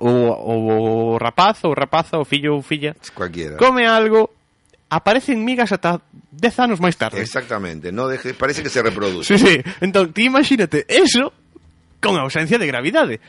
o, 0.00 1.14
o 1.14 1.18
rapaz 1.18 1.64
ou 1.64 1.74
rapaza 1.74 2.16
ou 2.16 2.24
fillo 2.24 2.56
ou 2.56 2.62
filla 2.62 2.96
Cualquiera. 3.14 3.56
come 3.56 3.84
algo 3.86 4.30
aparecen 4.88 5.44
migas 5.44 5.72
ata 5.72 6.00
10 6.32 6.58
anos 6.60 6.78
máis 6.80 6.96
tarde. 6.96 7.20
Exactamente, 7.20 7.92
no 7.92 8.08
deje, 8.08 8.32
parece 8.34 8.62
que 8.62 8.68
se 8.68 8.82
reproduce. 8.82 9.28
sí, 9.28 9.36
sí. 9.40 9.54
Entón, 9.80 10.12
ti 10.12 10.24
imagínate 10.28 10.84
eso 10.88 11.32
con 12.00 12.16
ausencia 12.16 12.58
de 12.58 12.66
gravidade. 12.66 13.20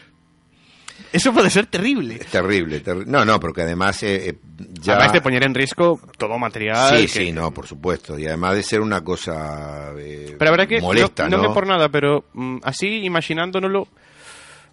Eso 1.14 1.32
pode 1.32 1.50
ser 1.50 1.68
terrible. 1.68 2.18
Terrible, 2.32 2.80
terrible. 2.80 3.12
No, 3.12 3.24
no, 3.24 3.40
porque 3.40 3.62
además... 3.62 4.02
Eh, 4.02 4.30
eh, 4.30 4.36
ya... 4.82 4.96
Además 4.96 5.14
de 5.14 5.22
poner 5.22 5.44
en 5.44 5.54
risco 5.54 6.00
todo 6.18 6.40
material... 6.40 6.98
Sí, 6.98 7.04
que... 7.04 7.08
sí, 7.08 7.32
no, 7.32 7.52
por 7.52 7.68
supuesto. 7.68 8.18
Y 8.18 8.26
además 8.26 8.56
de 8.56 8.64
ser 8.64 8.82
una 8.82 9.04
cosa 9.04 9.92
eh, 9.98 10.36
pero 10.40 10.50
habrá 10.50 10.66
que 10.66 10.82
molesta, 10.82 11.30
no, 11.30 11.38
non 11.38 11.46
¿no? 11.46 11.52
é 11.52 11.54
por 11.54 11.66
nada, 11.70 11.90
pero 11.90 12.26
mm, 12.34 12.66
así 12.66 13.06
imaginándonoslo... 13.06 13.86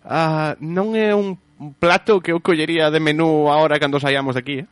Uh, 0.00 0.08
ah, 0.08 0.56
non 0.64 0.96
é 0.96 1.12
un 1.12 1.36
plato 1.78 2.20
que 2.20 2.32
eu 2.32 2.40
collería 2.40 2.90
de 2.90 3.00
menú 3.00 3.48
ahora 3.52 3.78
cando 3.78 4.00
saíamos 4.00 4.34
de 4.34 4.40
aquí, 4.40 4.56
eh? 4.60 4.66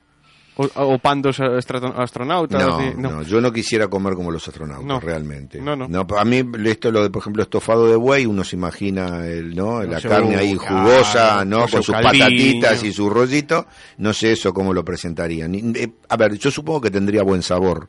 O, 0.58 0.66
o 0.66 0.98
pan 0.98 1.22
dos 1.22 1.38
astronautas. 1.38 2.58
No, 2.58 2.76
así, 2.78 2.90
no, 2.98 3.22
yo 3.22 3.40
no 3.40 3.52
quisiera 3.52 3.86
comer 3.86 4.14
como 4.18 4.32
los 4.32 4.42
astronautas, 4.48 4.86
No. 4.88 4.98
realmente. 4.98 5.60
No, 5.62 5.76
no. 5.76 5.86
a 5.86 6.24
mí 6.24 6.42
esto 6.66 6.90
lo 6.90 7.04
de, 7.04 7.10
por 7.10 7.22
ejemplo, 7.22 7.44
estofado 7.44 7.86
de 7.86 7.94
buey, 7.94 8.26
uno 8.26 8.42
se 8.42 8.56
imagina 8.56 9.24
el, 9.24 9.54
¿no? 9.54 9.80
la 9.84 10.00
carne 10.00 10.34
ahí 10.34 10.56
claro, 10.56 10.82
jugosa, 10.82 11.44
¿no? 11.44 11.68
Con 11.68 11.80
sus 11.84 11.94
patatitas 11.94 12.82
y 12.82 12.92
su 12.92 13.08
rollito. 13.08 13.66
No 13.98 14.12
sé 14.12 14.32
eso 14.32 14.52
cómo 14.52 14.74
lo 14.74 14.84
presentarían. 14.84 15.52
Ni- 15.52 15.62
eh, 15.78 15.92
A 16.08 16.16
ver, 16.16 16.36
yo 16.36 16.50
supongo 16.50 16.80
que 16.80 16.90
tendría 16.90 17.22
buen 17.22 17.42
sabor, 17.42 17.88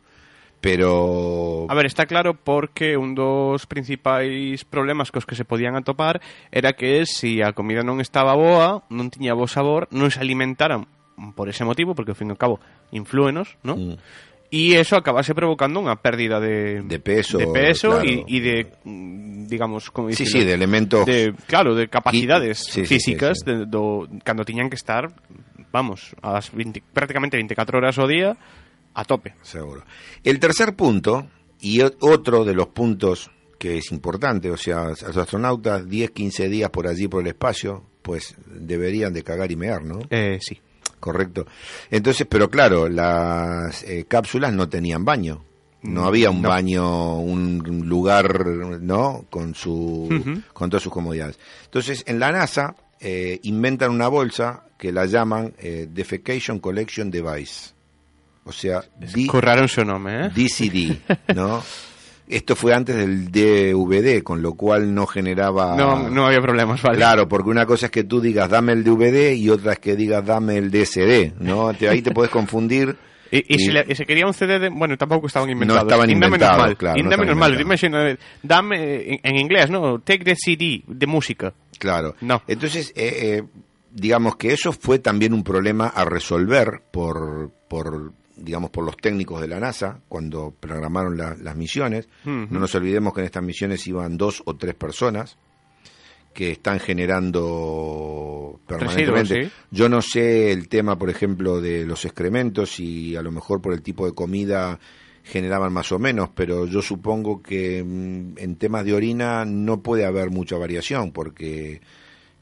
pero... 0.62 1.66
A 1.70 1.76
ver, 1.76 1.86
está 1.86 2.06
claro 2.06 2.34
porque 2.36 2.98
un 2.98 3.16
dos 3.16 3.66
principais 3.66 4.66
problemas 4.66 5.12
cos 5.12 5.26
que 5.26 5.36
se 5.36 5.46
podían 5.46 5.76
atopar 5.76 6.22
era 6.52 6.74
que 6.74 7.06
se 7.06 7.20
si 7.20 7.42
a 7.42 7.56
comida 7.56 7.84
non 7.84 8.04
estaba 8.04 8.36
boa, 8.36 8.84
non 8.92 9.12
tiña 9.12 9.36
bo 9.36 9.48
sabor, 9.48 9.88
non 9.92 10.12
se 10.12 10.20
alimentaran 10.20 10.88
por 11.36 11.52
ese 11.52 11.68
motivo, 11.68 11.96
porque 11.96 12.12
ao 12.12 12.20
fin 12.20 12.32
e 12.32 12.36
ao 12.36 12.40
cabo 12.40 12.60
inflúenos, 12.92 13.60
¿no? 13.64 13.76
Mm. 13.76 13.96
Y 14.50 14.74
eso 14.74 14.98
acabase 14.98 15.38
provocando 15.38 15.78
unha 15.78 15.94
pérdida 16.02 16.42
de, 16.42 16.82
de 16.82 16.98
peso, 16.98 17.38
de 17.38 17.46
peso 17.54 18.02
claro. 18.02 18.26
de, 18.26 18.56
digamos, 19.46 19.94
como 19.94 20.10
Sí, 20.10 20.26
sí, 20.26 20.42
de 20.42 20.58
elementos. 20.58 21.06
De, 21.06 21.38
claro, 21.46 21.78
de 21.78 21.86
capacidades 21.86 22.66
y, 22.74 22.82
sí, 22.82 22.86
físicas 22.86 23.46
sí, 23.46 23.46
sí, 23.46 23.52
de, 23.54 23.66
do, 23.70 24.10
cando 24.26 24.42
tiñan 24.42 24.74
que 24.74 24.80
estar, 24.80 25.14
vamos, 25.70 26.18
a 26.26 26.34
las 26.34 26.50
20, 26.50 26.82
prácticamente 26.94 27.38
24 27.38 27.78
horas 27.78 27.98
o 28.02 28.08
día 28.10 28.34
a 28.94 29.04
tope. 29.06 29.36
Seguro. 29.42 29.84
El 30.24 30.40
tercer 30.40 30.76
punto, 30.76 31.28
y 31.60 31.82
otro 31.82 32.46
de 32.46 32.54
los 32.54 32.68
puntos 32.68 33.32
que 33.58 33.78
es 33.78 33.92
importante, 33.92 34.50
o 34.50 34.58
sea, 34.58 34.90
los 34.90 35.18
astronautas 35.18 35.88
10, 35.88 36.12
15 36.12 36.50
días 36.50 36.70
por 36.70 36.88
allí 36.88 37.08
por 37.08 37.22
el 37.22 37.28
espacio, 37.28 37.84
pues 38.02 38.36
deberían 38.46 39.14
de 39.14 39.24
cagar 39.24 39.52
y 39.52 39.56
mear, 39.56 39.84
¿no? 39.84 40.00
Eh, 40.10 40.40
sí. 40.42 40.60
Correcto. 41.00 41.46
Entonces, 41.90 42.28
pero 42.30 42.50
claro, 42.50 42.90
las 42.90 43.84
eh, 43.84 44.06
cápsulas 44.08 44.54
no 44.54 44.68
tenían 44.68 45.06
baño. 45.06 45.46
No 45.82 46.06
había 46.06 46.30
un 46.30 46.42
no. 46.42 46.50
baño, 46.50 47.20
un 47.20 47.84
lugar, 47.86 48.46
¿no? 48.82 49.26
Con 49.30 49.56
su, 49.56 50.10
con 50.52 50.70
todas 50.70 50.84
sus 50.84 50.92
comodidades. 50.92 51.40
Entonces, 51.64 52.04
en 52.06 52.20
la 52.20 52.34
NASA 52.34 52.76
eh, 53.00 53.40
inventan 53.44 53.92
una 53.92 54.10
bolsa 54.10 54.66
que 54.78 54.92
la 54.92 55.06
llaman 55.06 55.54
eh, 55.58 55.88
Defecation 55.90 56.60
Collection 56.60 57.10
Device. 57.10 57.72
O 58.50 58.52
sea, 58.52 58.82
D- 59.00 59.28
su 59.68 59.86
nome, 59.86 60.26
eh? 60.26 60.30
DCD, 60.34 60.98
¿no? 61.36 61.62
Esto 62.28 62.56
fue 62.56 62.74
antes 62.74 62.96
del 62.96 63.32
DVD, 63.32 64.24
con 64.24 64.42
lo 64.42 64.54
cual 64.54 64.94
no 64.94 65.06
generaba... 65.06 65.76
No, 65.76 66.10
no 66.10 66.26
había 66.26 66.42
problemas, 66.42 66.82
vale. 66.82 66.98
Claro, 66.98 67.28
porque 67.28 67.50
una 67.50 67.66
cosa 67.68 67.88
es 67.88 67.92
que 67.92 68.04
tú 68.04 68.20
digas 68.22 68.50
dame 68.50 68.74
el 68.74 68.84
DVD 68.84 69.34
y 69.34 69.50
otra 69.50 69.74
es 69.74 69.80
que 69.80 69.96
digas 69.96 70.26
dame 70.26 70.58
el 70.58 70.72
DSD, 70.72 71.34
¿no? 71.40 71.70
Ahí 71.70 72.02
te 72.02 72.12
puedes 72.12 72.32
confundir. 72.32 72.96
E, 73.32 73.38
e, 73.38 73.44
Y- 73.50 73.60
se, 73.60 73.72
le- 73.72 73.86
quería 73.86 74.26
un 74.26 74.34
CD 74.34 74.58
de... 74.58 74.70
Bueno, 74.70 74.98
tampouco 74.98 75.28
estaban 75.28 75.52
inventados. 75.52 75.84
estaban 75.84 76.10
Ainda 76.10 76.28
menos 76.32 76.40
inventados, 76.50 76.76
claro, 76.80 76.96
no 76.98 77.10
menos 77.10 77.22
estaban 77.36 77.38
mal. 77.38 77.62
Imagina, 77.62 78.18
dame 78.42 79.14
en, 79.14 79.20
en 79.22 79.36
inglés, 79.38 79.70
¿no? 79.70 80.00
Take 80.00 80.24
the 80.26 80.36
CD 80.36 80.82
de 80.88 81.06
música. 81.06 81.54
Claro. 81.78 82.16
No. 82.22 82.42
Entonces, 82.48 82.92
eh, 82.96 83.38
eh, 83.38 83.44
digamos 83.92 84.36
que 84.36 84.52
eso 84.52 84.72
fue 84.72 84.98
también 84.98 85.34
un 85.36 85.44
problema 85.44 85.90
a 85.90 86.06
resolver 86.06 86.82
por, 86.92 87.52
por 87.68 88.14
digamos, 88.42 88.70
por 88.72 88.84
los 88.86 88.98
técnicos 88.98 89.42
de 89.42 89.48
la 89.48 89.60
NASA 89.60 90.00
cuando 90.08 90.54
programaron 90.60 91.18
la- 91.18 91.36
las 91.36 91.56
misiones. 91.56 92.08
No 92.26 92.60
nos 92.60 92.74
olvidemos 92.76 93.14
que 93.14 93.20
en 93.22 93.26
estas 93.26 93.44
misiones 93.44 93.86
iban 93.88 94.18
dos 94.18 94.42
o 94.46 94.56
tres 94.56 94.76
personas 94.76 95.38
que 96.34 96.52
están 96.52 96.80
generando 97.50 98.60
permanentemente. 98.68 99.34
Residuos, 99.36 99.52
sí. 99.52 99.60
Yo 99.72 99.90
no 99.90 100.02
sé 100.02 100.52
el 100.52 100.68
tema, 100.70 100.98
por 100.98 101.10
ejemplo, 101.10 101.60
de 101.62 101.86
los 101.86 102.06
excrementos 102.06 102.80
y 102.80 103.16
a 103.16 103.22
lo 103.22 103.32
mejor 103.32 103.62
por 103.62 103.74
el 103.74 103.82
tipo 103.82 104.06
de 104.06 104.14
comida 104.14 104.80
generaban 105.24 105.72
más 105.74 105.92
o 105.92 106.00
menos, 106.00 106.30
pero 106.34 106.66
yo 106.66 106.82
supongo 106.82 107.42
que 107.42 107.84
mm, 107.84 108.38
en 108.38 108.56
temas 108.56 108.86
de 108.86 108.94
orina 108.94 109.46
no 109.46 109.82
puede 109.82 110.06
haber 110.06 110.30
mucha 110.32 110.58
variación 110.58 111.12
porque 111.12 111.82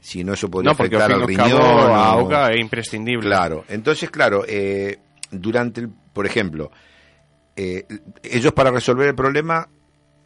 si 0.00 0.22
no 0.24 0.32
eso 0.34 0.48
podría 0.48 0.70
No, 0.72 0.76
porque 0.76 0.96
ao 0.96 1.02
afectar 1.02 1.20
al 1.22 1.26
riñón. 1.28 1.50
cabo 1.60 1.92
o- 1.92 1.94
auga 1.94 2.50
é 2.52 2.60
imprescindible. 2.60 3.26
Claro, 3.26 3.64
entonces, 3.68 4.10
claro, 4.10 4.44
eh, 4.46 4.96
durante, 5.30 5.82
el, 5.82 5.88
por 6.12 6.26
ejemplo, 6.26 6.70
eh, 7.56 7.84
ellos 8.22 8.52
para 8.52 8.70
resolver 8.70 9.08
el 9.08 9.14
problema, 9.14 9.68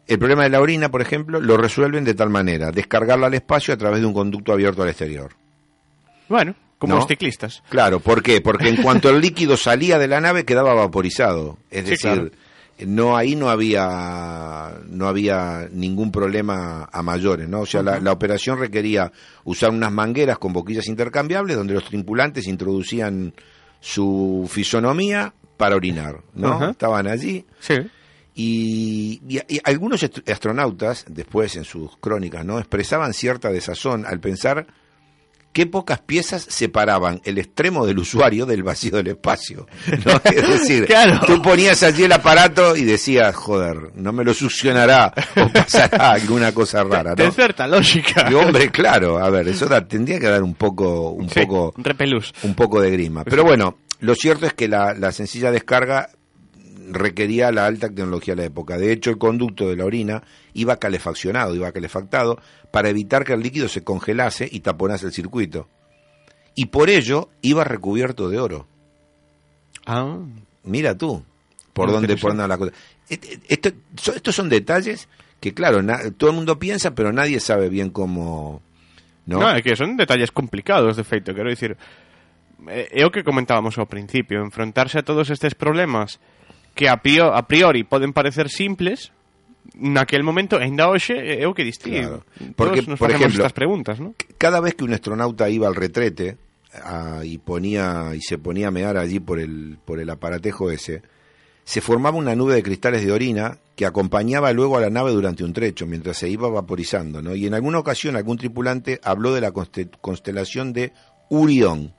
el 0.07 0.19
problema 0.19 0.43
de 0.43 0.49
la 0.49 0.61
orina, 0.61 0.89
por 0.89 1.01
ejemplo, 1.01 1.39
lo 1.39 1.57
resuelven 1.57 2.03
de 2.03 2.13
tal 2.13 2.29
manera, 2.29 2.71
descargarla 2.71 3.27
al 3.27 3.33
espacio 3.33 3.73
a 3.73 3.77
través 3.77 4.01
de 4.01 4.05
un 4.05 4.13
conducto 4.13 4.51
abierto 4.53 4.83
al 4.83 4.89
exterior. 4.89 5.31
Bueno, 6.29 6.55
como 6.77 6.93
No. 6.93 6.99
los 6.99 7.07
ciclistas. 7.07 7.63
Claro, 7.69 7.99
¿por 7.99 8.21
qué? 8.21 8.41
Porque 8.41 8.69
en 8.69 8.81
cuanto 8.81 9.09
el 9.09 9.21
líquido 9.21 9.57
salía 9.57 9.97
de 9.99 10.07
la 10.07 10.19
nave 10.21 10.45
quedaba 10.45 10.73
vaporizado, 10.73 11.57
es 11.71 11.83
Sí, 11.85 11.89
decir, 11.91 12.11
claro. 12.11 12.29
no 12.85 13.15
ahí 13.15 13.35
no 13.35 13.49
había 13.49 14.73
no 14.87 15.07
había 15.07 15.67
ningún 15.71 16.11
problema 16.11 16.89
a 16.91 17.01
mayores, 17.01 17.47
¿no? 17.47 17.61
O 17.61 17.65
sea, 17.65 17.83
la, 17.83 17.99
la 17.99 18.11
operación 18.11 18.59
requería 18.59 19.11
usar 19.43 19.69
unas 19.71 19.91
mangueras 19.91 20.37
con 20.37 20.53
boquillas 20.53 20.87
intercambiables 20.87 21.55
donde 21.55 21.73
los 21.75 21.85
tripulantes 21.85 22.47
introducían 22.47 23.33
su 23.85 24.47
fisonomía 24.49 25.33
para 25.57 25.75
orinar, 25.75 26.21
¿no? 26.33 26.69
Estaban 26.69 27.05
allí 27.05 27.45
Sí. 27.59 27.73
y, 28.33 29.21
y- 29.27 29.55
y 29.55 29.59
algunos 29.65 30.01
astronautas, 30.25 31.03
después 31.09 31.57
en 31.57 31.65
sus 31.65 31.97
crónicas, 31.97 32.45
¿no? 32.45 32.59
expresaban 32.59 33.13
cierta 33.13 33.51
desazón 33.51 34.05
al 34.05 34.21
pensar 34.21 34.67
qué 35.53 35.65
pocas 35.67 35.99
piezas 36.01 36.41
separaban 36.49 37.21
el 37.23 37.37
extremo 37.37 37.85
del 37.85 37.99
usuario 37.99 38.45
del 38.45 38.63
vacío 38.63 38.97
del 38.97 39.07
espacio. 39.07 39.67
¿no? 40.05 40.19
Es 40.31 40.47
decir, 40.49 40.85
Claro. 40.87 41.21
tú 41.25 41.41
ponías 41.41 41.83
allí 41.83 42.03
el 42.03 42.11
aparato 42.11 42.75
y 42.75 42.83
decías, 42.83 43.35
joder, 43.35 43.91
no 43.95 44.11
me 44.11 44.23
lo 44.23 44.33
succionará 44.33 45.13
o 45.37 45.47
pasará 45.49 46.09
alguna 46.13 46.51
cosa 46.53 46.83
rara, 46.83 47.15
De 47.15 47.25
¿no? 47.25 47.31
cierta 47.31 47.67
lógica. 47.67 48.27
Y 48.29 48.33
hombre, 48.33 48.69
claro, 48.71 49.19
a 49.19 49.29
ver, 49.29 49.47
eso 49.47 49.67
da- 49.67 49.87
tendría 49.87 50.19
que 50.19 50.27
dar 50.27 50.43
un 50.43 50.55
poco, 50.55 51.11
un 51.11 51.29
Sí, 51.29 51.41
poco, 51.45 51.73
repelús. 51.77 52.33
un 52.43 52.55
poco 52.55 52.81
de 52.81 52.91
grima. 52.91 53.23
Pero 53.23 53.43
bueno, 53.43 53.77
lo 53.99 54.15
cierto 54.15 54.45
es 54.47 54.53
que 54.53 54.67
la, 54.67 54.93
la 54.93 55.11
sencilla 55.11 55.51
descarga 55.51 56.09
requería 56.93 57.51
la 57.51 57.65
alta 57.65 57.87
tecnología 57.89 58.35
de 58.35 58.41
la 58.43 58.47
época. 58.47 58.77
De 58.77 58.91
hecho, 58.91 59.09
el 59.09 59.17
conducto 59.17 59.67
de 59.69 59.75
la 59.75 59.85
orina 59.85 60.23
iba 60.53 60.77
calefaccionado, 60.77 61.55
iba 61.55 61.71
calefactado, 61.71 62.39
para 62.71 62.89
evitar 62.89 63.23
que 63.25 63.33
el 63.33 63.41
líquido 63.41 63.67
se 63.67 63.83
congelase 63.83 64.47
y 64.51 64.61
taponase 64.61 65.05
el 65.07 65.11
circuito. 65.13 65.67
Y 66.55 66.67
por 66.67 66.89
ello 66.89 67.29
iba 67.41 67.63
recubierto 67.63 68.29
de 68.29 68.39
oro. 68.39 68.67
Ah, 69.85 70.17
Mira 70.63 70.97
tú, 70.97 71.23
por 71.73 71.91
dónde 71.91 72.15
ponen 72.15 72.47
la 72.47 72.57
cosa. 72.57 72.71
Esto, 73.09 73.69
estos 74.15 74.33
son 74.35 74.47
detalles 74.49 75.09
que, 75.41 75.53
claro, 75.53 75.81
na- 75.83 76.09
todo 76.15 76.29
el 76.29 76.35
mundo 76.37 76.57
piensa, 76.57 76.95
pero 76.95 77.11
nadie 77.11 77.39
sabe 77.41 77.67
bien 77.69 77.89
cómo... 77.89 78.61
¿no? 79.25 79.39
no, 79.39 79.49
é 79.55 79.61
que 79.61 79.75
son 79.75 79.95
detalles 79.97 80.31
complicados, 80.31 80.95
de 80.95 81.03
feito, 81.03 81.35
quero 81.35 81.49
dicir, 81.49 81.75
eh, 82.67 82.87
é 82.91 83.03
o 83.03 83.11
que 83.11 83.23
comentábamos 83.27 83.75
ao 83.79 83.87
principio, 83.87 84.39
enfrontarse 84.43 84.99
a 84.99 85.03
todos 85.03 85.27
estes 85.31 85.51
problemas 85.55 86.19
que 86.73 86.89
a 86.89 86.97
priori, 86.97 87.31
a 87.37 87.47
priori 87.47 87.83
poden 87.83 88.13
parecer 88.13 88.49
simples, 88.49 89.11
naquel 89.75 90.23
momento, 90.23 90.57
ainda 90.57 90.89
hoxe, 90.89 91.13
é 91.13 91.47
o 91.47 91.53
que 91.53 91.63
distingue. 91.63 92.01
Claro. 92.01 92.25
Porque, 92.55 92.81
Todos 92.83 92.87
nos 92.89 92.99
por 92.99 93.11
ejemplo, 93.11 93.41
estas 93.45 93.53
preguntas, 93.53 93.99
¿no? 93.99 94.13
cada 94.37 94.59
vez 94.59 94.75
que 94.75 94.83
un 94.83 94.93
astronauta 94.93 95.49
iba 95.49 95.67
al 95.67 95.75
retrete 95.75 96.37
ah, 96.83 97.21
y 97.23 97.37
ponía 97.37 98.11
y 98.13 98.21
se 98.21 98.37
ponía 98.37 98.67
a 98.67 98.71
mear 98.71 98.97
allí 98.97 99.19
por 99.19 99.39
el 99.39 99.77
por 99.85 99.99
el 99.99 100.09
aparatejo 100.09 100.69
ese, 100.69 101.01
se 101.63 101.79
formaba 101.81 102.17
una 102.17 102.35
nube 102.35 102.55
de 102.55 102.63
cristales 102.63 103.05
de 103.05 103.11
orina 103.11 103.57
que 103.75 103.85
acompañaba 103.85 104.51
luego 104.53 104.77
a 104.77 104.81
la 104.81 104.89
nave 104.91 105.11
durante 105.11 105.43
un 105.43 105.53
trecho 105.53 105.87
mientras 105.87 106.17
se 106.17 106.29
iba 106.29 106.49
vaporizando, 106.49 107.21
¿no? 107.21 107.33
Y 107.33 107.47
en 107.47 107.53
alguna 107.55 107.79
ocasión 107.79 108.15
algún 108.15 108.37
tripulante 108.37 108.99
habló 109.03 109.33
de 109.33 109.41
la 109.41 109.51
conste- 109.53 109.89
constelación 110.01 110.73
de 110.73 110.91
Urión, 111.29 111.93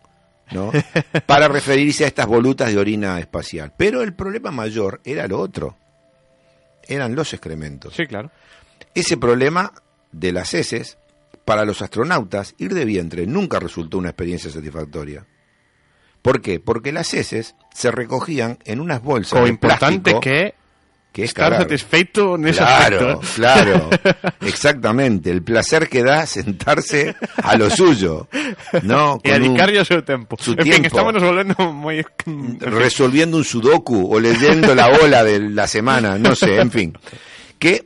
¿no? 0.53 0.73
Para 1.27 1.49
referirse 1.49 2.05
a 2.05 2.09
estas 2.09 2.27
volutas 2.27 2.71
de 2.71 2.79
orina 2.79 3.19
espacial. 3.19 3.73
Pero 3.77 4.03
el 4.03 4.15
problema 4.15 4.51
mayor 4.51 5.01
era 5.05 5.27
lo 5.27 5.41
otro. 5.41 5.77
Eran 6.87 7.15
los 7.15 7.33
excrementos. 7.33 7.95
Sí, 7.95 8.07
claro. 8.07 8.31
Ese 8.95 9.17
problema 9.17 9.73
de 10.13 10.33
las 10.33 10.55
heces, 10.55 10.99
para 11.45 11.65
los 11.65 11.83
astronautas, 11.83 12.55
ir 12.59 12.75
de 12.75 12.85
vientre 12.85 13.27
nunca 13.27 13.59
resultó 13.59 13.99
una 13.99 14.11
experiencia 14.11 14.51
satisfactoria. 14.51 15.27
¿Por 16.23 16.41
qué? 16.41 16.61
Porque 16.61 16.93
las 16.93 17.13
heces 17.13 17.55
se 17.75 17.91
recogían 17.91 18.59
en 18.65 18.81
unas 18.81 19.03
bolsas 19.03 19.41
O 19.41 19.45
de 19.45 19.51
importante 19.51 20.13
plástico, 20.13 20.21
que 20.21 20.55
que 21.15 21.23
es 21.23 21.31
estar 21.31 21.51
cagar. 21.55 21.62
satisfeito 21.62 22.35
nese 22.37 22.59
Claro, 22.59 23.23
aspecto. 23.23 23.35
claro, 23.39 23.91
exactamente. 24.43 25.31
El 25.31 25.43
placer 25.45 25.89
que 25.89 26.03
da 26.03 26.27
sentarse 26.27 27.15
a 27.37 27.57
lo 27.57 27.71
suyo, 27.71 28.27
¿no? 28.83 29.21
Con 29.25 29.77
o 29.79 29.85
seu 29.87 30.03
tempo. 30.03 30.35
su 30.41 30.53
en 30.59 30.59
fin, 30.59 30.83
tiempo. 30.83 30.87
estamos 30.89 31.15
nos 31.15 31.23
volvendo 31.23 31.55
moi... 31.73 32.03
resolviendo 32.59 33.37
un 33.39 33.45
sudoku 33.45 34.11
o 34.12 34.19
leyendo 34.19 34.75
la 34.75 34.89
ola 34.89 35.23
de 35.23 35.39
la 35.39 35.69
semana, 35.69 36.19
no 36.19 36.35
sé, 36.35 36.59
en 36.59 36.71
fin. 36.73 36.99
Que 37.61 37.85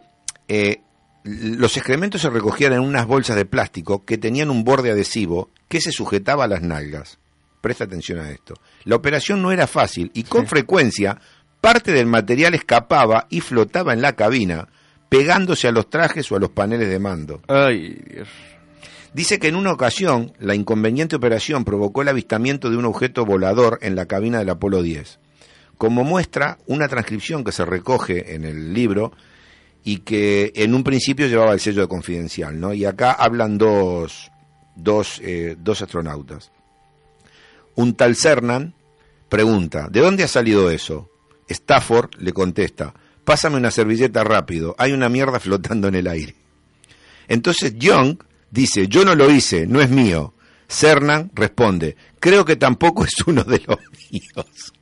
eh, 0.49 0.81
los 1.25 1.77
excrementos 1.77 2.23
se 2.23 2.31
recogían 2.31 2.73
en 2.73 2.81
unas 2.81 3.05
bolsas 3.07 3.37
de 3.37 3.45
plástico 3.45 4.07
que 4.07 4.17
tenían 4.17 4.49
un 4.49 4.65
borde 4.65 4.91
adhesivo 4.91 5.51
que 5.69 5.83
se 5.83 5.93
sujetaba 5.93 6.45
a 6.45 6.49
las 6.49 6.63
nalgas. 6.63 7.19
Presta 7.61 7.85
atención 7.85 8.21
a 8.21 8.31
esto. 8.31 8.55
La 8.85 8.97
operación 8.97 9.43
no 9.43 9.53
era 9.53 9.67
fácil 9.67 10.11
y 10.15 10.23
con 10.23 10.47
frecuencia 10.47 11.21
parte 11.61 11.93
del 11.93 12.07
material 12.07 12.55
escapaba 12.55 13.27
y 13.31 13.41
flotaba 13.41 13.93
en 13.93 14.03
la 14.03 14.15
cabina, 14.15 14.69
pegándose 15.09 15.69
a 15.69 15.73
los 15.73 15.91
trajes 15.91 16.31
o 16.31 16.37
a 16.37 16.41
los 16.41 16.51
paneles 16.51 16.89
de 16.89 16.99
mando. 16.99 17.41
Ai, 17.49 18.01
Dios. 18.07 18.29
Dice 19.15 19.39
que 19.39 19.49
en 19.49 19.57
una 19.57 19.73
ocasión 19.73 20.33
la 20.39 20.55
inconveniente 20.55 21.17
operación 21.17 21.65
provocó 21.65 22.03
el 22.03 22.09
avistamiento 22.09 22.71
de 22.71 22.77
un 22.77 22.85
objeto 22.85 23.25
volador 23.25 23.79
en 23.83 23.97
la 23.97 24.07
cabina 24.07 24.39
del 24.39 24.51
Apolo 24.51 24.83
10. 24.83 25.19
Como 25.79 26.05
muestra 26.05 26.59
una 26.67 26.89
transcripción 26.89 27.43
que 27.43 27.53
se 27.53 27.65
recoge 27.65 28.35
en 28.35 28.45
el 28.45 28.75
libro 28.75 29.13
y 29.83 29.99
que 29.99 30.53
en 30.55 30.75
un 30.75 30.85
principio 30.85 31.27
llevaba 31.27 31.53
el 31.53 31.61
sello 31.61 31.83
de 31.83 31.89
confidencial, 31.89 32.61
¿no? 32.61 32.75
Y 32.75 32.85
acá 32.85 33.13
hablan 33.13 33.57
dos, 33.57 34.31
dos, 34.77 35.21
eh, 35.25 35.57
dos 35.59 35.81
astronautas. 35.81 36.53
Un 37.75 37.95
tal 37.95 38.15
Cernan 38.15 38.75
pregunta, 39.29 39.89
¿de 39.91 40.01
dónde 40.01 40.25
ha 40.25 40.29
salido 40.29 40.71
eso? 40.71 41.09
Stafford 41.49 42.11
le 42.19 42.33
contesta, 42.33 42.95
pásame 43.25 43.57
una 43.57 43.71
servilleta 43.71 44.25
rápido, 44.25 44.75
hay 44.79 44.93
una 44.93 45.09
mierda 45.09 45.41
flotando 45.41 45.89
en 45.89 45.95
el 45.95 46.07
aire. 46.07 46.35
Entonces 47.27 47.75
Young 47.79 48.19
dice, 48.51 48.89
yo 48.89 49.05
no 49.05 49.15
lo 49.15 49.31
hice, 49.31 49.67
no 49.67 49.81
es 49.81 49.91
mío. 49.91 50.35
Cernan 50.69 51.31
responde, 51.35 51.97
creo 52.21 52.45
que 52.45 52.57
tampoco 52.57 53.05
es 53.05 53.15
uno 53.27 53.43
de 53.43 53.63
los 53.67 53.79
míos. 54.11 54.73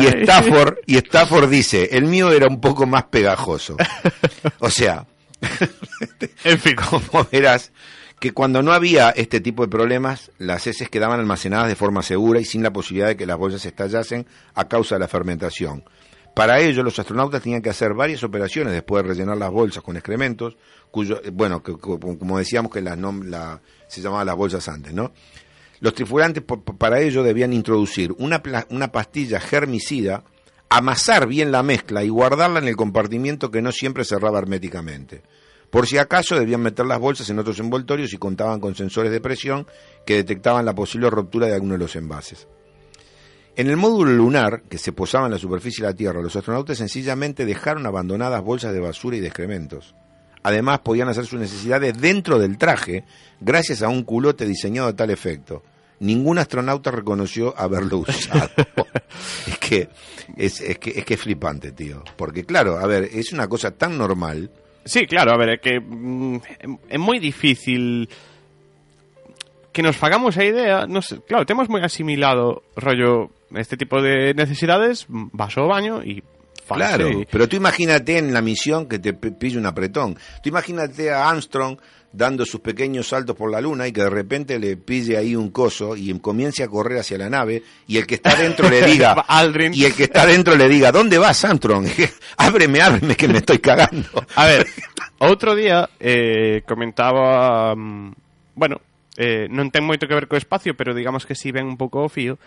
Y 0.00 0.06
Stafford, 0.22 0.78
y 0.86 0.96
Stafford 0.96 1.48
dice, 1.48 1.90
el 1.92 2.04
mío 2.04 2.32
era 2.32 2.48
un 2.48 2.60
poco 2.60 2.86
más 2.86 3.04
pegajoso. 3.04 3.76
O 4.58 4.70
sea, 4.70 5.06
En 6.44 6.58
fin, 6.58 6.76
como 6.76 7.26
verás, 7.30 7.72
que 8.20 8.32
cuando 8.32 8.62
no 8.62 8.72
había 8.72 9.10
este 9.10 9.40
tipo 9.40 9.62
de 9.62 9.68
problemas, 9.70 10.30
las 10.38 10.66
heces 10.66 10.88
quedaban 10.88 11.20
almacenadas 11.20 11.68
de 11.68 11.76
forma 11.76 12.02
segura 12.02 12.40
y 12.40 12.44
sin 12.44 12.62
la 12.62 12.72
posibilidad 12.72 13.08
de 13.08 13.16
que 13.16 13.26
las 13.26 13.38
bolsas 13.38 13.64
estallasen 13.64 14.26
a 14.54 14.66
causa 14.68 14.96
de 14.96 15.00
la 15.00 15.08
fermentación. 15.08 15.84
Para 16.34 16.60
ello, 16.60 16.82
los 16.82 16.98
astronautas 16.98 17.42
tenían 17.42 17.62
que 17.62 17.70
hacer 17.70 17.94
varias 17.94 18.22
operaciones 18.22 18.72
después 18.72 19.02
de 19.02 19.08
rellenar 19.08 19.36
las 19.36 19.50
bolsas 19.50 19.82
con 19.82 19.96
excrementos, 19.96 20.56
cuyo, 20.90 21.20
eh, 21.22 21.30
bueno, 21.32 21.62
que- 21.62 21.76
como 21.76 22.38
decíamos 22.38 22.72
que 22.72 22.80
se 22.80 24.00
llamaban 24.00 24.26
las 24.26 24.36
bolsas 24.36 24.68
antes, 24.68 24.92
¿no? 24.92 25.12
Los 25.80 25.94
tripulantes 25.94 26.42
para 26.76 27.00
ello 27.00 27.22
debían 27.22 27.52
introducir 27.52 28.12
una, 28.18 28.42
una 28.70 28.90
pastilla 28.90 29.38
germicida, 29.40 30.24
amasar 30.68 31.26
bien 31.28 31.50
la 31.52 31.62
mezcla 31.62 32.02
y 32.04 32.08
guardarla 32.08 32.58
en 32.58 32.68
el 32.68 32.76
compartimiento 32.76 33.50
que 33.50 33.62
no 33.62 33.70
siempre 33.72 34.04
cerraba 34.04 34.38
herméticamente. 34.38 35.22
Por 35.70 35.86
si 35.86 35.98
acaso 35.98 36.38
debían 36.38 36.62
meter 36.62 36.86
las 36.86 36.98
bolsas 36.98 37.28
en 37.30 37.38
otros 37.38 37.58
envoltorios 37.58 38.12
y 38.12 38.18
contaban 38.18 38.60
con 38.60 38.74
sensores 38.74 39.12
de 39.12 39.20
presión 39.20 39.66
que 40.06 40.16
detectaban 40.16 40.64
la 40.64 40.74
posible 40.74 41.10
ruptura 41.10 41.46
de 41.46 41.54
alguno 41.54 41.74
de 41.74 41.78
los 41.78 41.94
envases. 41.96 42.48
En 43.54 43.68
el 43.68 43.76
módulo 43.76 44.12
lunar, 44.12 44.62
que 44.68 44.78
se 44.78 44.92
posaba 44.92 45.26
en 45.26 45.32
la 45.32 45.38
superficie 45.38 45.82
de 45.84 45.90
la 45.90 45.96
Tierra, 45.96 46.22
los 46.22 46.36
astronautas 46.36 46.78
sencillamente 46.78 47.44
dejaron 47.44 47.86
abandonadas 47.86 48.42
bolsas 48.42 48.72
de 48.72 48.80
basura 48.80 49.16
y 49.16 49.20
de 49.20 49.26
excrementos. 49.26 49.94
Además, 50.44 50.78
podían 50.78 51.08
hacer 51.08 51.26
sus 51.26 51.40
necesidades 51.40 52.00
dentro 52.00 52.38
del 52.38 52.56
traje 52.56 53.04
gracias 53.40 53.82
a 53.82 53.88
un 53.88 54.04
culote 54.04 54.46
diseñado 54.46 54.88
a 54.88 54.96
tal 54.96 55.10
efecto. 55.10 55.64
Ningún 56.00 56.38
astronauta 56.38 56.90
reconoció 56.90 57.52
haberlo 57.58 57.98
usado. 58.08 58.48
es, 59.46 59.58
que, 59.58 59.88
es, 60.36 60.60
es 60.60 60.78
que 60.78 60.90
es 60.90 61.04
que 61.04 61.14
es 61.14 61.20
flipante, 61.20 61.72
tío. 61.72 62.04
Porque 62.16 62.44
claro, 62.44 62.78
a 62.78 62.86
ver, 62.86 63.10
es 63.12 63.32
una 63.32 63.48
cosa 63.48 63.72
tan 63.72 63.98
normal. 63.98 64.50
Sí, 64.88 65.04
claro, 65.04 65.32
a 65.32 65.36
ver, 65.36 65.48
é 65.48 65.58
que 65.60 65.76
mm, 65.76 66.88
é 66.88 66.96
moi 66.96 67.20
difícil 67.20 68.08
que 69.68 69.84
nos 69.84 70.00
fagamos 70.00 70.40
a 70.40 70.44
idea, 70.48 70.88
no 70.88 71.04
sé, 71.04 71.20
claro, 71.28 71.44
temos 71.44 71.68
moi 71.68 71.84
asimilado 71.84 72.64
rollo 72.72 73.36
este 73.52 73.76
tipo 73.76 74.00
de 74.00 74.32
necesidades, 74.32 75.04
vas 75.08 75.52
ao 75.60 75.68
baño 75.68 76.00
e 76.00 76.24
fanse 76.64 76.88
Claro, 76.88 77.06
pero 77.28 77.44
tú 77.48 77.60
imagínate 77.60 78.16
en 78.16 78.32
la 78.32 78.40
misión 78.40 78.88
que 78.88 78.98
te 78.98 79.12
pille 79.12 79.60
un 79.60 79.68
apretón. 79.68 80.16
Tú 80.42 80.48
imagínate 80.48 81.12
a 81.12 81.28
Armstrong 81.28 81.76
dando 82.12 82.44
sus 82.44 82.60
pequeños 82.60 83.08
saltos 83.08 83.36
por 83.36 83.50
la 83.50 83.60
luna 83.60 83.86
y 83.86 83.92
que 83.92 84.02
de 84.02 84.10
repente 84.10 84.58
le 84.58 84.76
pille 84.76 85.16
ahí 85.18 85.36
un 85.36 85.50
coso 85.50 85.94
y 85.96 86.16
comience 86.20 86.62
a 86.62 86.68
correr 86.68 86.98
hacia 86.98 87.18
la 87.18 87.28
nave 87.28 87.62
y 87.86 87.98
el 87.98 88.06
que 88.06 88.16
está 88.16 88.34
dentro 88.34 88.68
le 88.68 88.82
diga 88.86 89.12
Aldrin. 89.12 89.74
y 89.74 89.84
el 89.84 89.94
que 89.94 90.04
está 90.04 90.24
dentro 90.24 90.56
le 90.56 90.68
diga 90.68 90.90
¿dónde 90.90 91.18
vas 91.18 91.44
Armstrong? 91.44 91.86
ábreme, 92.38 92.80
ábreme 92.80 93.14
que 93.14 93.28
me 93.28 93.38
estoy 93.38 93.58
cagando. 93.58 94.08
A 94.36 94.46
ver, 94.46 94.66
outro 95.20 95.54
día 95.54 95.88
eh, 96.00 96.62
comentaba 96.66 97.74
mm, 97.76 98.12
Bueno, 98.58 98.80
eh, 99.20 99.46
non 99.52 99.68
ten 99.70 99.84
moito 99.86 100.08
que 100.08 100.14
ver 100.16 100.26
co 100.26 100.34
espacio 100.38 100.74
Pero 100.74 100.94
digamos 100.94 101.26
que 101.26 101.34
si 101.38 101.52
ven 101.52 101.66
un 101.66 101.76
pouco 101.76 102.02
o 102.02 102.10
fío 102.10 102.38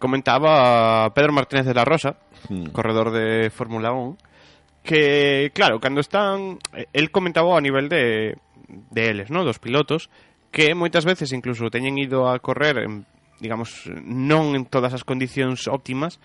Comentaba 0.00 1.12
Pedro 1.14 1.32
Martínez 1.32 1.66
de 1.66 1.74
la 1.74 1.84
Rosa 1.84 2.16
Hmm. 2.48 2.72
Corredor 2.72 3.12
de 3.12 3.50
Fórmula 3.52 3.92
1 3.92 4.16
Que, 4.82 5.52
claro, 5.52 5.78
cando 5.78 6.00
están 6.00 6.58
eh, 6.72 6.86
El 6.92 7.10
comentaba 7.10 7.58
a 7.58 7.60
nivel 7.60 7.88
de 7.90 8.38
deles, 8.90 9.30
no, 9.30 9.44
dos 9.44 9.58
pilotos, 9.58 10.10
que 10.50 10.74
moitas 10.74 11.06
veces 11.06 11.30
incluso 11.30 11.70
teñen 11.70 11.98
ido 11.98 12.26
a 12.26 12.38
correr, 12.42 12.82
digamos, 13.38 13.86
non 13.90 14.54
en 14.58 14.66
todas 14.66 14.94
as 14.94 15.06
condicións 15.06 15.70
óptimas, 15.70 16.18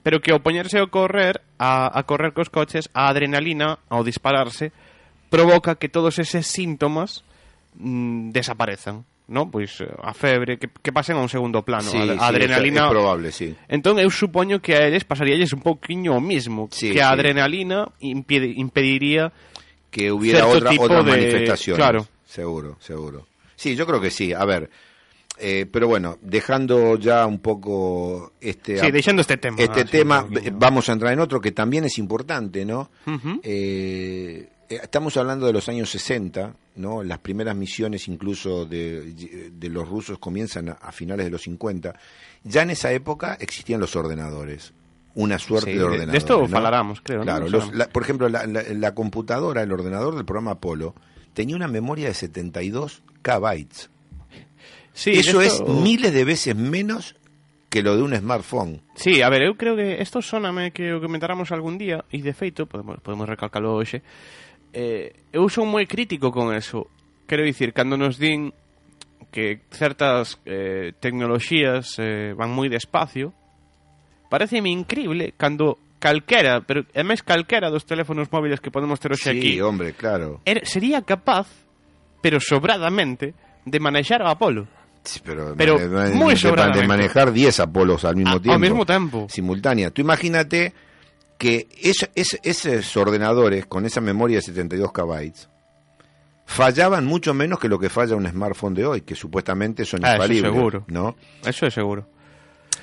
pero 0.00 0.24
que 0.24 0.32
ao 0.32 0.40
poñerse 0.40 0.80
a 0.80 0.88
correr, 0.88 1.44
a, 1.60 1.88
a 1.92 2.00
correr 2.08 2.32
cos 2.32 2.48
coches, 2.48 2.88
a 2.96 3.12
adrenalina, 3.12 3.80
ao 3.92 4.00
dispararse, 4.00 4.72
provoca 5.28 5.76
que 5.76 5.92
todos 5.92 6.16
eses 6.18 6.48
síntomas 6.48 7.22
mm, 7.76 8.32
desaparezan. 8.32 9.04
No? 9.30 9.46
Pois 9.46 9.78
eh, 9.78 9.86
a 9.86 10.10
febre, 10.10 10.58
que, 10.58 10.66
que 10.66 10.90
pasen 10.90 11.14
a 11.14 11.22
un 11.22 11.30
segundo 11.30 11.62
plano 11.62 11.86
sí, 11.86 11.94
a, 11.94 12.02
a 12.02 12.18
sí, 12.18 12.18
adrenalina 12.18 12.88
é 12.88 12.90
probable, 12.90 13.30
sí. 13.30 13.54
Entón 13.70 14.02
eu 14.02 14.10
supoño 14.10 14.58
que 14.58 14.74
a 14.74 14.90
eles 14.90 15.06
pasaríalles 15.06 15.54
un 15.54 15.62
pouquiño 15.62 16.18
o 16.18 16.20
mismo 16.24 16.66
sí, 16.74 16.90
Que 16.90 16.98
a 16.98 17.14
sí. 17.14 17.14
adrenalina 17.14 17.86
impide, 18.02 18.50
impediría 18.58 19.30
que 19.90 20.10
hubiera 20.12 20.46
otra, 20.46 20.70
otras 20.78 21.04
de- 21.04 21.10
manifestaciones. 21.10 21.78
claro. 21.78 22.06
Seguro, 22.26 22.76
seguro. 22.80 23.26
Sí, 23.56 23.74
yo 23.74 23.86
creo 23.86 24.00
que 24.00 24.10
sí. 24.10 24.32
A 24.32 24.44
ver, 24.44 24.70
eh, 25.38 25.66
pero 25.70 25.88
bueno, 25.88 26.16
dejando 26.22 26.96
ya 26.96 27.26
un 27.26 27.40
poco 27.40 28.32
este... 28.40 28.78
Sí, 28.78 28.90
deixando 28.90 29.22
este 29.22 29.36
tema. 29.36 29.56
Este 29.58 29.80
así, 29.80 29.90
tema, 29.90 30.26
vamos 30.52 30.88
a 30.88 30.92
entrar 30.92 31.12
en 31.12 31.18
otro 31.20 31.40
que 31.40 31.50
también 31.52 31.84
es 31.84 31.98
importante, 31.98 32.64
¿no? 32.64 32.90
Eh, 33.42 34.48
eh, 34.68 34.78
estamos 34.82 35.16
hablando 35.16 35.46
de 35.46 35.52
los 35.52 35.68
años 35.68 35.90
60, 35.90 36.54
¿no? 36.76 37.02
Las 37.02 37.18
primeras 37.18 37.56
misiones 37.56 38.06
incluso 38.08 38.64
de, 38.64 39.50
de 39.52 39.68
los 39.68 39.88
rusos 39.88 40.18
comienzan 40.18 40.68
a, 40.68 40.72
a 40.72 40.92
finales 40.92 41.26
de 41.26 41.30
los 41.30 41.42
50. 41.42 41.94
Ya 42.44 42.62
en 42.62 42.70
esa 42.70 42.92
época 42.92 43.36
existían 43.40 43.80
los 43.80 43.96
ordenadores. 43.96 44.72
Una 45.14 45.38
suerte 45.38 45.72
Sí, 45.72 45.72
de 45.72 45.78
de- 45.78 45.84
ordenadores. 45.84 46.12
de 46.12 46.18
esto 46.18 46.46
¿no? 46.46 46.94
creo, 47.02 47.18
¿no? 47.18 47.24
Claro, 47.24 47.40
Nos 47.48 47.52
los- 47.52 47.74
la- 47.74 47.88
por 47.88 48.02
ejemplo, 48.02 48.28
la, 48.28 48.46
la- 48.46 48.62
la 48.62 48.94
computadora, 48.94 49.62
el 49.62 49.72
ordenador 49.72 50.14
del 50.14 50.24
programa 50.24 50.52
Apolo, 50.52 50.94
tenía 51.34 51.56
una 51.56 51.66
memoria 51.68 52.06
de 52.08 52.14
72 52.14 53.02
kbytes. 53.22 53.90
Sí, 54.92 55.12
Eso 55.12 55.40
esto- 55.40 55.64
es 55.66 55.68
miles 55.82 56.12
de 56.12 56.24
veces 56.24 56.54
menos 56.56 57.16
que 57.68 57.82
lo 57.82 57.96
de 57.96 58.02
un 58.02 58.14
smartphone. 58.14 58.82
Sí, 58.96 59.22
a 59.22 59.28
ver, 59.30 59.42
eu 59.46 59.54
creo 59.54 59.76
que 59.78 60.02
isto 60.02 60.20
soname 60.22 60.72
que 60.74 60.92
o 60.94 61.00
comentáramos 61.00 61.50
algún 61.54 61.78
día 61.78 62.02
e 62.10 62.18
de 62.22 62.34
feito, 62.34 62.66
podemos, 62.66 62.98
podemos 63.02 63.26
recalcalo 63.30 63.78
hoxe 63.78 64.02
eh, 64.74 65.14
eu 65.34 65.46
son 65.50 65.70
moi 65.70 65.86
crítico 65.86 66.30
con 66.34 66.50
eso 66.54 66.86
quero 67.30 67.42
dicir, 67.46 67.70
cando 67.74 67.94
nos 67.98 68.18
din 68.18 68.50
que 69.30 69.62
certas 69.70 70.38
eh, 70.46 70.94
tecnoloxías 70.98 71.94
eh, 72.02 72.34
van 72.34 72.50
moi 72.50 72.66
despacio 72.66 73.30
pareceme 74.30 74.70
increíble 74.70 75.34
cando 75.36 75.76
calquera, 75.98 76.62
pero 76.64 76.86
é 76.96 77.04
máis 77.04 77.20
calquera 77.20 77.68
dos 77.68 77.84
teléfonos 77.84 78.32
móviles 78.32 78.62
que 78.64 78.70
podemos 78.72 78.96
ter 78.96 79.12
hoxe 79.12 79.28
Sí, 79.28 79.36
aquí 79.36 79.52
hombre, 79.60 79.92
claro. 79.92 80.40
er, 80.48 80.64
sería 80.64 81.02
capaz, 81.04 81.44
pero 82.24 82.40
sobradamente, 82.40 83.34
de 83.68 83.78
manexar 83.80 84.22
a 84.24 84.30
Apolo 84.32 84.64
Sí, 85.02 85.20
pero, 85.24 85.54
Pero 85.56 85.78
muy 86.12 86.36
sobradamente. 86.36 86.82
de 86.82 86.86
manejar 86.88 87.32
10 87.32 87.58
Apolos 87.60 88.04
al 88.04 88.16
mismo 88.16 88.32
A- 88.32 88.34
al 88.34 88.42
tiempo. 88.42 88.58
mismo 88.60 88.84
tiempo. 88.84 89.26
Simultánea. 89.30 89.90
Tú 89.90 90.02
imagínate 90.02 90.74
que 91.38 91.68
es- 91.80 92.08
es- 92.14 92.38
esos 92.42 92.96
ordenadores 92.98 93.64
con 93.64 93.86
esa 93.86 94.02
memoria 94.02 94.36
de 94.36 94.42
72 94.42 94.92
kbytes 94.92 95.48
fallaban 96.44 97.06
mucho 97.06 97.32
menos 97.32 97.58
que 97.58 97.68
lo 97.68 97.78
que 97.78 97.88
falla 97.88 98.16
un 98.16 98.26
smartphone 98.28 98.74
de 98.74 98.84
hoy, 98.86 99.00
que 99.02 99.14
supuestamente 99.14 99.84
son 99.84 100.04
Ah, 100.04 100.08
eso 100.08 100.16
infalibles. 100.16 100.52
seguro. 100.52 100.84
¿no? 100.88 101.16
Eso 101.44 101.66
é 101.66 101.70
seguro. 101.70 102.06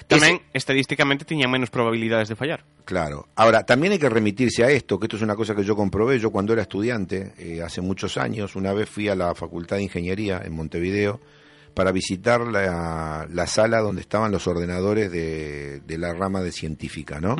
Tamén, 0.07 0.39
estadísticamente, 0.53 1.25
tiña 1.25 1.47
menos 1.47 1.69
probabilidades 1.69 2.29
de 2.29 2.35
fallar. 2.35 2.63
Claro. 2.85 3.27
Ahora, 3.35 3.65
también 3.65 3.91
hay 3.93 3.99
que 3.99 4.07
remitirse 4.09 4.63
a 4.63 4.69
esto, 4.71 4.97
que 4.99 5.05
esto 5.07 5.17
es 5.17 5.21
una 5.21 5.35
cosa 5.35 5.53
que 5.53 5.63
yo 5.63 5.75
comprobé. 5.75 6.17
Yo 6.19 6.31
cuando 6.31 6.53
era 6.53 6.61
estudiante, 6.61 7.33
eh, 7.37 7.61
hace 7.61 7.81
muchos 7.81 8.17
años, 8.17 8.55
una 8.55 8.71
vez 8.73 8.87
fui 8.89 9.09
a 9.09 9.15
la 9.15 9.35
Facultad 9.35 9.75
de 9.77 9.83
Ingeniería 9.83 10.41
en 10.43 10.55
Montevideo 10.55 11.19
para 11.73 11.91
visitar 11.91 12.41
la, 12.47 13.27
la 13.29 13.47
sala 13.47 13.79
donde 13.81 14.01
estaban 14.01 14.31
los 14.31 14.47
ordenadores 14.47 15.11
de, 15.11 15.81
de 15.81 15.97
la 15.97 16.13
rama 16.13 16.41
de 16.41 16.51
científica, 16.51 17.19
¿no? 17.19 17.35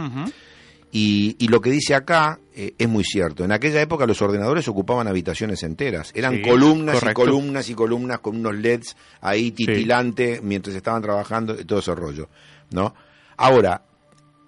Y, 0.89 1.35
y 1.39 1.49
lo 1.49 1.59
que 1.59 1.69
dice 1.69 1.95
acá 1.95 2.39
eh, 2.55 2.73
es 2.77 2.87
muy 2.87 3.03
cierto. 3.03 3.43
En 3.43 3.51
aquella 3.51 3.81
época 3.81 4.05
los 4.05 4.21
ordenadores 4.21 4.67
ocupaban 4.69 5.07
habitaciones 5.07 5.61
enteras. 5.63 6.11
Eran 6.15 6.35
Sí, 6.37 6.41
columnas 6.43 6.99
correcto. 6.99 7.21
y 7.23 7.25
columnas 7.25 7.69
y 7.69 7.73
columnas 7.73 8.19
con 8.19 8.37
unos 8.37 8.55
LEDs 8.55 8.95
ahí 9.21 9.51
titilantes 9.51 10.41
mientras 10.41 10.75
estaban 10.75 11.01
trabajando 11.01 11.59
y 11.59 11.65
todo 11.65 11.79
ese 11.79 11.93
rollo, 11.93 12.29
¿no? 12.71 12.93
Ahora, 13.37 13.83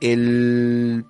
el, 0.01 1.05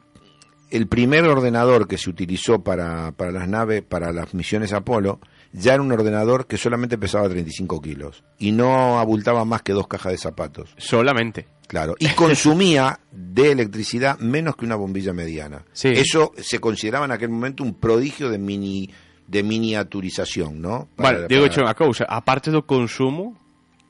el 0.69 0.87
primer 0.87 1.25
ordenador 1.25 1.87
que 1.87 1.97
se 1.97 2.09
utilizó 2.09 2.63
para, 2.63 3.11
para 3.13 3.31
las 3.31 3.47
naves, 3.47 3.83
para 3.83 4.11
las 4.11 4.33
misiones 4.33 4.73
Apolo, 4.73 5.19
ya 5.51 5.73
era 5.73 5.81
un 5.83 5.91
ordenador 5.91 6.45
que 6.47 6.57
solamente 6.57 6.97
pesaba 6.97 7.27
35 7.29 7.81
kilos 7.81 8.23
y 8.37 8.51
no 8.51 8.99
abultaba 8.99 9.45
más 9.45 9.61
que 9.63 9.73
dos 9.73 9.87
cajas 9.87 10.11
de 10.11 10.17
zapatos. 10.17 10.73
Solamente. 10.77 11.47
Claro, 11.67 11.95
y 11.99 12.07
consumía 12.09 12.99
de 13.11 13.51
electricidad 13.51 14.17
menos 14.17 14.55
que 14.55 14.65
una 14.65 14.75
bombilla 14.75 15.13
mediana. 15.13 15.65
Sí. 15.71 15.89
Eso 15.89 16.31
se 16.35 16.57
consideraba 16.59 17.05
en 17.05 17.11
aquel 17.11 17.29
momento 17.29 17.63
un 17.63 17.75
prodigio 17.75 18.29
de 18.29 18.39
mini 18.39 18.89
de 19.27 19.43
miniaturización, 19.43 20.59
¿no? 20.59 20.89
Para- 20.95 21.11
vale, 21.19 21.27
digo 21.29 21.41
para- 21.45 21.53
hecho 21.53 21.61
unha 21.61 21.77
cousa, 21.77 22.09
aparte 22.09 22.49
do 22.49 22.65
consumo, 22.65 23.37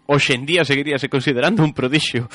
hoxe 0.10 0.34
en 0.34 0.50
día 0.50 0.66
seguiríase 0.66 1.06
considerando 1.06 1.62
un 1.62 1.78
prodixio. 1.78 2.26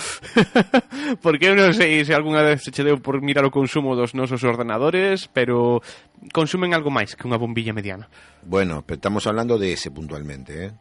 Porque 1.22 1.51
eu 1.51 1.59
non 1.59 1.75
sei 1.75 2.07
se 2.07 2.14
algunha 2.14 2.47
vez 2.47 2.62
se 2.62 2.70
che 2.70 2.87
deu 2.87 3.03
por 3.03 3.18
mirar 3.18 3.43
o 3.43 3.51
consumo 3.51 3.99
dos 3.99 4.14
nosos 4.14 4.47
ordenadores, 4.47 5.27
pero 5.35 5.83
consumen 6.31 6.70
algo 6.70 6.95
máis 6.95 7.18
que 7.18 7.27
unha 7.27 7.37
bombilla 7.41 7.75
mediana. 7.75 8.07
Bueno, 8.47 8.87
pero 8.87 9.03
estamos 9.03 9.27
hablando 9.27 9.59
de 9.59 9.75
ese 9.75 9.91
puntualmente, 9.91 10.70
¿eh? 10.70 10.72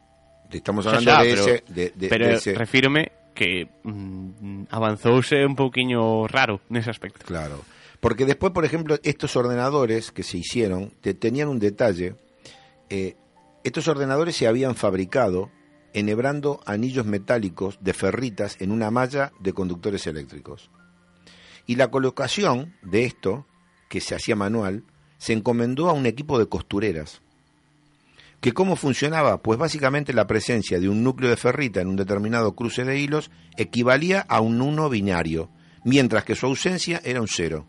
Estamos 0.54 0.86
Xa, 0.86 1.02
hablando 1.02 1.10
xa, 1.10 1.22
de 1.26 1.30
pero, 1.34 1.42
ese... 1.42 1.54
De, 1.74 1.86
de- 1.98 2.10
pero 2.14 2.26
de 2.30 2.34
ese- 2.38 2.54
refírome 2.54 3.10
que 3.34 3.66
mm, 3.82 4.70
avanzouse 4.70 5.42
un 5.42 5.58
pouquiño 5.58 6.30
raro 6.30 6.62
nese 6.70 6.94
aspecto. 6.94 7.26
Claro. 7.26 7.66
Porque 7.98 8.30
después, 8.30 8.54
por 8.54 8.62
ejemplo, 8.62 9.00
estos 9.02 9.34
ordenadores 9.34 10.12
que 10.14 10.22
se 10.22 10.38
hicieron 10.38 10.94
te- 11.02 11.18
tenían 11.18 11.50
un 11.50 11.58
detalle. 11.58 12.14
eh, 12.94 13.18
estos 13.64 13.88
ordenadores 13.88 14.36
se 14.36 14.46
habían 14.46 14.76
fabricado 14.76 15.50
enhebrando 15.94 16.60
anillos 16.66 17.06
metálicos 17.06 17.78
de 17.82 17.94
ferritas 17.94 18.58
en 18.60 18.72
una 18.72 18.92
malla 18.92 19.32
de 19.40 19.54
conductores 19.54 20.06
eléctricos. 20.08 20.70
Y 21.66 21.76
la 21.76 21.90
colocación 21.90 22.74
de 22.82 23.06
esto, 23.06 23.46
que 23.90 24.02
se 24.02 24.16
hacía 24.16 24.36
manual, 24.36 24.84
se 25.18 25.34
encomendó 25.34 25.90
a 25.90 25.94
un 25.94 26.06
equipo 26.06 26.38
de 26.40 26.48
costureras. 26.48 27.22
¿Que 28.42 28.52
cómo 28.52 28.76
funcionaba? 28.76 29.42
Pues 29.42 29.58
básicamente 29.58 30.12
la 30.12 30.28
presencia 30.28 30.80
de 30.80 30.90
un 30.90 31.02
núcleo 31.04 31.30
de 31.30 31.38
ferrita 31.38 31.80
en 31.80 31.88
un 31.88 31.96
determinado 31.96 32.54
cruce 32.56 32.84
de 32.84 33.00
hilos 33.00 33.32
equivalía 33.56 34.20
a 34.28 34.42
un 34.42 34.60
uno 34.62 34.90
binario, 34.90 35.50
mientras 35.86 36.26
que 36.26 36.36
su 36.36 36.48
ausencia 36.48 37.00
era 37.06 37.22
un 37.22 37.30
cero. 37.30 37.66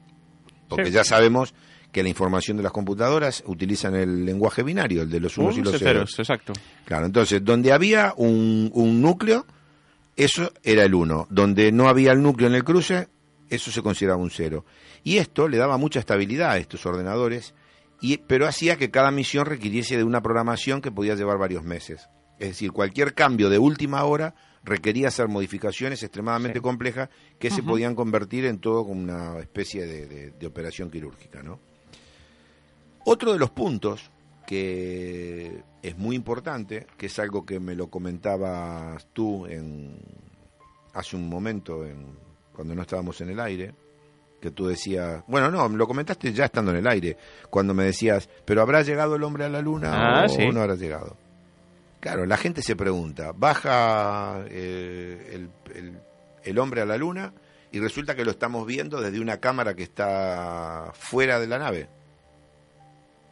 Porque 0.69 0.87
Sí. 0.87 0.93
ya 0.93 1.05
sabemos 1.05 1.55
que 1.95 2.03
la 2.03 2.09
información 2.11 2.57
de 2.57 2.63
las 2.65 2.73
computadoras 2.73 3.43
utilizan 3.47 3.95
el 3.95 4.27
lenguaje 4.27 4.63
binario, 4.65 5.03
el 5.03 5.09
de 5.11 5.21
los 5.21 5.39
unos 5.39 5.57
y 5.57 5.63
los 5.63 5.79
ceros. 5.79 6.11
ceros, 6.15 6.19
exacto. 6.19 6.53
Claro, 6.85 7.07
entonces, 7.07 7.43
donde 7.45 7.73
había 7.73 8.13
un, 8.17 8.71
un 8.75 9.01
núcleo, 9.01 9.47
eso 10.17 10.53
era 10.63 10.83
el 10.85 10.93
1. 10.95 11.29
Donde 11.31 11.71
no 11.73 11.89
había 11.89 12.11
el 12.13 12.21
núcleo 12.21 12.49
en 12.49 12.55
el 12.57 12.65
cruce, 12.65 13.09
eso 13.49 13.71
se 13.71 13.81
consideraba 13.81 14.21
un 14.21 14.31
0. 14.31 14.65
Y 15.05 15.19
esto 15.19 15.47
le 15.49 15.57
daba 15.57 15.79
mucha 15.79 16.01
estabilidad 16.01 16.51
a 16.51 16.59
estos 16.59 16.85
ordenadores, 16.85 17.55
y, 18.01 18.17
pero 18.19 18.47
hacía 18.49 18.77
que 18.77 18.91
cada 18.91 19.11
misión 19.13 19.47
requiriese 19.47 19.97
de 19.97 20.03
una 20.05 20.21
programación 20.21 20.81
que 20.81 20.91
podía 20.91 21.15
llevar 21.15 21.39
varios 21.39 21.63
meses. 21.63 22.09
Es 22.41 22.49
decir, 22.49 22.73
cualquier 22.73 23.15
cambio 23.15 23.49
de 23.49 23.59
última 23.59 24.03
hora 24.03 24.35
requería 24.65 25.09
hacer 25.09 25.29
modificaciones 25.29 26.03
extremadamente 26.03 26.61
complejas 26.61 27.09
que 27.39 27.51
se 27.51 27.63
podían 27.63 27.95
convertir 27.95 28.47
en 28.47 28.59
todo 28.59 28.85
como 28.85 29.01
una 29.01 29.39
especie 29.39 29.87
de, 29.87 30.07
de- 30.07 30.31
de 30.33 30.47
operación 30.47 30.91
quirúrgica, 30.91 31.43
¿no? 31.43 31.61
Otro 33.05 33.33
de 33.33 33.39
los 33.39 33.51
puntos 33.51 34.11
que 34.47 35.63
es 35.83 35.97
muy 35.99 36.17
importante, 36.17 36.87
que 36.97 37.07
es 37.07 37.19
algo 37.19 37.45
que 37.47 37.61
me 37.61 37.75
lo 37.75 37.89
comentabas 37.89 39.07
tú 39.13 39.47
en, 39.47 39.99
hace 40.93 41.17
un 41.17 41.29
momento, 41.29 41.85
en, 41.87 42.17
cuando 42.55 42.75
no 42.75 42.83
estábamos 42.83 43.21
en 43.21 43.31
el 43.31 43.41
aire, 43.41 43.75
que 44.41 44.51
tú 44.51 44.67
decías, 44.67 45.23
bueno, 45.27 45.51
no, 45.51 45.67
me 45.71 45.79
lo 45.79 45.87
comentaste 45.87 46.33
ya 46.33 46.45
estando 46.47 46.71
en 46.71 46.79
el 46.79 46.87
aire, 46.87 47.17
cuando 47.51 47.73
me 47.73 47.85
decías, 47.85 48.29
pero 48.45 48.61
¿habrá 48.61 48.83
llegado 48.83 49.17
el 49.17 49.23
hombre 49.23 49.45
a 49.45 49.49
la 49.49 49.63
luna 49.63 50.21
Ah, 50.21 50.25
o 50.27 50.29
sí. 50.29 50.47
no 50.53 50.61
habrá 50.61 50.75
llegado? 50.75 51.17
Claro, 52.01 52.27
la 52.27 52.37
gente 52.37 52.61
se 52.61 52.77
pregunta, 52.77 53.33
baja 53.35 54.45
eh, 54.49 55.31
el, 55.33 55.51
el- 55.75 55.99
el 56.43 56.59
hombre 56.59 56.83
a 56.83 56.85
la 56.85 56.99
luna 56.99 57.33
y 57.73 57.81
resulta 57.81 58.15
que 58.15 58.23
lo 58.27 58.33
estamos 58.33 58.67
viendo 58.67 59.01
desde 59.01 59.19
una 59.19 59.39
cámara 59.41 59.73
que 59.75 59.83
está 59.83 60.93
fuera 60.93 61.41
de 61.41 61.47
la 61.47 61.59
nave. 61.59 61.89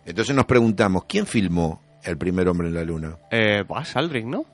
Entonces 0.05 0.34
nos 0.34 0.46
preguntamos, 0.46 1.05
¿quién 1.09 1.26
filmó 1.26 1.80
el 2.03 2.16
primer 2.16 2.48
hombre 2.48 2.68
en 2.68 2.74
la 2.74 2.84
luna? 2.84 3.16
Eh, 3.30 3.62
Buzz 3.66 3.96
Aldrin, 3.96 4.30
¿no? 4.30 4.44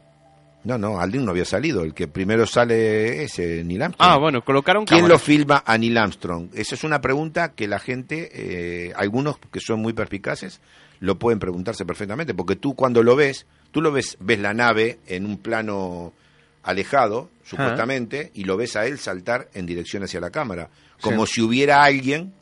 No, 0.65 0.77
no, 0.77 1.01
Aldrin 1.01 1.25
no 1.25 1.31
había 1.31 1.45
salido. 1.45 1.83
El 1.83 1.95
que 1.95 2.09
primero 2.09 2.45
sale 2.45 3.23
es 3.23 3.39
eh, 3.39 3.63
Neil 3.65 3.83
Armstrong. 3.83 4.11
Ah, 4.11 4.19
bueno, 4.19 4.43
colocaron 4.45 4.85
¿Quién 4.85 5.01
cámaras. 5.01 5.21
lo 5.21 5.25
filma 5.25 5.63
a 5.65 5.79
Neil 5.79 5.97
Armstrong? 5.97 6.49
Esa 6.55 6.75
es 6.75 6.85
una 6.85 7.01
pregunta 7.01 7.53
que 7.53 7.69
la 7.69 7.79
gente, 7.79 8.31
eh, 8.35 8.93
algunos 8.97 9.39
que 9.51 9.61
son 9.61 9.81
muy 9.81 9.93
perspicaces, 9.93 10.61
lo 11.01 11.19
pueden 11.19 11.39
preguntarse 11.39 11.85
perfectamente, 11.87 12.35
porque 12.35 12.57
tú 12.57 12.75
cuando 12.75 13.03
lo 13.03 13.17
ves, 13.17 13.47
tú 13.71 13.81
lo 13.81 13.93
ves, 13.93 14.17
ves 14.21 14.41
la 14.41 14.53
nave 14.53 14.99
en 15.07 15.27
un 15.27 15.39
plano 15.39 16.13
alejado, 16.65 17.31
supuestamente, 17.45 18.31
y 18.35 18.45
lo 18.45 18.57
ves 18.57 18.77
a 18.77 18.85
él 18.87 18.99
saltar 18.99 19.49
en 19.55 19.65
dirección 19.65 20.03
hacia 20.03 20.21
la 20.21 20.31
cámara, 20.31 20.69
como 21.01 21.25
si 21.25 21.41
hubiera 21.41 21.83
alguien 21.85 22.35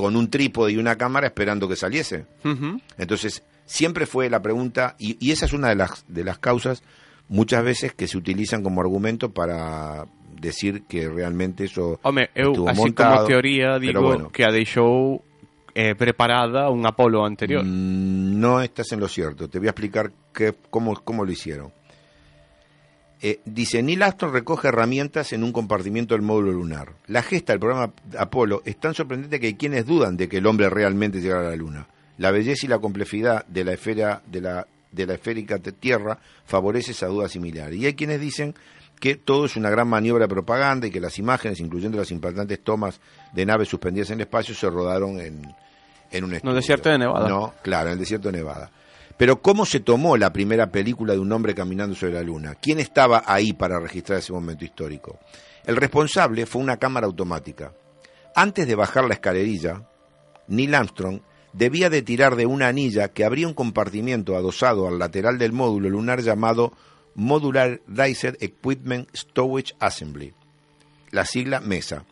con 0.00 0.16
un 0.16 0.28
trípode 0.30 0.72
y 0.72 0.76
una 0.76 0.96
cámara 0.96 1.26
esperando 1.26 1.68
que 1.68 1.76
saliese. 1.76 2.26
Ujú. 2.44 2.80
Entonces, 2.98 3.42
siempre 3.64 4.06
fue 4.06 4.28
la 4.30 4.40
pregunta, 4.42 4.96
y, 4.98 5.16
y 5.24 5.30
esa 5.32 5.46
es 5.46 5.52
una 5.52 5.68
de 5.68 5.76
las, 5.76 6.04
de 6.08 6.24
las 6.24 6.38
causas 6.38 6.82
muchas 7.28 7.62
veces 7.62 7.94
que 7.94 8.08
se 8.08 8.18
utilizan 8.18 8.62
como 8.62 8.80
argumento 8.80 9.30
para 9.30 10.06
decir 10.40 10.82
que 10.88 11.08
realmente 11.08 11.64
eso 11.64 12.00
Home, 12.02 12.30
eu, 12.34 12.50
estuvo 12.50 12.68
así 12.68 12.80
montado, 12.80 13.14
como 13.16 13.26
teoría, 13.28 13.78
digo 13.78 14.00
bueno. 14.02 14.30
que 14.32 14.42
a 14.44 14.50
deixou 14.50 15.22
eh, 15.74 15.94
preparada 15.94 16.70
un 16.70 16.84
Apolo 16.86 17.24
anterior. 17.24 17.62
Mm, 17.64 18.40
No 18.40 18.60
estás 18.60 18.90
en 18.92 19.00
lo 19.00 19.06
cierto. 19.06 19.48
Te 19.48 19.58
voy 19.58 19.68
a 19.68 19.70
explicar 19.70 20.10
qué, 20.32 20.54
cómo, 20.70 20.94
cómo 21.04 21.24
lo 21.24 21.30
hicieron. 21.30 21.70
Eh, 23.22 23.40
dice, 23.44 23.82
Neil 23.82 24.02
Armstrong 24.02 24.32
recoge 24.32 24.68
herramientas 24.68 25.32
en 25.32 25.44
un 25.44 25.52
compartimiento 25.52 26.14
del 26.14 26.22
módulo 26.22 26.52
lunar. 26.52 26.94
La 27.06 27.22
gesta 27.22 27.52
del 27.52 27.60
programa 27.60 27.92
Apolo 28.16 28.62
es 28.64 28.78
tan 28.78 28.94
sorprendente 28.94 29.38
que 29.38 29.48
hay 29.48 29.54
quienes 29.54 29.84
dudan 29.84 30.16
de 30.16 30.28
que 30.28 30.38
el 30.38 30.46
hombre 30.46 30.70
realmente 30.70 31.20
llegara 31.20 31.48
a 31.48 31.50
la 31.50 31.56
Luna. 31.56 31.86
La 32.16 32.30
belleza 32.30 32.66
y 32.66 32.68
la 32.68 32.78
complejidad 32.78 33.44
de 33.46 33.64
la 33.64 33.72
esfera 33.72 34.22
de 34.26 34.40
la, 34.40 34.66
de 34.92 35.06
la 35.06 35.14
esférica 35.14 35.58
Tierra 35.58 36.18
favorece 36.46 36.92
esa 36.92 37.08
duda 37.08 37.28
similar. 37.28 37.74
Y 37.74 37.86
hay 37.86 37.94
quienes 37.94 38.20
dicen 38.20 38.54
que 38.98 39.16
todo 39.16 39.46
es 39.46 39.56
una 39.56 39.70
gran 39.70 39.88
maniobra 39.88 40.24
de 40.24 40.28
propaganda 40.28 40.86
y 40.86 40.90
que 40.90 41.00
las 41.00 41.18
imágenes, 41.18 41.60
incluyendo 41.60 41.98
las 41.98 42.10
impactantes 42.10 42.60
tomas 42.60 43.00
de 43.32 43.46
naves 43.46 43.68
suspendidas 43.68 44.10
en 44.10 44.16
el 44.16 44.22
espacio, 44.22 44.54
se 44.54 44.68
rodaron 44.68 45.18
en, 45.20 45.42
en 46.10 46.24
un 46.24 46.34
estudio. 46.34 46.54
desierto 46.54 46.88
de 46.88 46.98
Nevada. 46.98 47.28
No, 47.28 47.54
claro, 47.62 47.88
en 47.88 47.94
el 47.94 47.98
desierto 47.98 48.30
de 48.30 48.38
Nevada. 48.38 48.70
Pero 49.20 49.42
¿cómo 49.42 49.66
se 49.66 49.80
tomó 49.80 50.16
la 50.16 50.32
primera 50.32 50.72
película 50.72 51.12
de 51.12 51.18
un 51.18 51.30
hombre 51.30 51.54
caminando 51.54 51.94
sobre 51.94 52.14
la 52.14 52.22
Luna? 52.22 52.54
¿Quién 52.54 52.80
estaba 52.80 53.22
ahí 53.26 53.52
para 53.52 53.78
registrar 53.78 54.18
ese 54.18 54.32
momento 54.32 54.64
histórico? 54.64 55.18
El 55.66 55.76
responsable 55.76 56.46
fue 56.46 56.62
una 56.62 56.78
cámara 56.78 57.06
automática. 57.06 57.74
Antes 58.34 58.66
de 58.66 58.74
bajar 58.74 59.04
la 59.04 59.12
escalerilla, 59.12 59.86
Neil 60.48 60.74
Armstrong 60.74 61.20
debía 61.52 61.90
de 61.90 62.00
tirar 62.00 62.34
de 62.34 62.46
una 62.46 62.68
anilla 62.68 63.08
que 63.08 63.26
abría 63.26 63.46
un 63.46 63.52
compartimiento 63.52 64.36
adosado 64.36 64.88
al 64.88 64.98
lateral 64.98 65.36
del 65.36 65.52
módulo 65.52 65.90
lunar 65.90 66.22
llamado 66.22 66.72
Modular 67.14 67.82
Riser 67.88 68.38
Equipment 68.40 69.14
Storage 69.14 69.74
Assembly, 69.80 70.32
la 71.10 71.26
sigla 71.26 71.60
MESA. 71.60 72.06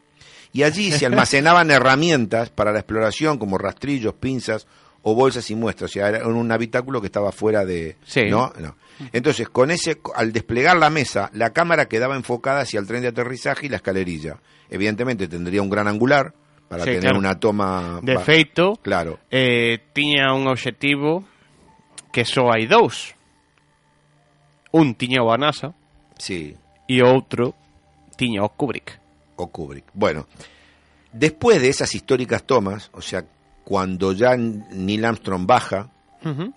Y 0.53 0.63
allí 0.65 0.93
se 0.93 1.07
almacenaban 1.07 1.71
herramientas 1.71 2.51
para 2.51 2.71
la 2.71 2.81
exploración 2.81 3.39
como 3.39 3.57
rastrillos, 3.57 4.13
pinzas 4.13 4.67
o 5.03 5.15
bolsas 5.15 5.51
y 5.51 5.55
muestras. 5.55 5.91
O 5.91 5.93
sea, 5.93 6.09
era 6.09 6.27
un 6.27 6.51
habitáculo 6.53 7.01
que 7.01 7.07
estaba 7.07 7.33
fuera 7.33 7.65
de... 7.65 7.97
Sí. 8.05 8.23
¿no? 8.29 8.53
No. 8.59 8.77
Entonces, 9.13 9.49
con 9.49 9.71
ese, 9.71 10.01
al 10.15 10.33
desplegar 10.33 10.77
la 10.77 10.91
mesa, 10.91 11.31
la 11.33 11.53
cámara 11.53 11.87
quedaba 11.87 12.17
enfocada 12.17 12.61
hacia 12.61 12.81
el 12.81 12.87
tren 12.87 13.03
de 13.03 13.09
aterrizaje 13.09 13.67
y 13.67 13.69
la 13.69 13.77
escalerilla. 13.77 14.37
Evidentemente 14.69 15.29
tendría 15.29 15.63
un 15.63 15.71
gran 15.71 15.87
angular 15.89 16.35
para 16.69 16.83
Sí, 16.85 16.91
tener 16.91 17.03
claro. 17.03 17.19
una 17.19 17.39
toma... 17.41 18.01
De 18.03 18.19
feito, 18.19 18.75
Claro. 18.83 19.19
eh, 19.31 19.79
tiña 19.95 20.35
un 20.35 20.47
obxectivo 20.49 21.25
que 22.13 22.25
só 22.25 22.51
hai 22.53 22.67
dous. 22.67 23.15
Un 24.73 24.95
tiña 24.95 25.23
o 25.23 25.33
a 25.33 25.39
NASA 25.39 25.73
Sí, 26.19 26.57
e 26.89 27.01
o 27.01 27.07
outro 27.09 27.55
tiña 28.19 28.43
o 28.45 28.51
Kubrick. 28.53 28.99
o 29.39 29.47
Kubrick. 29.49 29.87
Bueno, 29.95 30.27
después 31.13 31.63
de 31.63 31.69
esas 31.71 31.95
históricas 31.95 32.43
tomas, 32.45 32.91
o 32.93 33.01
sea, 33.01 33.25
cuando 33.69 34.13
ya 34.13 34.35
Neil 34.35 35.05
Armstrong 35.05 35.47
baja. 35.47 35.91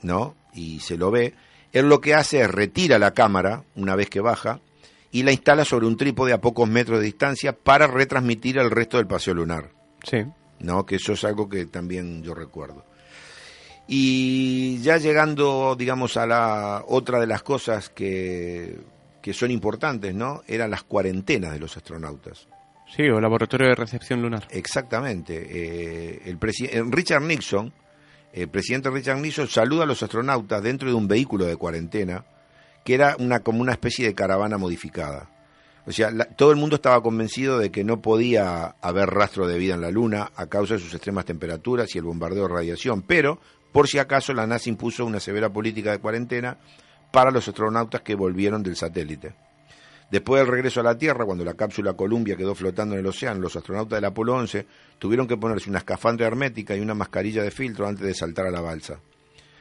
¿no? 0.01 0.33
Y 0.53 0.79
se 0.79 0.95
lo 0.95 1.11
ve, 1.11 1.33
él 1.73 1.89
lo 1.89 1.99
que 1.99 2.15
hace 2.15 2.39
es 2.39 2.49
retira 2.49 2.97
la 2.99 3.11
cámara 3.13 3.65
una 3.75 3.97
vez 3.97 4.09
que 4.09 4.21
baja 4.21 4.61
y 5.11 5.23
la 5.23 5.33
instala 5.33 5.65
sobre 5.65 5.87
un 5.87 5.97
trípode 5.97 6.31
a 6.31 6.39
pocos 6.39 6.69
metros 6.69 6.99
de 6.99 7.05
distancia 7.07 7.51
para 7.51 7.85
retransmitir 7.87 8.57
el 8.59 8.71
resto 8.71 8.95
del 8.95 9.07
paseo 9.07 9.33
lunar, 9.33 9.71
Sí. 10.05 10.19
¿no? 10.59 10.85
Que 10.85 10.95
eso 10.95 11.11
es 11.11 11.25
algo 11.25 11.49
que 11.49 11.65
también 11.65 12.23
yo 12.23 12.33
recuerdo. 12.33 12.85
Y 13.89 14.79
ya 14.81 14.97
llegando, 14.97 15.75
digamos, 15.77 16.15
a 16.15 16.25
la 16.25 16.83
otra 16.87 17.19
de 17.19 17.27
las 17.27 17.43
cosas 17.43 17.89
que, 17.89 18.79
que 19.21 19.33
son 19.33 19.51
importantes, 19.51 20.15
¿no? 20.15 20.43
Eran 20.47 20.71
las 20.71 20.83
cuarentenas 20.83 21.51
de 21.51 21.59
los 21.59 21.75
astronautas. 21.75 22.47
Sí, 22.95 23.03
o 23.09 23.19
laboratorio 23.21 23.69
de 23.69 23.75
recepción 23.75 24.21
lunar. 24.21 24.47
Exactamente. 24.51 25.35
Eh, 25.35 26.21
el 26.25 26.37
eh, 26.41 26.83
Richard 26.89 27.21
Nixon, 27.23 27.71
el 28.33 28.49
presidente 28.49 28.89
Richard 28.89 29.19
Nixon 29.19 29.47
saluda 29.47 29.83
a 29.83 29.87
los 29.87 30.03
astronautas 30.03 30.61
dentro 30.61 30.89
de 30.89 30.95
un 30.95 31.07
vehículo 31.07 31.45
de 31.45 31.55
cuarentena 31.55 32.25
que 32.83 32.95
era 32.95 33.15
una 33.19 33.41
como 33.41 33.61
una 33.61 33.73
especie 33.73 34.05
de 34.07 34.15
caravana 34.15 34.57
modificada. 34.57 35.29
O 35.85 35.91
sea, 35.91 36.11
la- 36.11 36.25
todo 36.25 36.51
el 36.51 36.57
mundo 36.57 36.75
estaba 36.75 37.01
convencido 37.01 37.59
de 37.59 37.71
que 37.71 37.83
no 37.83 38.01
podía 38.01 38.75
haber 38.81 39.09
rastro 39.09 39.47
de 39.47 39.57
vida 39.57 39.75
en 39.75 39.81
la 39.81 39.91
Luna 39.91 40.31
a 40.35 40.47
causa 40.47 40.73
de 40.75 40.79
sus 40.79 40.93
extremas 40.93 41.25
temperaturas 41.25 41.93
y 41.95 41.97
el 41.99 42.03
bombardeo 42.03 42.47
de 42.47 42.53
radiación, 42.53 43.03
pero 43.03 43.39
por 43.71 43.87
si 43.87 43.99
acaso 43.99 44.33
la 44.33 44.47
NASA 44.47 44.69
impuso 44.69 45.05
una 45.05 45.19
severa 45.19 45.49
política 45.49 45.91
de 45.91 45.99
cuarentena 45.99 46.57
para 47.11 47.31
los 47.31 47.47
astronautas 47.47 48.01
que 48.01 48.15
volvieron 48.15 48.63
del 48.63 48.75
satélite. 48.75 49.33
Después 50.11 50.41
del 50.41 50.51
regreso 50.51 50.81
a 50.81 50.83
la 50.83 50.97
Tierra, 50.97 51.23
cuando 51.25 51.45
la 51.45 51.53
cápsula 51.53 51.93
Columbia 51.93 52.35
quedó 52.35 52.53
flotando 52.53 52.95
en 52.95 52.99
el 52.99 53.07
océano, 53.07 53.39
los 53.39 53.55
astronautas 53.55 53.95
del 53.97 54.05
Apolo 54.05 54.35
11 54.35 54.67
tuvieron 54.99 55.25
que 55.25 55.37
ponerse 55.37 55.69
una 55.69 55.79
escafandra 55.79 56.27
hermética 56.27 56.75
y 56.75 56.81
una 56.81 56.93
mascarilla 56.93 57.41
de 57.43 57.49
filtro 57.49 57.87
antes 57.87 58.05
de 58.05 58.13
saltar 58.13 58.45
a 58.45 58.51
la 58.51 58.59
balsa. 58.59 58.99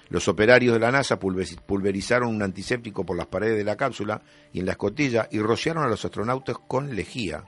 Los 0.09 0.27
operarios 0.27 0.75
de 0.75 0.81
la 0.81 0.91
NASA 0.91 1.21
pulveriz- 1.21 1.61
pulverizaron 1.61 2.35
un 2.35 2.43
antiséptico 2.43 3.07
por 3.07 3.17
las 3.17 3.29
paredes 3.29 3.59
de 3.59 3.65
la 3.65 3.77
cápsula 3.77 4.23
y 4.53 4.59
en 4.59 4.67
la 4.67 4.73
escotilla 4.73 5.29
y 5.31 5.39
rociaron 5.39 5.85
a 5.85 5.89
los 5.89 6.05
astronautas 6.05 6.57
con 6.67 6.97
lejía. 6.97 7.45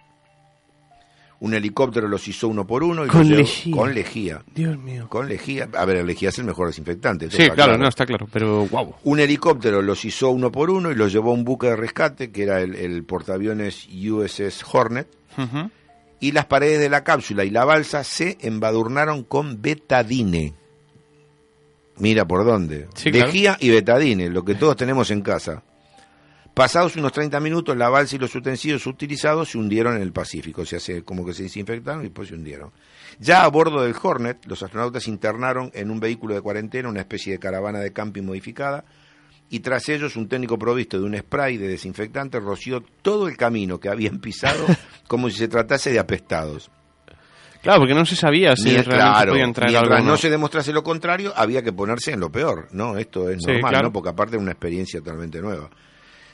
Un 1.44 1.54
helicóptero 1.54 2.06
los 2.06 2.28
hizo 2.28 2.46
uno 2.46 2.64
por 2.64 2.84
uno 2.84 3.04
y 3.04 3.08
Con 3.08 3.20
los 3.22 3.28
llevó- 3.28 3.38
lejía. 3.38 3.76
con 3.76 3.94
lejía. 3.94 4.42
Dios 4.54 4.78
mío. 4.78 5.08
Con 5.08 5.28
lejía. 5.28 5.68
A 5.76 5.84
ver, 5.84 5.96
el 5.96 6.06
lejía 6.06 6.28
es 6.28 6.38
el 6.38 6.44
mejor 6.44 6.68
desinfectante. 6.68 7.28
Sí, 7.32 7.42
está 7.42 7.54
claro, 7.54 7.76
no, 7.78 7.88
está 7.88 8.06
claro, 8.06 8.28
pero 8.32 8.64
wow. 8.66 8.94
un 9.02 9.18
helicóptero 9.18 9.82
los 9.82 10.04
hizo 10.04 10.30
uno 10.30 10.52
por 10.52 10.70
uno 10.70 10.92
y 10.92 10.94
los 10.94 11.12
llevó 11.12 11.32
a 11.32 11.34
un 11.34 11.42
buque 11.42 11.66
de 11.66 11.74
rescate, 11.74 12.30
que 12.30 12.44
era 12.44 12.60
el, 12.60 12.76
el 12.76 13.02
portaaviones 13.02 13.88
USS 13.88 14.64
Hornet, 14.72 15.08
Ujú. 15.36 15.68
y 16.20 16.30
las 16.30 16.46
paredes 16.46 16.78
de 16.78 16.88
la 16.88 17.02
cápsula 17.02 17.44
y 17.44 17.50
la 17.50 17.64
balsa 17.64 18.04
se 18.04 18.38
embadurnaron 18.42 19.24
con 19.24 19.60
betadine. 19.60 20.54
Mira 21.98 22.24
por 22.24 22.44
dónde. 22.44 22.86
Sí, 22.94 23.10
claro. 23.10 23.26
Lejía 23.26 23.56
y 23.58 23.70
betadine, 23.70 24.28
lo 24.30 24.44
que 24.44 24.54
todos 24.54 24.76
tenemos 24.76 25.10
en 25.10 25.22
casa. 25.22 25.64
Pasados 26.54 26.96
unos 26.96 27.12
30 27.12 27.40
minutos, 27.40 27.74
la 27.76 27.88
balsa 27.88 28.16
y 28.16 28.18
los 28.18 28.34
utensilios 28.34 28.86
utilizados 28.86 29.50
se 29.50 29.58
hundieron 29.58 29.96
en 29.96 30.02
el 30.02 30.12
Pacífico. 30.12 30.62
O 30.62 30.66
sea, 30.66 30.78
se, 30.80 31.02
como 31.02 31.24
que 31.24 31.32
se 31.32 31.44
desinfectaron 31.44 32.02
y 32.02 32.04
después 32.04 32.28
se 32.28 32.34
hundieron. 32.34 32.70
Ya 33.18 33.44
a 33.44 33.48
bordo 33.48 33.82
del 33.82 33.94
Hornet, 34.00 34.44
los 34.46 34.62
astronautas 34.62 35.08
internaron 35.08 35.70
en 35.72 35.90
un 35.90 35.98
vehículo 35.98 36.34
de 36.34 36.42
cuarentena, 36.42 36.88
una 36.90 37.00
especie 37.00 37.32
de 37.32 37.38
caravana 37.38 37.78
de 37.78 37.92
camping 37.92 38.22
modificada, 38.22 38.84
y 39.48 39.60
tras 39.60 39.88
ellos 39.88 40.16
un 40.16 40.28
técnico 40.28 40.58
provisto 40.58 40.98
de 40.98 41.04
un 41.04 41.16
spray 41.16 41.56
de 41.56 41.68
desinfectante 41.68 42.38
roció 42.40 42.82
todo 43.02 43.28
el 43.28 43.36
camino 43.36 43.78
que 43.80 43.88
habían 43.88 44.18
pisado 44.18 44.66
como 45.08 45.30
si 45.30 45.36
se 45.38 45.48
tratase 45.48 45.90
de 45.90 45.98
apestados. 45.98 46.70
Claro, 47.62 47.78
porque 47.80 47.94
non 47.94 48.04
se 48.04 48.16
sabía 48.18 48.56
se 48.58 48.74
Mien- 48.74 48.82
realmente 48.82 48.96
claro, 49.22 49.32
podían 49.32 49.52
traer 49.54 49.70
mientras 49.70 50.00
algo. 50.02 50.10
no 50.10 50.16
se 50.18 50.28
demostrase 50.28 50.72
lo 50.72 50.82
contrario, 50.82 51.32
había 51.36 51.62
que 51.62 51.72
ponerse 51.72 52.10
en 52.12 52.18
lo 52.18 52.28
peor, 52.32 52.66
¿no? 52.72 52.98
Esto 52.98 53.30
es 53.30 53.38
Sí, 53.40 53.52
normal, 53.52 53.70
claro. 53.70 53.86
¿no? 53.88 53.92
Porque 53.92 54.10
aparte 54.10 54.34
era 54.34 54.42
una 54.42 54.50
experiencia 54.52 54.98
totalmente 55.00 55.40
nueva. 55.40 55.70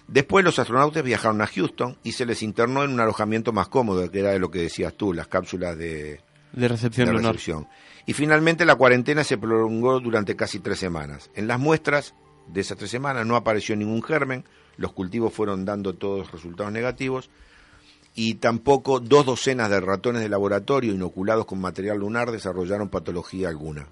Después 0.09 0.43
los 0.43 0.59
astronautas 0.59 1.03
viajaron 1.03 1.43
a 1.43 1.47
Houston 1.47 1.99
y 2.03 2.13
se 2.13 2.25
les 2.25 2.43
internó 2.43 2.83
en 2.83 2.93
un 2.93 3.01
alojamiento 3.01 3.53
más 3.53 3.69
cómodo, 3.69 4.11
que 4.11 4.21
era 4.21 4.31
de 4.31 4.39
lo 4.39 4.51
que 4.51 4.61
decías 4.61 4.95
tú, 4.95 5.13
las 5.13 5.29
cápsulas 5.29 5.77
de, 5.77 6.23
De 6.53 6.67
recepción 6.67 7.09
de 7.09 7.13
recepción. 7.13 7.69
Y 8.07 8.15
finalmente 8.15 8.65
la 8.65 8.77
cuarentena 8.77 9.23
se 9.23 9.37
prolongó 9.37 10.01
durante 10.01 10.35
casi 10.35 10.61
tres 10.61 10.79
semanas. 10.79 11.31
En 11.35 11.47
las 11.47 11.61
muestras 11.61 12.15
de 12.47 12.63
esas 12.63 12.79
tres 12.79 12.91
semanas 12.91 13.27
no 13.27 13.37
apareció 13.37 13.77
ningún 13.77 14.03
germen, 14.03 14.45
los 14.79 14.95
cultivos 14.95 15.35
fueron 15.35 15.67
dando 15.67 15.95
todos 15.95 16.33
resultados 16.33 16.73
negativos 16.73 17.29
y 18.15 18.37
tampoco 18.37 19.01
dos 19.01 19.27
docenas 19.27 19.69
de 19.69 19.81
ratones 19.81 20.23
de 20.23 20.31
laboratorio 20.31 20.95
inoculados 20.95 21.45
con 21.45 21.61
material 21.61 21.99
lunar 21.99 22.31
desarrollaron 22.31 22.89
patología 22.89 23.51
alguna. 23.51 23.87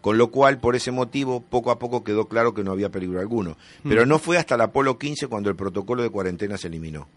Con 0.00 0.16
lo 0.16 0.30
cual, 0.30 0.58
por 0.58 0.76
ese 0.76 0.90
motivo, 0.92 1.40
poco 1.40 1.70
a 1.72 1.78
poco 1.78 2.04
quedó 2.04 2.26
claro 2.28 2.54
que 2.54 2.62
no 2.62 2.70
había 2.72 2.88
peligro 2.88 3.18
alguno. 3.20 3.56
Pero 3.82 4.06
no 4.06 4.18
fue 4.18 4.38
hasta 4.38 4.54
el 4.54 4.60
Apolo 4.60 4.96
15 4.98 5.26
cuando 5.26 5.50
el 5.50 5.56
protocolo 5.56 6.02
de 6.02 6.10
cuarentena 6.10 6.56
se 6.56 6.68
eliminó, 6.68 7.08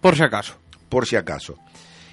Por 0.00 0.14
si 0.16 0.22
acaso. 0.22 0.54
por 0.88 1.06
si 1.06 1.16
acaso. 1.16 1.58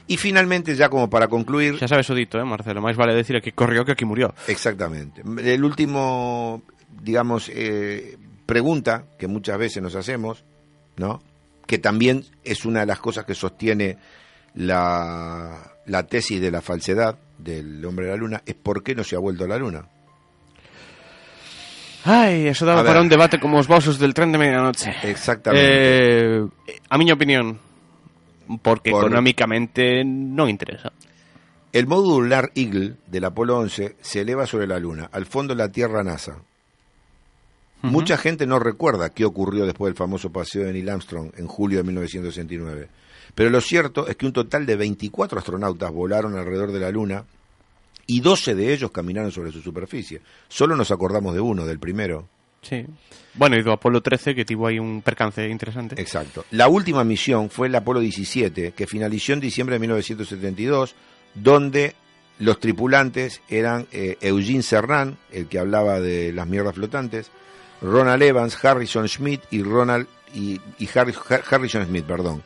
Y 0.08 0.18
finalmente, 0.18 0.76
ya 0.76 0.90
como 0.90 1.10
para 1.12 1.28
concluir, 1.28 1.78
Xa 1.78 1.88
sabes 1.88 2.10
o 2.10 2.16
dito, 2.16 2.40
eh, 2.40 2.44
Marcelo. 2.44 2.82
Máis 2.82 2.98
vale 2.98 3.14
decir 3.14 3.38
que 3.42 3.52
corrió 3.54 3.86
que 3.86 3.92
aquí 3.94 4.06
murió. 4.06 4.34
Exactamente. 4.48 5.22
El 5.22 5.64
último, 5.64 6.64
digamos, 7.04 7.52
eh, 7.54 8.18
pregunta 8.48 9.06
que 9.20 9.28
muchas 9.28 9.60
veces 9.60 9.84
nos 9.84 9.94
hacemos, 9.94 10.44
¿no? 10.98 11.22
Que 11.68 11.78
también 11.78 12.26
es 12.44 12.66
una 12.66 12.80
de 12.80 12.88
las 12.88 12.98
cosas 13.00 13.26
que 13.26 13.36
sostiene 13.36 13.98
la, 14.56 15.74
la 15.86 16.08
tesis 16.08 16.42
de 16.42 16.50
la 16.50 16.62
falsedad 16.62 17.20
del 17.38 17.86
hombre 17.86 18.08
de 18.08 18.12
la 18.14 18.18
luna, 18.18 18.42
es 18.48 18.56
por 18.56 18.82
qué 18.82 18.96
no 18.96 19.04
se 19.04 19.16
ha 19.16 19.20
vuelto 19.20 19.44
a 19.46 19.48
la 19.48 19.58
luna. 19.58 19.86
Ai, 22.06 22.48
eso 22.48 22.66
daba 22.66 22.82
A 22.82 22.84
para 22.84 22.96
ver. 23.00 23.04
un 23.04 23.10
debate 23.10 23.40
como 23.40 23.58
os 23.60 23.68
vosos 23.68 24.00
del 24.00 24.14
tren 24.14 24.32
de 24.32 24.38
medianoche. 24.38 24.94
Exactamente. 25.04 26.38
Eh, 26.38 26.48
a 26.90 26.98
miña 26.98 27.14
opinión, 27.14 27.60
porque 28.62 28.92
Por- 28.92 29.06
económicamente 29.06 30.04
non 30.06 30.48
interesa. 30.50 30.92
El 31.72 31.86
módulo 31.86 32.22
lunar 32.26 32.50
Eagle 32.56 32.96
del 33.06 33.26
Apolo 33.26 33.60
11 33.60 33.96
se 34.02 34.22
eleva 34.22 34.48
sobre 34.48 34.66
la 34.66 34.80
Luna, 34.80 35.10
al 35.12 35.26
fondo 35.28 35.54
de 35.54 35.60
la 35.62 35.70
Tierra 35.70 36.04
NASA. 36.04 36.40
Mucha 37.82 38.18
gente 38.18 38.46
no 38.48 38.60
recuerda 38.60 39.12
qué 39.12 39.24
ocurrió 39.24 39.66
después 39.66 39.90
del 39.92 39.98
famoso 39.98 40.32
paseo 40.32 40.66
de 40.66 40.74
Neil 40.74 40.90
Armstrong 40.90 41.32
en 41.38 41.48
julio 41.48 41.78
de 41.78 41.84
1969. 41.86 42.90
Pero 43.36 43.50
lo 43.52 43.62
cierto 43.62 44.08
es 44.08 44.16
que 44.18 44.26
un 44.26 44.34
total 44.34 44.66
de 44.66 44.76
24 44.76 45.40
astronautas 45.40 45.92
volaron 45.92 46.36
alrededor 46.38 46.72
de 46.74 46.80
la 46.80 46.92
Luna 46.92 47.24
y 48.10 48.20
12 48.22 48.56
de 48.56 48.74
ellos 48.74 48.90
caminaron 48.92 49.32
sobre 49.32 49.52
su 49.52 49.62
superficie. 49.62 50.20
Solo 50.50 50.76
nos 50.76 50.90
acordamos 50.92 51.34
de 51.34 51.40
uno, 51.42 51.66
del 51.66 51.78
primero. 51.80 52.28
Sí. 52.62 52.84
Bueno, 53.36 53.56
e 53.56 53.64
do 53.64 53.72
Apolo 53.72 54.02
13 54.02 54.36
que 54.36 54.44
tivo 54.44 54.68
aí 54.68 54.80
un 54.82 55.00
percance 55.06 55.48
interesante. 55.48 55.96
Exacto. 56.02 56.44
La 56.52 56.68
última 56.68 57.06
misión 57.06 57.50
fue 57.50 57.68
el 57.68 57.76
Apolo 57.76 58.02
17, 58.02 58.74
que 58.74 58.88
finalizó 58.88 59.32
en 59.34 59.40
diciembre 59.40 59.76
de 59.76 59.80
1972, 59.80 60.96
donde 61.36 61.96
los 62.40 62.60
tripulantes 62.60 63.42
eran 63.48 63.88
eh, 63.94 64.18
Eugene 64.20 64.64
Cernan, 64.64 65.18
el 65.32 65.48
que 65.48 65.60
hablaba 65.60 66.02
de 66.02 66.34
las 66.34 66.48
mierdas 66.48 66.76
flotantes, 66.76 67.32
Ronald 67.82 68.24
Evans, 68.24 68.58
Harrison 68.66 69.08
Schmidt 69.08 69.42
y 69.52 69.64
Ronald 69.64 70.08
y, 70.34 70.60
y 70.80 70.88
Harri- 70.88 71.16
Har- 71.16 71.44
Harrison 71.50 71.86
Smith, 71.86 72.04
perdón. 72.06 72.44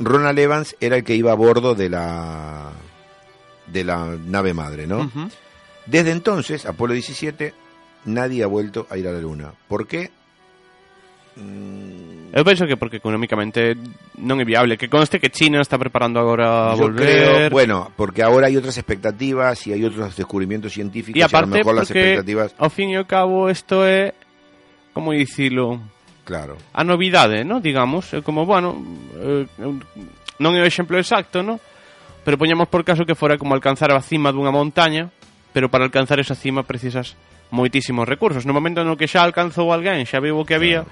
Ronald 0.00 0.38
Evans 0.38 0.74
era 0.80 0.96
el 0.96 1.04
que 1.04 1.14
iba 1.14 1.30
a 1.30 1.34
bordo 1.36 1.74
de 1.76 1.90
la 1.90 2.72
de 3.72 3.84
la 3.84 4.16
nave 4.16 4.54
madre, 4.54 4.86
¿no? 4.86 5.10
Desde 5.86 6.10
entonces, 6.10 6.66
Apolo 6.66 6.92
17, 6.94 7.54
nadie 8.06 8.42
ha 8.42 8.46
vuelto 8.46 8.86
a 8.90 8.96
ir 8.98 9.08
a 9.08 9.12
la 9.12 9.20
Luna. 9.20 9.52
¿Por 9.68 9.86
qué? 9.86 10.10
Mm, 11.36 12.34
Eu 12.34 12.44
penso 12.44 12.66
que 12.66 12.76
porque 12.76 12.98
económicamente 13.00 13.72
non 14.20 14.36
é 14.42 14.44
viable. 14.44 14.76
Que 14.76 14.90
conste 14.90 15.16
que 15.22 15.30
China 15.32 15.62
está 15.62 15.78
preparando 15.78 16.18
agora 16.20 16.72
a 16.72 16.76
Yo 16.76 16.90
volver. 16.90 17.48
creo, 17.48 17.50
bueno, 17.50 17.88
porque 17.96 18.20
ahora 18.26 18.48
hay 18.50 18.56
otras 18.58 18.76
expectativas 18.76 19.64
y 19.66 19.72
hay 19.72 19.84
otros 19.84 20.12
descubrimientos 20.18 20.74
científicos 20.74 21.16
e 21.16 21.20
y, 21.20 21.22
a 21.22 21.30
lo 21.30 21.32
aparte 21.32 21.62
mejor 21.62 21.74
las 21.78 21.88
porque 21.88 22.00
expectativas, 22.18 22.52
ao 22.58 22.68
fin 22.68 22.90
e 22.92 22.98
ao 23.00 23.06
cabo 23.08 23.48
isto 23.48 23.86
é 23.86 24.12
como 24.92 25.14
dicilo 25.14 25.78
claro. 26.26 26.58
a 26.74 26.82
novidade, 26.84 27.46
¿no? 27.46 27.62
digamos, 27.62 28.12
é 28.12 28.20
como, 28.20 28.44
bueno, 28.44 28.74
eh, 29.16 29.46
non 30.42 30.52
é 30.52 30.60
o 30.60 30.68
exemplo 30.68 30.98
exacto, 31.00 31.40
¿no? 31.46 31.62
Pero 32.28 32.36
poñamos 32.36 32.68
por 32.68 32.84
caso 32.84 33.08
que 33.08 33.14
fora 33.16 33.38
como 33.40 33.54
alcanzar 33.56 33.88
a 33.88 34.04
cima 34.04 34.28
dunha 34.36 34.52
montaña, 34.52 35.08
pero 35.56 35.72
para 35.72 35.88
alcanzar 35.88 36.20
esa 36.20 36.36
cima 36.36 36.60
precisas 36.60 37.16
moitísimos 37.48 38.04
recursos. 38.04 38.44
No 38.44 38.52
momento 38.52 38.84
no 38.84 39.00
que 39.00 39.08
xa 39.08 39.24
alcanzou 39.24 39.72
alguén, 39.72 40.04
xa 40.04 40.20
viu 40.20 40.36
o 40.36 40.44
que 40.44 40.52
había, 40.52 40.84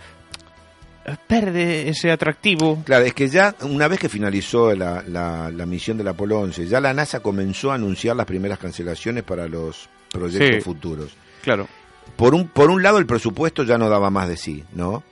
eh, 1.05 1.13
perde 1.29 1.93
ese 1.93 2.09
atractivo. 2.09 2.81
Claro, 2.89 3.05
es 3.05 3.13
que 3.13 3.29
ya 3.29 3.53
una 3.69 3.85
vez 3.85 4.01
que 4.01 4.09
finalizó 4.09 4.73
la, 4.73 5.05
la- 5.07 5.51
la 5.53 5.67
misión 5.69 6.01
del 6.01 6.09
Apolo 6.09 6.41
11, 6.41 6.67
ya 6.73 6.81
la 6.81 6.95
NASA 6.97 7.21
comenzó 7.21 7.71
a 7.71 7.75
anunciar 7.77 8.17
las 8.17 8.25
primeras 8.25 8.57
cancelaciones 8.59 9.23
para 9.23 9.47
los 9.47 9.93
proyectos 10.11 10.57
Sí. 10.57 10.61
futuros. 10.65 11.13
Claro. 11.45 11.69
Por 12.17 12.33
un, 12.35 12.49
por 12.49 12.71
un 12.71 12.83
lado, 12.83 12.97
el 12.97 13.05
presupuesto 13.05 13.63
ya 13.63 13.77
no 13.77 13.91
daba 13.91 14.09
más 14.09 14.27
de 14.27 14.39
sí, 14.39 14.65
¿no? 14.73 15.03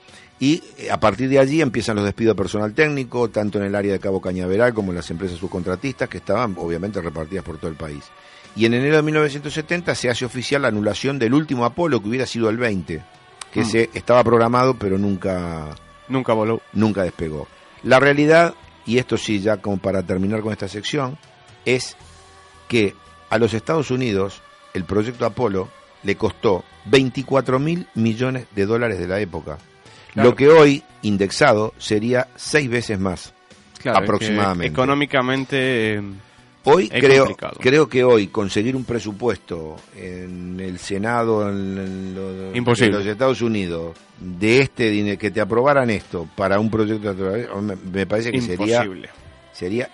Y 0.45 0.61
eh, 0.77 0.91
a 0.91 0.99
partir 0.99 1.27
de 1.27 1.39
allí 1.39 1.59
empiezan 1.59 1.95
los 1.95 2.05
despidos 2.05 2.35
de 2.35 2.37
personal 2.43 2.71
técnico, 2.75 3.29
tanto 3.31 3.57
en 3.57 3.63
el 3.65 3.73
área 3.73 3.93
de 3.93 3.99
Cabo 3.99 4.21
Cañaveral 4.21 4.75
como 4.75 4.91
en 4.91 4.97
las 4.97 5.09
empresas 5.09 5.39
subcontratistas, 5.39 6.07
que 6.07 6.17
estaban 6.17 6.53
obviamente 6.59 7.01
repartidas 7.01 7.43
por 7.43 7.57
todo 7.57 7.71
el 7.71 7.75
país. 7.77 8.03
Y 8.55 8.67
en 8.67 8.75
enero 8.75 8.97
de 8.97 9.01
1970 9.01 9.95
se 9.95 10.07
hace 10.11 10.23
oficial 10.23 10.61
la 10.61 10.67
anulación 10.67 11.17
del 11.17 11.33
último 11.33 11.65
Apolo, 11.65 11.99
que 11.99 12.09
hubiera 12.09 12.27
sido 12.27 12.51
el 12.51 12.57
20, 12.57 13.01
que 13.51 13.61
Mm. 13.61 13.65
se 13.65 13.89
estaba 13.95 14.23
programado, 14.23 14.75
pero 14.75 14.99
nunca, 14.99 15.69
Nunca 16.09 16.33
volou. 16.33 16.61
nunca 16.73 17.01
despegó. 17.01 17.47
La 17.81 17.99
realidad, 17.99 18.53
y 18.85 18.99
esto 18.99 19.17
sí, 19.17 19.39
ya 19.39 19.57
como 19.57 19.77
para 19.79 20.03
terminar 20.03 20.41
con 20.41 20.51
esta 20.51 20.67
sección, 20.67 21.17
es 21.65 21.97
que 22.67 22.93
a 23.31 23.39
los 23.39 23.55
Estados 23.55 23.89
Unidos 23.89 24.41
el 24.75 24.83
proyecto 24.83 25.25
Apolo 25.25 25.69
le 26.03 26.15
costó 26.17 26.63
24 26.85 27.57
mil 27.57 27.87
millones 27.95 28.45
de 28.55 28.67
dólares 28.67 28.99
de 28.99 29.07
la 29.07 29.19
época. 29.19 29.57
Claro. 30.15 30.29
Lo 30.31 30.35
que 30.35 30.47
hoy, 30.49 30.81
indexado, 31.03 31.73
sería 31.77 32.27
seis 32.35 32.67
veces 32.69 32.97
más. 32.99 33.33
Claro, 33.79 33.99
Aproximadamente. 33.99 34.63
que 34.63 34.73
económicamente... 34.73 35.93
eh, 35.95 36.01
Hoy 36.67 36.89
Es 36.91 36.99
creo, 37.03 37.25
complicado. 37.25 37.57
creo 37.61 37.87
que 37.87 38.03
hoy 38.03 38.25
conseguir 38.25 38.75
un 38.75 38.85
presupuesto 38.85 39.75
en 39.95 40.59
el 40.59 40.79
Senado 40.79 41.47
en, 41.47 41.77
en 41.77 42.15
lo- 42.15 42.55
Imposible. 42.55 42.93
de 42.93 42.97
los 43.03 43.07
Estados 43.07 43.41
Unidos 43.43 43.95
de 44.19 44.61
este 44.61 44.89
dinero 44.89 45.19
que 45.19 45.29
te 45.29 45.39
aprobaran 45.41 45.91
esto 45.91 46.27
para 46.35 46.59
un 46.59 46.71
proyecto 46.71 47.13
me, 47.61 47.75
me 47.75 48.07
parece 48.07 48.31
que 48.31 48.41
sería 48.41 48.77
imposible. 48.83 49.09
sería 49.09 49.24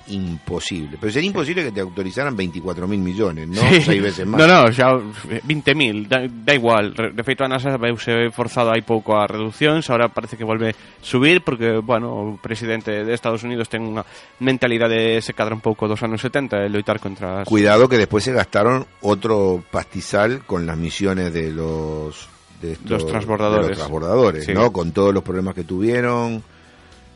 imposible. 0.07 0.97
Pero 0.99 1.11
sería 1.13 1.27
imposible 1.27 1.63
que 1.63 1.71
te 1.71 1.81
autorizaran 1.81 2.35
24 2.35 2.87
mil 2.87 2.99
millones, 2.99 3.47
no 3.47 3.61
Sí. 3.61 3.81
seis 3.81 4.01
veces 4.01 4.25
más. 4.25 4.39
No, 4.41 4.47
no, 4.47 4.71
xa 4.73 4.97
20.000, 5.45 6.07
da, 6.07 6.25
da 6.27 6.53
igual. 6.53 6.95
Re- 6.95 7.11
De 7.13 7.23
feito, 7.23 7.43
a 7.43 7.47
NASA 7.47 7.77
veuse 7.77 8.31
forzado 8.33 8.73
hai 8.73 8.81
pouco 8.81 9.13
a 9.15 9.27
reduccións, 9.29 9.85
ahora 9.93 10.09
parece 10.09 10.33
que 10.35 10.43
volve 10.43 10.73
subir 11.01 11.45
porque, 11.45 11.77
bueno, 11.77 12.09
o 12.09 12.37
presidente 12.41 13.05
de 13.05 13.13
Estados 13.13 13.43
Unidos 13.45 13.69
ten 13.69 13.85
unha 13.85 14.01
mentalidade 14.41 15.21
se 15.21 15.33
cadra 15.37 15.53
un 15.53 15.61
pouco 15.61 15.85
dos 15.87 16.01
anos 16.01 16.19
70 16.25 16.65
e 16.65 16.69
loitar 16.69 16.97
contra 16.97 17.41
as... 17.41 17.47
Cuidado 17.47 17.85
que 17.85 18.01
después 18.01 18.23
se 18.25 18.33
gastaron 18.33 18.85
otro 19.05 19.61
pastizal 19.69 20.41
con 20.49 20.65
las 20.65 20.77
misiones 20.77 21.29
de 21.33 21.51
los 21.53 22.27
de 22.61 22.73
estos- 22.73 22.89
Los 22.91 23.07
transbordadores. 23.07 23.65
de 23.65 23.69
los 23.73 23.77
transbordadores, 23.77 24.45
Sí. 24.45 24.53
¿no? 24.53 24.71
Con 24.73 24.91
todos 24.91 25.13
los 25.13 25.23
problemas 25.23 25.53
que 25.53 25.63
tuvieron. 25.65 26.41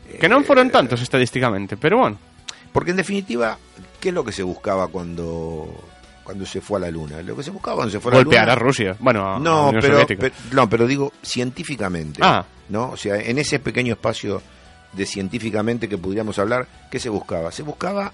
Que 0.06 0.30
non 0.30 0.42
foron 0.46 0.70
tantos 0.70 1.02
estadísticamente, 1.02 1.74
pero 1.78 1.98
bueno. 1.98 2.18
Porque 2.76 2.90
en 2.92 2.98
definitiva, 2.98 3.56
¿qué 3.98 4.10
es 4.10 4.14
lo 4.14 4.20
que 4.22 4.32
se 4.32 4.42
buscaba 4.42 4.88
cuando 4.88 5.64
cuando 6.22 6.44
se 6.44 6.60
fue 6.60 6.76
a 6.76 6.82
la 6.82 6.90
luna? 6.90 7.22
Lo 7.22 7.34
que 7.34 7.42
se 7.42 7.50
buscaba 7.50 7.76
cuando 7.76 7.92
se 7.92 8.00
fue 8.00 8.12
a 8.12 8.16
la 8.16 8.20
Golpear 8.22 8.44
luna 8.44 8.52
a 8.52 8.56
Rusia. 8.56 8.96
Bueno, 9.00 9.24
a, 9.24 9.38
No, 9.40 9.68
Unión 9.70 9.80
pero, 9.80 10.06
pero- 10.06 10.34
no, 10.52 10.68
pero 10.68 10.86
digo 10.86 11.10
científicamente. 11.22 12.20
Ah. 12.22 12.44
¿no? 12.68 12.90
O 12.90 12.96
sea, 12.98 13.16
en 13.16 13.38
ese 13.38 13.60
pequeño 13.60 13.94
espacio 13.94 14.42
de 14.92 15.06
científicamente 15.06 15.88
que 15.88 15.96
pudiéramos 15.96 16.38
hablar, 16.38 16.66
¿qué 16.90 17.00
se 17.00 17.08
buscaba? 17.08 17.50
Se 17.50 17.62
buscaba 17.62 18.12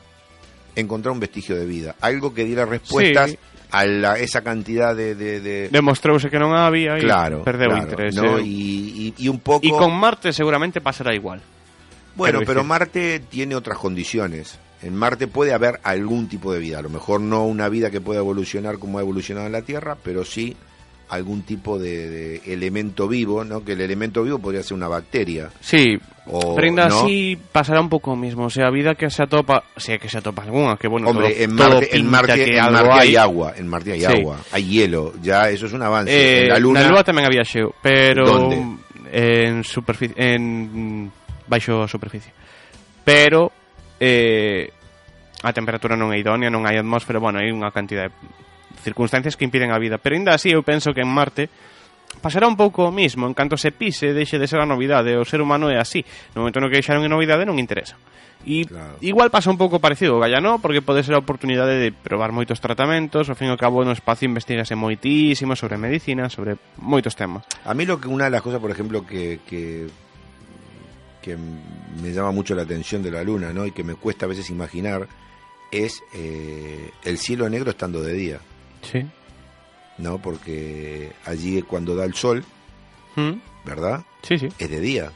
encontrar 0.76 1.10
un 1.12 1.18
vestigio 1.20 1.56
de 1.56 1.66
vida, 1.66 1.96
algo 2.00 2.32
que 2.32 2.44
diera 2.44 2.64
respuestas 2.64 3.30
Sí. 3.30 3.38
a 3.72 3.84
la- 3.84 4.18
esa 4.18 4.42
cantidad 4.42 4.94
de... 4.94 5.14
de- 5.16 5.40
de- 5.40 5.68
Demostrouse 5.70 6.30
que 6.30 6.38
non 6.38 6.54
había 6.54 6.94
e 6.96 7.02
claro, 7.02 7.42
perdeu 7.42 7.66
claro, 7.72 7.82
interés. 7.82 8.14
¿no? 8.14 8.38
eh. 8.38 8.44
Y, 8.46 9.10
y- 9.18 9.24
y 9.24 9.28
un 9.28 9.40
poco... 9.40 9.66
E 9.66 9.70
con 9.74 9.90
Marte 9.98 10.30
seguramente 10.32 10.80
pasará 10.80 11.10
igual. 11.16 11.40
Bueno, 12.14 12.40
pero. 12.46 12.64
Marte 12.64 13.20
tiene 13.20 13.54
otras 13.54 13.78
condiciones. 13.78 14.58
En 14.82 14.96
Marte 14.96 15.28
puede 15.28 15.52
haber 15.54 15.78
algún 15.84 16.28
tipo 16.28 16.52
de 16.52 16.58
vida, 16.58 16.78
a 16.78 16.82
lo 16.82 16.90
mejor 16.90 17.20
no 17.20 17.44
una 17.46 17.68
vida 17.68 17.90
que 17.90 18.00
pueda 18.00 18.18
evolucionar 18.18 18.78
como 18.78 18.98
ha 18.98 19.02
evolucionado 19.02 19.46
en 19.46 19.52
la 19.52 19.62
Tierra, 19.62 19.96
pero 20.02 20.24
sí 20.24 20.56
algún 21.08 21.42
tipo 21.42 21.78
de, 21.78 22.08
de 22.08 22.36
elemento 22.46 23.06
vivo, 23.06 23.44
¿no? 23.44 23.62
Que 23.64 23.72
el 23.72 23.80
elemento 23.82 24.22
vivo 24.24 24.38
podría 24.38 24.62
ser 24.62 24.74
una 24.74 24.88
bacteria. 24.88 25.50
Sí, 25.60 25.98
O, 26.24 26.56
¿no? 26.58 26.82
así 26.82 27.36
pasará 27.52 27.80
un 27.80 27.88
pouco 27.90 28.12
o 28.12 28.16
mismo, 28.16 28.46
o 28.46 28.50
sea, 28.50 28.70
vida 28.70 28.94
que 28.94 29.10
se 29.10 29.22
atopa, 29.22 29.64
si 29.76 29.90
é 29.92 29.98
que 29.98 30.06
se 30.08 30.18
atopa 30.22 30.46
algunha, 30.46 30.78
que 30.78 30.86
bueno, 30.86 31.10
Hombre, 31.10 31.34
todo, 31.34 31.42
en 31.42 31.50
Marte, 31.54 31.96
en 31.98 32.06
Marte, 32.06 32.34
que 32.46 32.56
en 32.56 32.72
Marte 32.72 32.92
hay 32.94 33.16
agua, 33.16 33.54
en 33.58 33.66
Marte 33.66 33.92
hay 33.92 34.00
Sí. 34.00 34.06
agua, 34.06 34.38
hay 34.54 34.64
hielo, 34.66 35.12
ya 35.20 35.50
eso 35.50 35.66
es 35.66 35.72
un 35.74 35.82
avance. 35.82 36.14
Eh, 36.14 36.42
en 36.46 36.48
la 36.48 36.58
Luna, 36.62 36.80
Na 36.82 36.88
Lua 36.94 37.02
tamén 37.02 37.26
había 37.26 37.42
xeo, 37.42 37.74
pero 37.82 38.22
¿Dónde? 38.22 38.82
en 39.10 39.66
superficie 39.66 40.14
en 40.16 41.10
baixo 41.52 41.84
a 41.84 41.88
superficie. 41.92 42.32
Pero 43.04 43.52
eh, 44.00 44.72
a 45.44 45.52
temperatura 45.52 46.00
non 46.00 46.08
é 46.14 46.16
idónea, 46.16 46.48
non 46.48 46.64
hai 46.64 46.80
atmósfera, 46.80 47.20
bueno, 47.20 47.36
hai 47.44 47.52
unha 47.52 47.68
cantidad 47.68 48.08
de 48.08 48.16
circunstancias 48.80 49.36
que 49.36 49.44
impiden 49.44 49.68
a 49.68 49.78
vida. 49.78 50.00
Pero 50.00 50.16
ainda 50.16 50.32
así 50.32 50.48
eu 50.48 50.64
penso 50.64 50.96
que 50.96 51.04
en 51.04 51.12
Marte 51.12 51.52
pasará 52.20 52.46
un 52.46 52.56
pouco 52.56 52.84
o 52.84 52.92
mismo, 52.92 53.26
en 53.26 53.34
canto 53.34 53.56
se 53.56 53.72
pise 53.72 54.12
deixe 54.12 54.38
de 54.38 54.46
ser 54.46 54.60
a 54.60 54.66
novidade, 54.66 55.16
o 55.16 55.24
ser 55.24 55.40
humano 55.40 55.72
é 55.72 55.80
así 55.80 56.04
no 56.36 56.44
momento 56.44 56.60
no 56.60 56.68
que 56.68 56.76
deixaron 56.76 57.00
a 57.06 57.08
novidade 57.08 57.48
non 57.48 57.56
interesa 57.56 57.96
e 58.42 58.66
claro. 58.66 58.98
igual 59.00 59.30
pasa 59.30 59.54
un 59.54 59.56
pouco 59.56 59.78
parecido 59.78 60.18
Gaia 60.18 60.42
non, 60.42 60.58
porque 60.58 60.82
pode 60.82 61.06
ser 61.06 61.14
a 61.14 61.22
oportunidade 61.22 61.78
de 61.78 61.88
probar 61.94 62.34
moitos 62.34 62.58
tratamentos, 62.58 63.30
ao 63.30 63.38
fin 63.38 63.48
e 63.48 63.54
ao 63.54 63.60
cabo 63.60 63.86
no 63.86 63.94
espacio 63.94 64.28
investigase 64.28 64.76
moitísimo 64.76 65.56
sobre 65.56 65.78
medicina 65.78 66.28
sobre 66.28 66.58
moitos 66.76 67.16
temas 67.16 67.46
a 67.64 67.72
mí 67.72 67.86
lo 67.86 67.96
que 67.96 68.10
una 68.10 68.28
de 68.28 68.34
las 68.34 68.42
cosas, 68.42 68.60
por 68.60 68.74
ejemplo 68.74 69.06
que, 69.06 69.40
que 69.46 69.88
que 71.22 71.36
me 71.36 72.12
llama 72.12 72.32
mucho 72.32 72.54
la 72.54 72.62
atención 72.62 73.02
de 73.02 73.10
la 73.10 73.22
luna, 73.22 73.52
¿no? 73.52 73.64
Y 73.64 73.72
que 73.72 73.84
me 73.84 73.94
cuesta 73.94 74.26
a 74.26 74.28
veces 74.28 74.50
imaginar, 74.50 75.08
es 75.70 76.02
eh, 76.12 76.90
el 77.04 77.16
cielo 77.18 77.48
negro 77.48 77.70
estando 77.70 78.02
de 78.02 78.12
día, 78.12 78.40
Sí. 78.82 79.06
¿no? 79.98 80.18
Porque 80.20 81.12
allí 81.24 81.62
cuando 81.62 81.94
da 81.96 82.04
el 82.04 82.14
sol, 82.14 82.44
¿verdad? 83.64 84.04
Sí, 84.22 84.38
sí. 84.38 84.48
Es 84.58 84.68
de 84.70 84.80
día 84.80 85.12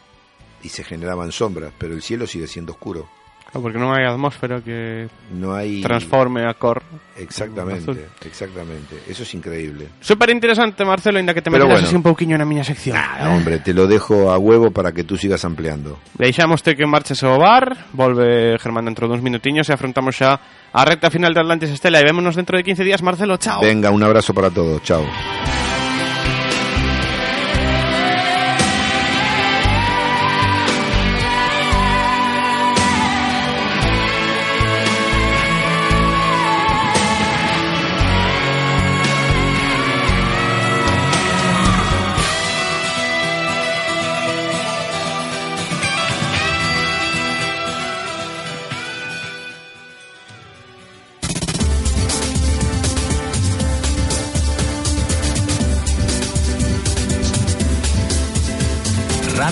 y 0.63 0.69
se 0.69 0.85
generaban 0.85 1.33
sombras, 1.33 1.73
pero 1.79 1.95
el 1.95 2.03
cielo 2.03 2.27
sigue 2.27 2.47
siendo 2.47 2.73
oscuro. 2.73 3.09
Claro, 3.47 3.63
porque 3.63 3.79
non 3.79 3.95
hai 3.95 4.03
atmósfera 4.05 4.59
que 4.61 5.07
No 5.33 5.55
hay... 5.55 5.81
transforme 5.81 6.45
a 6.45 6.53
cor. 6.59 6.83
Exactamente, 7.17 8.11
exactamente. 8.27 9.01
Eso 9.09 9.23
es 9.23 9.33
increíble. 9.33 9.89
Super 10.01 10.29
interesante, 10.29 10.85
Marcelo, 10.85 11.17
ainda 11.19 11.33
que 11.33 11.41
te 11.41 11.49
meteras 11.49 11.81
bueno. 11.81 11.87
así 11.87 11.95
un 11.97 12.03
pouquiño 12.05 12.37
na 12.37 12.45
miña 12.45 12.67
sección. 12.67 12.99
Ah, 12.99 13.33
hombre, 13.33 13.63
te 13.65 13.73
lo 13.73 13.87
dejo 13.87 14.29
a 14.31 14.37
huevo 14.37 14.71
para 14.75 14.93
que 14.93 15.05
tú 15.05 15.17
sigas 15.17 15.47
ampliando. 15.47 15.97
Deixámoste 16.19 16.77
que 16.77 16.85
marches 16.85 17.23
ao 17.25 17.39
bar 17.41 17.87
Volve 17.97 18.59
Germán 18.61 18.85
dentro 18.85 19.09
duns 19.09 19.25
minutiños 19.25 19.71
E 19.71 19.73
afrontamos 19.73 20.13
xa 20.21 20.37
a 20.77 20.83
recta 20.85 21.09
final 21.09 21.33
de 21.33 21.41
Atlantis 21.41 21.71
Estela 21.73 22.03
E 22.03 22.05
vémonos 22.05 22.37
dentro 22.37 22.59
de 22.61 22.65
15 22.67 22.85
días, 22.85 23.01
Marcelo, 23.01 23.41
chao 23.41 23.65
Venga, 23.65 23.89
un 23.89 24.03
abrazo 24.05 24.35
para 24.37 24.53
todos. 24.53 24.83
Chao. 24.85 25.56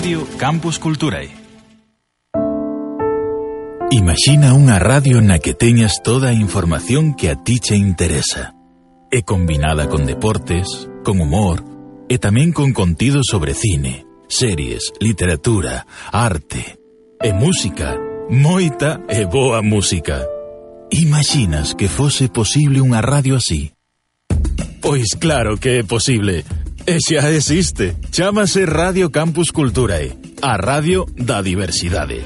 Radio 0.05 0.27
Campus 0.37 0.77
Culturae. 0.77 1.33
Imagina 3.89 4.53
unha 4.53 4.77
radio 4.77 5.17
na 5.17 5.41
que 5.41 5.57
teñas 5.57 6.05
toda 6.05 6.29
a 6.29 6.37
información 6.37 7.17
que 7.17 7.33
a 7.33 7.41
ti 7.41 7.57
che 7.57 7.73
interesa. 7.73 8.53
É 9.09 9.25
combinada 9.25 9.89
con 9.89 10.05
deportes, 10.05 10.85
con 11.01 11.17
humor 11.17 11.65
e 12.05 12.21
tamén 12.21 12.53
con 12.53 12.69
contido 12.77 13.25
sobre 13.25 13.57
cine, 13.57 14.05
series, 14.29 14.93
literatura, 15.01 15.89
arte 16.13 16.77
e 17.17 17.33
música. 17.33 17.97
Moita 18.29 19.01
e 19.09 19.25
boa 19.25 19.65
música. 19.65 20.21
Imaginas 20.93 21.73
que 21.73 21.89
fose 21.89 22.29
posible 22.29 22.77
unha 22.77 23.01
radio 23.01 23.41
así? 23.41 23.73
Pois 24.85 25.17
claro 25.17 25.57
que 25.57 25.81
é 25.81 25.83
posible. 25.83 26.45
E 26.93 27.01
xa 27.01 27.33
existe. 27.33 27.97
Chámase 28.11 28.67
Radio 28.69 29.09
Campus 29.09 29.49
Culturae, 29.51 30.13
a 30.41 30.57
radio 30.57 31.05
da 31.17 31.41
diversidade. 31.41 32.21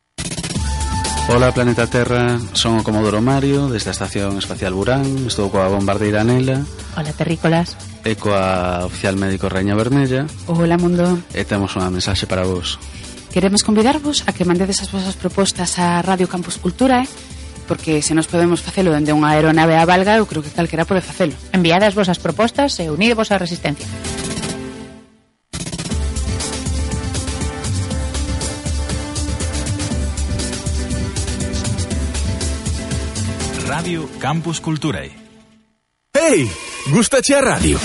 Ola 1.31 1.55
Planeta 1.55 1.87
Terra, 1.87 2.41
son 2.51 2.81
o 2.81 2.83
Comodoro 2.83 3.23
Mario 3.23 3.71
desde 3.71 3.89
a 3.89 3.95
Estación 3.95 4.35
Espacial 4.35 4.75
Burán. 4.75 5.07
Estou 5.31 5.47
coa 5.47 5.71
bombardeira 5.71 6.27
Anela. 6.27 6.59
Ola 6.99 7.15
Terrícolas. 7.15 7.79
E 8.03 8.19
coa 8.19 8.83
oficial 8.83 9.15
médico 9.15 9.47
Reña 9.47 9.79
Vermella 9.79 10.27
Ola 10.43 10.75
Mundo. 10.75 11.23
E 11.31 11.47
temos 11.47 11.71
unha 11.79 11.87
mensaxe 11.87 12.27
para 12.27 12.43
vos. 12.43 12.75
Queremos 13.31 13.61
convidarvos 13.61 14.25
a 14.25 14.33
que 14.33 14.43
mandedes 14.43 14.81
as 14.81 14.89
vosas 14.89 15.13
propostas 15.13 15.77
a 15.77 16.01
Radio 16.01 16.25
Campus 16.25 16.57
Cultura, 16.57 17.05
eh? 17.05 17.07
porque 17.69 18.01
se 18.01 18.17
nos 18.17 18.25
podemos 18.25 18.65
facelo 18.65 18.89
dende 18.89 19.13
unha 19.13 19.29
aeronave 19.37 19.77
a 19.77 19.85
valga, 19.85 20.17
eu 20.17 20.25
creo 20.25 20.41
que 20.41 20.49
calquera 20.49 20.89
pode 20.89 21.05
facelo. 21.05 21.37
Enviade 21.53 21.85
as 21.85 21.93
vosas 21.93 22.17
propostas 22.17 22.81
e 22.81 22.89
unidevos 22.89 23.29
á 23.29 23.37
resistencia. 23.37 23.85
Radio 33.69 34.09
Campus 34.17 34.57
Culturae. 34.57 35.13
Hey, 36.17 36.49
gustache 36.89 37.37
a 37.37 37.41
radio. 37.45 37.77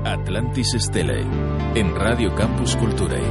Atlantis 0.03 0.73
Stelae, 0.80 1.25
en 1.75 1.93
Radio 1.93 2.34
Campus 2.34 2.75
Culturae. 2.75 3.21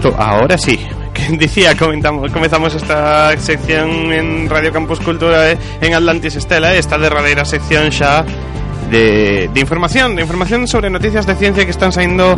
Estoy... 0.00 0.14
Ahora 0.16 0.56
sí. 0.56 0.80
Decía, 1.28 1.76
comentamos, 1.76 2.32
comenzamos 2.32 2.74
esta 2.74 3.36
sección 3.36 4.10
en 4.10 4.48
Radio 4.48 4.72
Campus 4.72 4.98
Cultura 4.98 5.50
eh, 5.50 5.58
en 5.82 5.92
Atlantis 5.92 6.36
Estela, 6.36 6.74
esta 6.74 6.96
derradeira 6.96 7.44
sección 7.44 7.92
xa 7.92 8.24
de, 8.90 9.50
de 9.52 9.60
información, 9.60 10.16
de 10.16 10.22
información 10.22 10.66
sobre 10.66 10.88
noticias 10.88 11.26
de 11.26 11.34
ciencia 11.34 11.66
que 11.66 11.70
están 11.70 11.92
saindo 11.92 12.32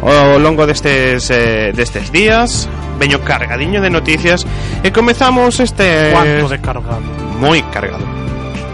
ao 0.00 0.38
longo 0.38 0.62
destes, 0.62 1.26
eh, 1.34 1.74
destes 1.74 2.14
días. 2.14 2.70
Veño 3.02 3.18
cargadiño 3.26 3.82
de 3.82 3.90
noticias 3.90 4.46
e 4.86 4.94
comezamos 4.94 5.58
este... 5.58 6.14
Cuánto 6.14 6.46
de 6.46 6.58
cargado 6.62 7.02
Moi 7.42 7.58
cargado. 7.74 8.06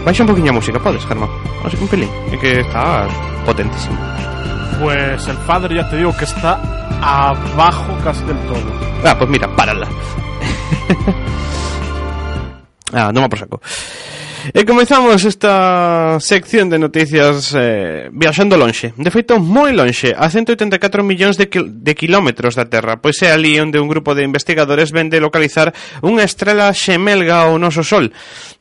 Baixa 0.05 0.21
un 0.21 0.29
poquinho 0.29 0.53
a 0.53 0.57
música, 0.61 0.77
podes, 0.77 1.01
Germán? 1.09 1.33
Así 1.65 1.81
un 1.81 1.89
pelín. 1.89 2.13
É 2.29 2.37
que 2.37 2.61
está 2.61 3.09
potentísimo. 3.41 3.97
Pues 4.77 5.25
el 5.25 5.37
padre 5.49 5.81
ya 5.81 5.89
te 5.89 5.97
digo 5.97 6.13
que 6.13 6.29
está 6.29 6.74
abajo 7.01 7.97
casi 8.03 8.23
del 8.25 8.37
todo. 8.47 8.63
Ah, 9.03 9.15
pues 9.17 9.29
mira, 9.29 9.47
párala. 9.55 9.87
ah, 12.93 13.11
no 13.13 13.21
me 13.21 13.29
por 13.29 13.39
saco. 13.39 13.61
E 14.53 14.61
comezamos 14.61 15.25
esta 15.25 16.21
sección 16.21 16.69
de 16.69 16.77
noticias 16.77 17.49
eh, 17.57 18.13
viaxando 18.13 18.61
lonxe. 18.61 18.93
De 18.93 19.09
feito, 19.09 19.41
moi 19.41 19.73
lonxe, 19.73 20.13
a 20.13 20.29
184 20.29 21.01
millóns 21.01 21.33
de, 21.33 21.49
kil 21.49 21.81
de 21.81 21.97
kilómetros 21.97 22.53
da 22.53 22.69
Terra. 22.69 23.01
Pois 23.01 23.17
é 23.25 23.33
ali 23.33 23.57
onde 23.57 23.81
un 23.81 23.89
grupo 23.89 24.13
de 24.13 24.21
investigadores 24.21 24.93
vende 24.93 25.17
localizar 25.17 25.73
unha 26.05 26.21
estrela 26.21 26.69
xemelga 26.77 27.49
ao 27.49 27.57
noso 27.57 27.81
Sol 27.81 28.13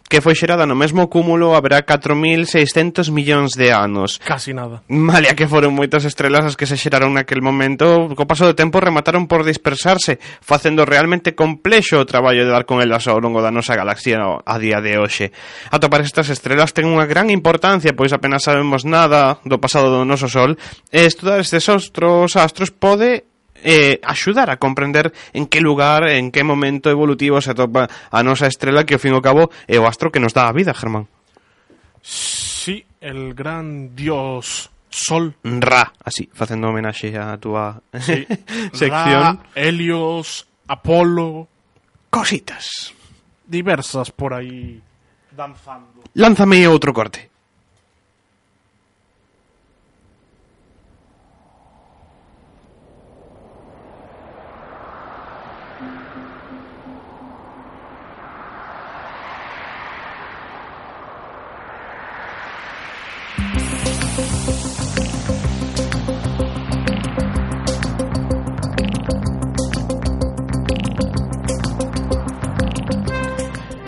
que 0.09 0.20
foi 0.20 0.36
xerada 0.36 0.68
no 0.68 0.76
mesmo 0.76 1.09
cúmulo 1.09 1.56
haberá 1.56 1.82
4.600 1.82 3.10
millóns 3.10 3.56
de 3.56 3.72
anos. 3.72 4.20
Casi 4.20 4.52
nada. 4.52 4.85
Malia 4.86 5.35
que 5.35 5.48
foron 5.48 5.74
moitas 5.74 6.05
estrelas 6.05 6.44
as 6.44 6.56
que 6.56 6.68
se 6.68 6.76
xeraron 6.76 7.16
naquel 7.16 7.40
momento, 7.40 8.12
co 8.12 8.28
paso 8.28 8.44
do 8.44 8.55
tempo 8.55 8.78
remataron 8.78 9.26
por 9.26 9.43
dispersarse, 9.43 10.20
facendo 10.44 10.85
realmente 10.85 11.32
complexo 11.32 11.98
o 11.98 12.09
traballo 12.09 12.44
de 12.44 12.52
dar 12.52 12.68
con 12.68 12.85
elas 12.85 13.09
ao 13.09 13.18
longo 13.18 13.40
da 13.40 13.51
nosa 13.51 13.74
galaxia 13.74 14.20
a 14.20 14.56
día 14.60 14.78
de 14.85 15.01
hoxe. 15.01 15.32
Atopar 15.72 16.05
estas 16.05 16.28
estrelas 16.28 16.76
ten 16.76 16.86
unha 16.86 17.09
gran 17.09 17.32
importancia, 17.32 17.97
pois 17.97 18.12
apenas 18.12 18.44
sabemos 18.44 18.85
nada 18.85 19.40
do 19.43 19.59
pasado 19.59 19.89
do 19.89 20.06
noso 20.06 20.28
Sol, 20.31 20.56
e 20.93 21.09
estudar 21.09 21.40
estes 21.40 21.66
outros 21.68 22.36
astros 22.36 22.70
pode 22.70 23.34
eh, 23.65 23.99
axudar 24.05 24.51
a 24.53 24.61
comprender 24.61 25.11
en 25.32 25.49
que 25.49 25.59
lugar, 25.65 26.07
en 26.12 26.31
que 26.31 26.45
momento 26.45 26.91
evolutivo 26.93 27.41
se 27.41 27.51
atopa 27.51 27.89
a 28.12 28.23
nosa 28.23 28.47
estrela 28.47 28.85
que 28.85 28.95
ao 28.95 29.03
fin 29.03 29.11
e 29.11 29.19
ao 29.19 29.24
cabo 29.24 29.49
é 29.66 29.81
o 29.81 29.89
astro 29.89 30.12
que 30.12 30.20
nos 30.23 30.36
dá 30.36 30.47
a 30.47 30.55
vida, 30.55 30.77
Germán. 30.77 31.09
Sí, 32.05 32.85
el 33.01 33.35
gran 33.35 33.97
dios 33.97 34.70
Sol. 34.95 35.35
Ra, 35.43 35.91
así, 36.05 36.31
facendo 36.32 36.69
homenaxe 36.70 37.19
a 37.19 37.35
túa 37.41 37.82
Sí. 37.99 38.23
sección. 38.73 39.43
Ra, 39.43 39.51
Helios, 39.57 40.47
Apolo, 40.69 41.49
Cositas. 42.11 42.95
diversas 43.45 44.11
por 44.15 44.32
aí 44.32 44.81
danzando. 45.35 46.07
Lánzame 46.15 46.62
outro 46.70 46.95
corte. 46.95 47.34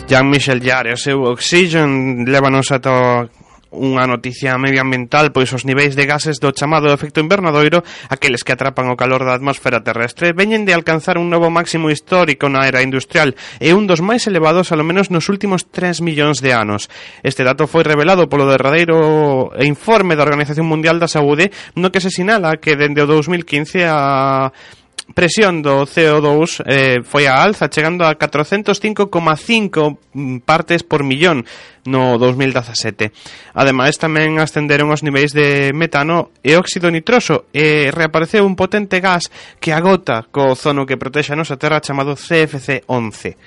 Jean-Michel 0.07 0.63
Jarre, 0.63 0.93
o 0.93 0.97
seu 0.97 1.19
Oxygen 1.27 2.23
lévanos 2.23 2.71
ata 2.71 3.27
unha 3.75 4.07
noticia 4.07 4.55
medioambiental 4.55 5.35
pois 5.35 5.51
os 5.51 5.67
niveis 5.67 5.99
de 5.99 6.07
gases 6.07 6.39
do 6.39 6.55
chamado 6.55 6.87
efecto 6.95 7.19
invernadoiro, 7.19 7.83
aqueles 8.07 8.47
que 8.47 8.55
atrapan 8.55 8.87
o 8.87 8.95
calor 8.95 9.27
da 9.27 9.35
atmosfera 9.35 9.83
terrestre, 9.83 10.31
veñen 10.31 10.63
de 10.63 10.71
alcanzar 10.71 11.19
un 11.19 11.27
novo 11.27 11.51
máximo 11.51 11.91
histórico 11.91 12.47
na 12.47 12.63
era 12.63 12.79
industrial 12.79 13.35
e 13.59 13.75
un 13.75 13.83
dos 13.83 13.99
máis 13.99 14.23
elevados 14.31 14.71
alo 14.71 14.87
menos 14.87 15.11
nos 15.11 15.27
últimos 15.27 15.67
3 15.67 15.99
millóns 15.99 16.39
de 16.39 16.55
anos. 16.55 16.87
Este 17.19 17.43
dato 17.43 17.67
foi 17.67 17.83
revelado 17.83 18.31
polo 18.31 18.47
derradeiro 18.47 19.51
informe 19.59 20.15
da 20.15 20.23
Organización 20.23 20.71
Mundial 20.71 21.03
da 21.03 21.11
Saúde, 21.11 21.51
no 21.75 21.91
que 21.91 21.99
se 21.99 22.15
sinala 22.15 22.55
que 22.63 22.79
dende 22.79 23.03
o 23.03 23.11
2015 23.11 23.83
a 23.83 24.55
presión 25.13 25.61
do 25.61 25.87
CO2 25.87 26.63
eh, 26.65 26.99
foi 27.03 27.27
a 27.27 27.39
alza, 27.39 27.69
chegando 27.69 28.03
a 28.03 28.15
405,5 28.15 29.07
mm, 30.13 30.37
partes 30.43 30.83
por 30.83 31.03
millón 31.03 31.45
no 31.87 32.19
2017. 32.19 33.11
Ademais, 33.55 33.95
tamén 33.95 34.37
ascenderon 34.43 34.91
os 34.91 35.03
niveis 35.03 35.31
de 35.31 35.71
metano 35.71 36.35
e 36.43 36.59
óxido 36.59 36.91
nitroso 36.91 37.47
e 37.55 37.89
reapareceu 37.95 38.43
un 38.43 38.59
potente 38.59 38.99
gas 38.99 39.31
que 39.63 39.71
agota 39.71 40.27
co 40.27 40.53
ozono 40.53 40.83
que 40.83 40.99
protexe 40.99 41.31
a 41.33 41.39
nosa 41.39 41.55
terra 41.55 41.79
chamado 41.79 42.19
CFC-11. 42.19 43.37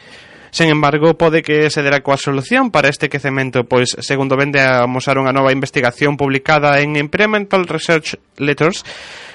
Sen 0.51 0.67
embargo, 0.67 1.15
pode 1.15 1.47
que 1.47 1.71
se 1.71 1.79
dera 1.79 2.03
coa 2.03 2.19
solución 2.19 2.75
para 2.75 2.91
este 2.91 3.07
quecemento, 3.07 3.63
pois, 3.71 3.95
segundo 4.03 4.35
vende 4.35 4.59
a 4.59 4.83
amosar 4.83 5.15
unha 5.15 5.31
nova 5.31 5.55
investigación 5.55 6.19
publicada 6.19 6.83
en 6.83 6.99
Environmental 6.99 7.71
Research 7.71 8.19
Letters, 8.35 8.83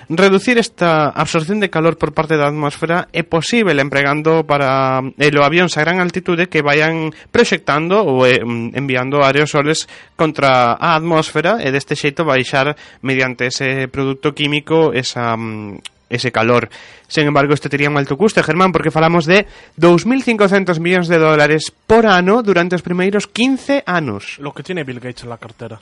Reducir 0.07 0.57
esta 0.57 1.09
absorción 1.09 1.59
de 1.59 1.69
calor 1.69 1.97
por 1.97 2.13
parte 2.13 2.37
da 2.37 2.45
atmosfera 2.45 3.09
é 3.09 3.25
posible 3.25 3.81
empregando 3.81 4.45
para 4.45 5.01
eh, 5.17 5.33
el 5.33 5.41
avións 5.41 5.73
a 5.77 5.81
gran 5.81 5.97
altitude 5.97 6.45
que 6.45 6.61
vayan 6.61 7.09
proxectando 7.33 8.05
ou 8.05 8.21
eh, 8.21 8.37
enviando 8.77 9.25
aerosoles 9.25 9.89
contra 10.13 10.77
eh, 10.77 10.85
a 10.85 10.93
atmosfera 10.93 11.57
e 11.57 11.73
deste 11.73 11.97
xeito 11.97 12.21
baixar 12.21 12.77
mediante 13.01 13.49
ese 13.49 13.89
produto 13.89 14.37
químico 14.37 14.93
esa 14.93 15.33
mm, 15.33 15.81
ese 16.05 16.31
calor. 16.31 16.69
Sen 17.09 17.25
embargo, 17.25 17.57
este 17.57 17.69
tería 17.69 17.89
un 17.89 17.97
alto 17.97 18.13
custe, 18.13 18.45
Germán, 18.45 18.71
porque 18.71 18.93
falamos 18.93 19.25
de 19.25 19.49
2.500 19.81 20.77
millóns 20.77 21.09
de 21.09 21.17
dólares 21.17 21.73
por 21.73 22.05
ano 22.05 22.45
durante 22.45 22.77
os 22.77 22.85
primeiros 22.85 23.25
15 23.25 23.81
anos. 23.89 24.37
Lo 24.37 24.53
que 24.53 24.61
tiene 24.61 24.85
Bill 24.85 25.01
Gates 25.01 25.25
en 25.25 25.33
la 25.33 25.41
cartera. 25.41 25.81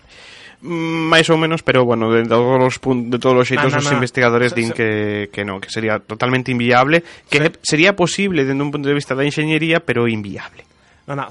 Máis 0.64 1.28
ou 1.28 1.36
menos, 1.36 1.60
pero 1.62 1.84
bueno, 1.84 2.08
de 2.08 2.24
todos 2.24 2.56
os 2.64 2.80
pun- 2.80 3.12
de 3.12 3.20
todos 3.20 3.36
os 3.44 3.48
xeitos 3.52 3.68
Na, 3.68 3.78
na, 3.78 3.84
os 3.84 3.92
na. 3.92 4.00
investigadores 4.00 4.52
Se- 4.52 4.56
din 4.56 4.68
se- 4.72 4.74
que, 4.74 4.90
que 5.28 5.44
no, 5.44 5.60
que 5.60 5.68
sería 5.70 6.00
totalmente 6.00 6.56
inviable, 6.56 7.04
que 7.30 7.52
sería 7.68 7.96
posible 8.00 8.46
dende 8.48 8.64
un 8.64 8.72
punto 8.72 8.88
de 8.88 8.96
vista 8.96 9.12
da 9.12 9.28
enxeñería, 9.28 9.84
pero 9.84 10.08
inviable. 10.08 10.64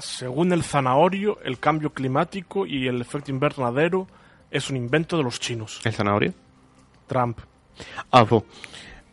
Según 0.05 0.53
el 0.53 0.61
zanahorio, 0.61 1.39
el 1.43 1.57
cambio 1.57 1.89
climático 1.89 2.67
y 2.69 2.85
el 2.85 3.01
efecto 3.01 3.31
invernadero 3.33 4.05
es 4.51 4.69
un 4.69 4.77
invento 4.77 5.17
de 5.17 5.23
los 5.23 5.39
chinos. 5.41 5.81
El 5.83 5.93
zanahorio? 5.93 6.31
Trump. 7.07 7.39
Ah. 8.11 8.23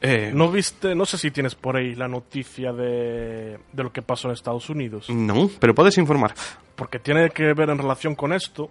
Eh, 0.02 0.32
¿No 0.34 0.50
viste, 0.50 0.94
no 0.94 1.04
sé 1.06 1.16
si 1.16 1.30
tienes 1.30 1.54
por 1.54 1.76
ahí 1.76 1.94
la 1.94 2.08
noticia 2.08 2.72
de, 2.72 3.58
de 3.72 3.82
lo 3.82 3.90
que 3.92 4.02
pasó 4.02 4.28
en 4.28 4.34
Estados 4.34 4.68
Unidos? 4.68 5.08
no, 5.08 5.48
pero 5.58 5.74
podes 5.74 5.96
informar. 5.96 6.34
Porque 6.76 6.98
tiene 6.98 7.30
que 7.30 7.52
ver 7.54 7.70
en 7.70 7.78
relación 7.78 8.14
con 8.14 8.32
esto. 8.34 8.70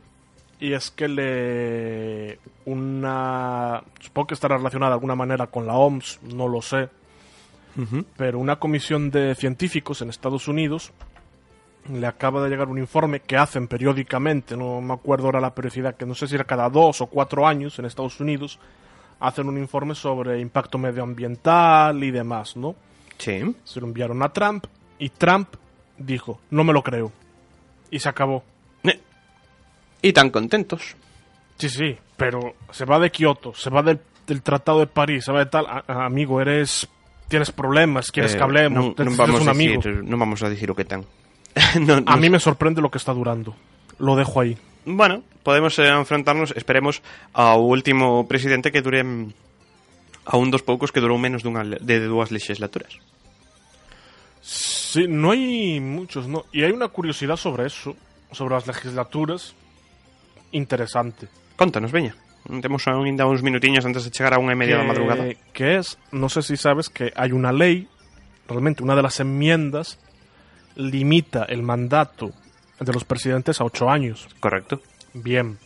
Y 0.60 0.73
es 0.73 0.91
que 0.91 1.07
le. 1.07 2.40
Una. 2.65 3.81
Supongo 3.99 4.27
que 4.27 4.34
estará 4.34 4.57
relacionada 4.57 4.91
de 4.91 4.95
alguna 4.95 5.15
manera 5.15 5.48
con 5.48 5.65
la 5.65 5.76
OMS, 5.76 6.19
no 6.23 6.48
lo 6.48 6.61
sé. 6.61 6.90
Pero 8.18 8.40
una 8.40 8.57
comisión 8.57 9.10
de 9.10 9.36
científicos 9.36 10.02
en 10.02 10.10
Estados 10.10 10.49
Unidos 10.49 10.91
le 11.90 12.06
acaba 12.07 12.44
de 12.44 12.49
llegar 12.49 12.68
un 12.68 12.77
informe 12.77 13.22
que 13.22 13.38
hacen 13.38 13.68
periódicamente, 13.69 14.57
no 14.57 14.81
me 14.81 14.94
acuerdo 14.94 15.27
ahora 15.27 15.40
la 15.40 15.56
periodicidad, 15.56 15.95
que 15.95 16.06
no 16.06 16.14
sé 16.14 16.27
si 16.27 16.36
era 16.36 16.44
cada 16.44 16.69
dos 16.69 16.99
o 16.99 17.07
cuatro 17.07 17.48
años 17.48 17.80
en 17.80 17.86
Estados 17.86 18.19
Unidos, 18.19 18.60
hacen 19.19 19.48
un 19.48 19.57
informe 19.57 19.95
sobre 19.95 20.40
impacto 20.40 20.77
medioambiental 20.77 22.03
y 22.03 22.11
demás, 22.11 22.57
¿no? 22.57 22.76
Sí. 23.18 23.56
Se 23.64 23.80
lo 23.80 23.88
enviaron 23.88 24.22
a 24.23 24.30
Trump 24.34 24.65
y 24.98 25.10
Trump 25.10 25.56
dijo, 25.98 26.40
no 26.52 26.64
me 26.64 26.73
lo 26.73 26.84
creo. 26.84 27.11
Y 27.91 27.99
se 27.99 28.10
acabó. 28.10 28.44
Y 30.02 30.14
tan 30.14 30.30
contentos. 30.30 30.96
Sí, 31.58 31.70
sí, 31.70 31.98
pero 32.16 32.56
se 32.72 32.86
va 32.86 33.00
de 33.00 33.12
Kioto, 33.12 33.54
se 33.54 33.70
va 33.70 33.84
del, 33.84 34.00
del 34.26 34.42
Tratado 34.42 34.80
de 34.80 34.88
París, 34.88 35.26
se 35.26 35.32
va 35.32 35.40
de 35.40 35.52
tal. 35.52 35.66
A- 35.68 35.84
a- 35.88 36.06
amigo, 36.06 36.40
eres. 36.42 36.88
Tienes 37.28 37.52
problemas, 37.52 38.12
quieres 38.12 38.34
Eh, 38.34 38.38
que 38.38 38.44
hablemos, 38.44 38.96
te- 38.96 39.04
non 39.06 39.14
eres 39.14 39.18
vamos 39.22 39.42
un 39.46 39.50
a 39.50 39.52
amigo. 39.54 39.78
Decir, 39.84 40.02
non 40.02 40.18
vamos 40.18 40.42
a 40.42 40.50
dicir 40.50 40.72
o 40.72 40.76
que 40.76 40.82
ten. 40.88 41.06
non, 41.86 42.02
A 42.10 42.16
mí 42.18 42.26
me 42.32 42.40
sorprende 42.42 42.82
lo 42.82 42.90
que 42.90 42.98
está 42.98 43.14
durando. 43.14 43.54
Lo 44.02 44.16
dejo 44.16 44.40
ahí. 44.42 44.58
Bueno, 44.88 45.22
podemos 45.44 45.78
eh, 45.78 45.92
enfrentarnos, 45.94 46.56
esperemos, 46.58 47.04
ao 47.36 47.62
último 47.62 48.26
presidente 48.26 48.72
que 48.74 48.82
dure 48.82 49.04
mm, 49.06 49.30
a 50.26 50.40
un 50.42 50.50
dos 50.50 50.64
poucos 50.66 50.90
que 50.90 51.04
durou 51.04 51.20
menos 51.22 51.44
dunha, 51.46 51.62
de 51.62 51.96
dúas 52.08 52.32
legislaturas. 52.34 52.98
Sí, 54.42 55.06
no 55.08 55.32
hay 55.32 55.80
muchos, 55.80 56.26
¿no? 56.28 56.46
Y 56.52 56.64
hay 56.64 56.72
una 56.72 56.88
curiosidad 56.88 57.36
sobre 57.38 57.68
eso, 57.68 57.96
sobre 58.32 58.56
las 58.56 58.66
legislaturas, 58.66 59.54
interesante. 60.52 61.28
Contanos, 61.56 61.92
veña. 61.92 62.16
Temos 62.62 62.88
ainda 62.88 63.28
uns 63.28 63.44
minutiños 63.44 63.86
antes 63.86 64.06
de 64.06 64.12
chegar 64.12 64.34
a 64.34 64.40
unha 64.40 64.56
e 64.56 64.60
media 64.60 64.80
da 64.80 64.88
madrugada. 64.88 65.28
que 65.54 65.78
es, 65.78 66.00
no 66.16 66.32
sé 66.32 66.42
si 66.42 66.56
sabes 66.58 66.90
que 66.90 67.12
hay 67.14 67.36
una 67.36 67.52
ley, 67.52 67.88
realmente 68.48 68.82
una 68.82 68.96
de 68.96 69.04
las 69.04 69.20
enmiendas 69.20 70.00
limita 70.76 71.44
el 71.44 71.62
mandato 71.62 72.32
de 72.80 72.94
los 72.94 73.04
presidentes 73.04 73.60
a 73.60 73.66
ocho 73.66 73.90
años. 73.90 74.28
Correcto. 74.40 74.82
Bien. 75.14 75.60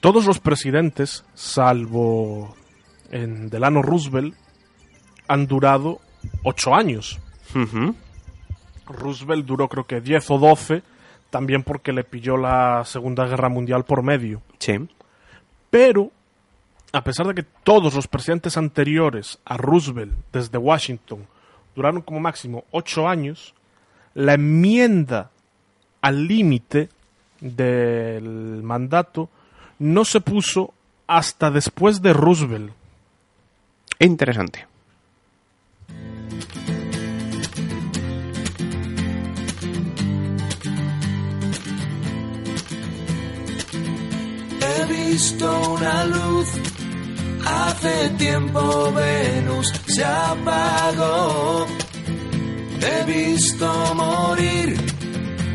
Todos 0.00 0.26
los 0.26 0.40
presidentes, 0.40 1.24
salvo 1.34 2.56
en 3.10 3.50
Delano 3.50 3.82
Roosevelt, 3.82 4.34
han 5.28 5.46
durado 5.46 6.00
ocho 6.42 6.74
años. 6.74 7.20
Ujú. 7.54 7.94
Roosevelt 8.86 9.46
duró 9.46 9.68
creo 9.68 9.84
que 9.84 10.00
10 10.00 10.30
o 10.30 10.38
12, 10.38 10.82
también 11.34 11.64
porque 11.64 11.92
le 11.92 12.04
pilló 12.04 12.36
la 12.36 12.84
Segunda 12.84 13.26
Guerra 13.26 13.48
Mundial 13.48 13.84
por 13.84 14.04
medio. 14.04 14.40
Sí. 14.60 14.88
Pero 15.68 16.12
a 16.92 17.02
pesar 17.02 17.26
de 17.26 17.34
que 17.34 17.42
todos 17.42 17.92
los 17.92 18.06
presidentes 18.06 18.56
anteriores 18.56 19.40
a 19.44 19.56
Roosevelt 19.56 20.12
desde 20.32 20.58
Washington 20.58 21.26
duraron 21.74 22.02
como 22.02 22.20
máximo 22.20 22.62
ocho 22.70 23.08
años, 23.08 23.52
la 24.14 24.34
enmienda 24.34 25.32
al 26.02 26.28
límite 26.28 26.88
del 27.40 28.60
mandato 28.62 29.28
no 29.80 30.04
se 30.04 30.20
puso 30.20 30.72
hasta 31.08 31.50
después 31.50 32.00
de 32.00 32.12
Roosevelt. 32.12 32.72
Interesante. 33.98 34.68
He 44.84 44.86
visto 44.86 45.72
una 45.72 46.04
luz, 46.04 46.48
hace 47.46 48.08
tiempo 48.18 48.92
Venus 48.92 49.72
se 49.86 50.04
apagó. 50.04 51.66
He 52.80 53.04
visto 53.04 53.94
morir 53.94 54.76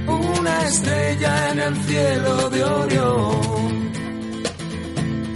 una 0.08 0.68
estrella 0.68 1.52
en 1.52 1.60
el 1.60 1.76
cielo 1.84 2.50
de 2.50 2.64
Orión. 2.64 3.92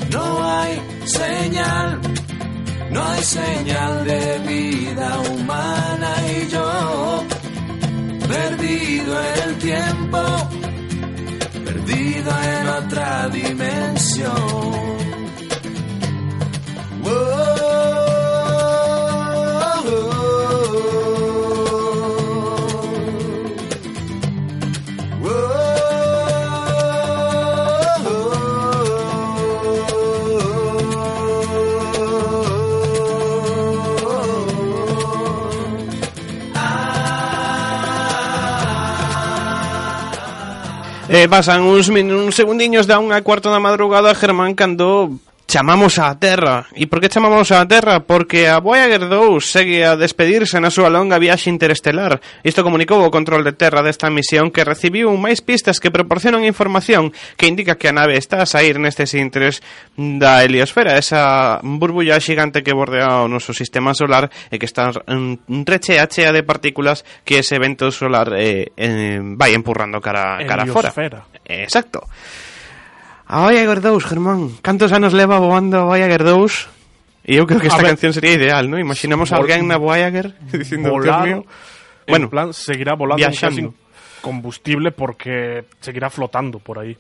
No 0.10 0.44
hay 0.44 0.82
señal, 1.06 2.00
no 2.90 3.04
hay 3.04 3.24
señal 3.24 4.06
de 4.06 4.40
vida 4.40 5.20
humana 5.20 6.16
y 6.36 6.48
yo, 6.50 7.24
perdido 8.28 9.22
el 9.46 9.56
tiempo, 9.58 10.20
perdido 11.86 12.32
en 12.42 12.68
otra 12.68 13.30
dimensión. 13.30 14.84
E 41.14 41.30
pasan 41.30 41.62
uns, 41.70 41.94
min, 41.94 42.10
uns 42.10 42.34
segundiños 42.34 42.90
da 42.90 42.98
unha 42.98 43.22
cuarto 43.22 43.54
da 43.54 43.62
madrugada, 43.62 44.18
Germán, 44.18 44.58
cando 44.58 45.14
chamamos 45.54 46.02
á 46.02 46.10
Terra. 46.18 46.66
E 46.74 46.90
por 46.90 46.98
que 46.98 47.14
chamamos 47.14 47.54
á 47.54 47.62
Terra? 47.70 48.02
Porque 48.02 48.50
a 48.50 48.58
Voyager 48.58 49.06
2 49.06 49.38
segue 49.38 49.86
a 49.86 49.94
despedirse 49.94 50.58
na 50.58 50.74
súa 50.74 50.90
longa 50.90 51.22
viaxe 51.22 51.54
interestelar. 51.54 52.18
Isto 52.42 52.66
comunicou 52.66 53.06
o 53.06 53.14
control 53.14 53.46
de 53.46 53.54
Terra 53.54 53.86
desta 53.86 54.10
misión 54.10 54.50
que 54.50 54.66
recibiu 54.66 55.14
máis 55.14 55.46
pistas 55.46 55.78
que 55.78 55.94
proporcionan 55.94 56.42
información 56.42 57.14
que 57.38 57.46
indica 57.46 57.78
que 57.78 57.86
a 57.86 57.94
nave 57.94 58.18
está 58.18 58.42
a 58.42 58.50
sair 58.50 58.82
nestes 58.82 59.14
intres 59.14 59.62
da 59.94 60.42
heliosfera, 60.42 60.98
esa 60.98 61.62
burbulla 61.62 62.18
xigante 62.18 62.66
que 62.66 62.74
bordea 62.74 63.22
o 63.22 63.30
noso 63.30 63.54
sistema 63.54 63.94
solar 63.94 64.34
e 64.50 64.58
que 64.58 64.66
está 64.66 64.90
mm, 64.90 65.70
rechea 65.70 66.10
chea 66.10 66.34
de 66.34 66.42
partículas 66.42 67.06
que 67.22 67.46
ese 67.46 67.62
vento 67.62 67.94
solar 67.94 68.34
eh, 68.34 68.74
eh, 68.74 69.22
vai 69.22 69.54
empurrando 69.54 70.02
cara, 70.02 70.42
cara 70.50 70.66
fora. 70.66 70.90
Heliosfera. 70.90 71.30
Exacto. 71.46 72.10
A 73.28 73.42
Voyager 73.42 73.82
2, 73.82 74.04
Germán. 74.06 74.50
Cantos 74.62 74.92
anos 74.92 75.14
leva 75.14 75.40
voando 75.40 75.80
a 75.80 75.84
Voyager 75.86 76.24
2? 76.24 76.68
E 77.24 77.40
eu 77.40 77.48
creo 77.48 77.64
que 77.64 77.72
A 77.72 77.72
esta 77.72 77.82
ver, 77.84 77.96
canción 77.96 78.12
sería 78.12 78.36
ideal, 78.36 78.68
¿no? 78.68 78.76
Imaginamos 78.76 79.32
a 79.32 79.40
alguén 79.40 79.64
na 79.64 79.80
Voyager 79.80 80.36
dicindo, 80.52 80.92
Volar, 80.92 81.24
Dios 81.24 81.24
mío. 81.24 81.40
en 82.06 82.12
Bueno, 82.12 82.28
plan, 82.30 82.52
seguirá 82.52 82.96
volando 83.00 83.24
aunque 83.24 83.32
viaxando. 83.40 83.72
sin 83.72 83.84
combustible 84.20 84.92
porque 84.92 85.64
seguirá 85.80 86.10
flotando 86.12 86.60
por 86.60 86.80
ahí. 86.80 86.96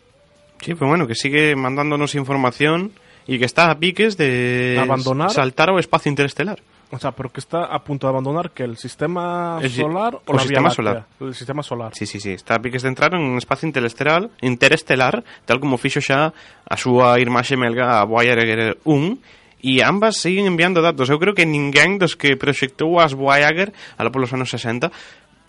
Sí, 0.63 0.75
pues 0.75 0.87
bueno, 0.87 1.07
que 1.07 1.15
sigue 1.15 1.55
mandándonos 1.59 2.15
información 2.15 2.91
y 3.27 3.37
que 3.39 3.43
está 3.45 3.69
a 3.71 3.75
piques 3.79 4.15
de 4.15 4.79
Abandonar. 4.79 5.29
saltar 5.31 5.69
ao 5.71 5.79
espacio 5.79 6.07
interestelar. 6.07 6.59
O 6.93 6.99
sea, 6.99 7.11
pero 7.11 7.29
que 7.29 7.39
está 7.39 7.65
a 7.65 7.83
punto 7.83 8.05
de 8.05 8.11
abandonar 8.11 8.51
que 8.51 8.63
el 8.63 8.77
sistema 8.77 9.57
el, 9.59 9.71
solar 9.71 10.13
o, 10.13 10.21
o 10.27 10.33
la 10.33 10.39
sistema 10.39 10.69
Vía 10.69 10.75
solar. 10.75 11.05
El 11.19 11.33
sistema 11.33 11.63
solar. 11.63 11.91
Sí, 11.95 12.05
sí, 12.05 12.19
sí. 12.19 12.33
Está 12.33 12.55
a 12.55 12.61
piques 12.61 12.83
de 12.83 12.89
entrar 12.89 13.15
en 13.15 13.21
un 13.21 13.37
espacio 13.37 13.65
interestelar, 13.65 14.29
interestelar 14.41 15.23
tal 15.45 15.59
como 15.59 15.81
fixo 15.81 16.05
xa 16.05 16.29
a 16.29 16.75
súa 16.77 17.17
irmá 17.17 17.41
xemelga 17.41 17.97
a 17.97 18.05
Voyager 18.05 18.77
1 18.85 19.65
e 19.65 19.81
ambas 19.81 20.21
siguen 20.21 20.45
enviando 20.45 20.85
datos. 20.85 21.09
Eu 21.09 21.17
creo 21.17 21.33
que 21.33 21.49
ninguén 21.49 21.97
dos 21.97 22.13
que 22.13 22.37
proxectou 22.37 23.01
as 23.01 23.17
Voyager 23.17 23.73
ala 23.97 24.13
polos 24.13 24.29
anos 24.29 24.53
60 24.53 24.93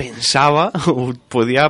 pensaba 0.01 0.73
ou 0.89 1.13
podía 1.29 1.69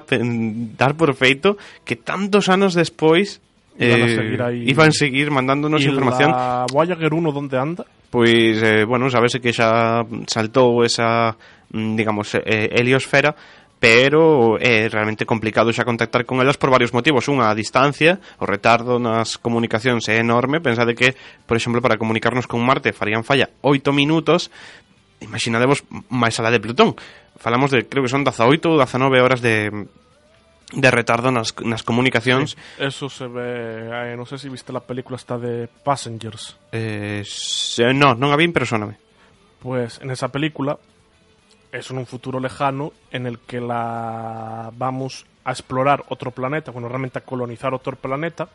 dar 0.78 0.94
por 0.94 1.10
feito 1.18 1.59
que 1.82 1.98
tantos 1.98 2.46
anos 2.46 2.78
despois 2.78 3.42
eh, 3.74 3.90
iban 3.90 4.06
a 4.06 4.06
eh, 4.06 4.14
seguir 4.14 4.40
aí 4.46 4.60
iban 4.70 4.90
seguir 4.94 5.26
mandándonos 5.34 5.82
información. 5.82 6.30
La 6.30 6.70
Voyager 6.70 7.10
1 7.10 7.34
dónde 7.34 7.59
anda? 7.59 7.84
pois, 8.15 8.62
eh, 8.62 8.85
bueno, 8.85 9.11
sabese 9.11 9.43
que 9.43 9.51
xa 9.51 10.07
saltou 10.31 10.86
esa, 10.86 11.35
mm, 11.74 11.99
digamos, 11.99 12.31
eh, 12.39 12.70
heliosfera, 12.70 13.35
pero 13.82 14.55
é 14.62 14.86
realmente 14.86 15.27
complicado 15.27 15.74
xa 15.74 15.82
contactar 15.82 16.23
con 16.23 16.39
elas 16.39 16.55
por 16.55 16.70
varios 16.70 16.95
motivos. 16.95 17.27
Unha, 17.27 17.51
a 17.51 17.59
distancia, 17.59 18.23
o 18.39 18.47
retardo 18.47 19.03
nas 19.03 19.35
comunicacións 19.35 20.07
é 20.07 20.23
enorme. 20.23 20.62
Pensade 20.62 20.95
que, 20.95 21.19
por 21.43 21.59
exemplo, 21.59 21.82
para 21.82 21.99
comunicarnos 21.99 22.47
con 22.47 22.62
Marte 22.62 22.95
farían 22.95 23.27
falla 23.27 23.51
8 23.66 23.91
minutos, 23.91 24.47
imaginadevos 25.19 25.82
máis 26.07 26.39
alá 26.39 26.55
de 26.55 26.62
Plutón. 26.62 26.95
Falamos 27.35 27.74
de, 27.74 27.82
creo 27.91 28.07
que 28.07 28.15
son 28.15 28.23
18 28.23 28.62
ou 28.70 28.78
19 28.78 29.19
horas 29.19 29.43
de, 29.43 29.91
de 30.73 30.91
retardo 30.91 31.31
nas, 31.31 31.53
nas 31.62 31.82
comunicacións. 31.85 32.57
Eso 32.78 33.09
se 33.12 33.27
ve. 33.28 34.12
eh, 34.12 34.16
no 34.16 34.24
sé 34.27 34.39
si 34.39 34.49
viste 34.49 34.73
la 34.73 34.81
película 34.81 35.16
esta 35.16 35.36
de 35.39 35.69
Passengers. 35.69 36.57
Eh, 36.73 37.23
se- 37.27 37.93
no, 37.93 38.15
non 38.15 38.32
a 38.32 38.36
vi, 38.41 38.49
pero 38.49 38.65
soname. 38.66 38.97
Pues 39.61 40.01
en 40.03 40.11
esa 40.11 40.28
película 40.28 40.78
es 41.73 41.91
en 41.91 41.99
un 41.99 42.07
futuro 42.07 42.39
lejano 42.41 42.93
en 43.11 43.27
el 43.27 43.39
que 43.41 43.61
la 43.61 44.70
vamos 44.77 45.27
a 45.45 45.51
explorar 45.53 46.05
otro 46.09 46.31
planeta, 46.31 46.70
bueno, 46.70 46.89
realmente 46.89 47.19
a 47.19 47.23
colonizar 47.27 47.74
otro 47.74 47.97
planeta 47.97 48.49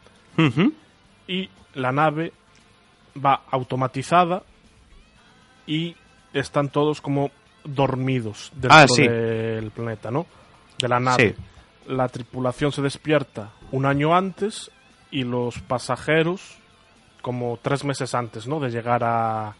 y 1.27 1.49
la 1.75 1.91
nave 1.91 2.31
va 3.23 3.43
automatizada 3.51 4.41
y 5.67 5.95
están 6.33 6.69
todos 6.69 7.01
como 7.01 7.29
dormidos 7.63 8.51
dentro 8.55 8.77
Ah, 8.77 8.87
sí. 8.87 9.07
del 9.07 9.71
planeta, 9.71 10.09
¿no? 10.11 10.25
De 10.77 10.87
la 10.87 10.99
nave. 10.99 11.35
La 11.89 12.07
tripulación 12.07 12.71
se 12.71 12.81
despierta 12.81 13.49
un 13.71 13.85
año 13.85 14.15
antes 14.15 14.69
y 15.11 15.23
los 15.23 15.59
pasajeros 15.59 16.57
como 17.21 17.57
tres 17.61 17.83
meses 17.83 18.13
antes, 18.15 18.47
¿no? 18.47 18.59
De 18.59 18.69
llegar 18.69 19.03
a, 19.03 19.55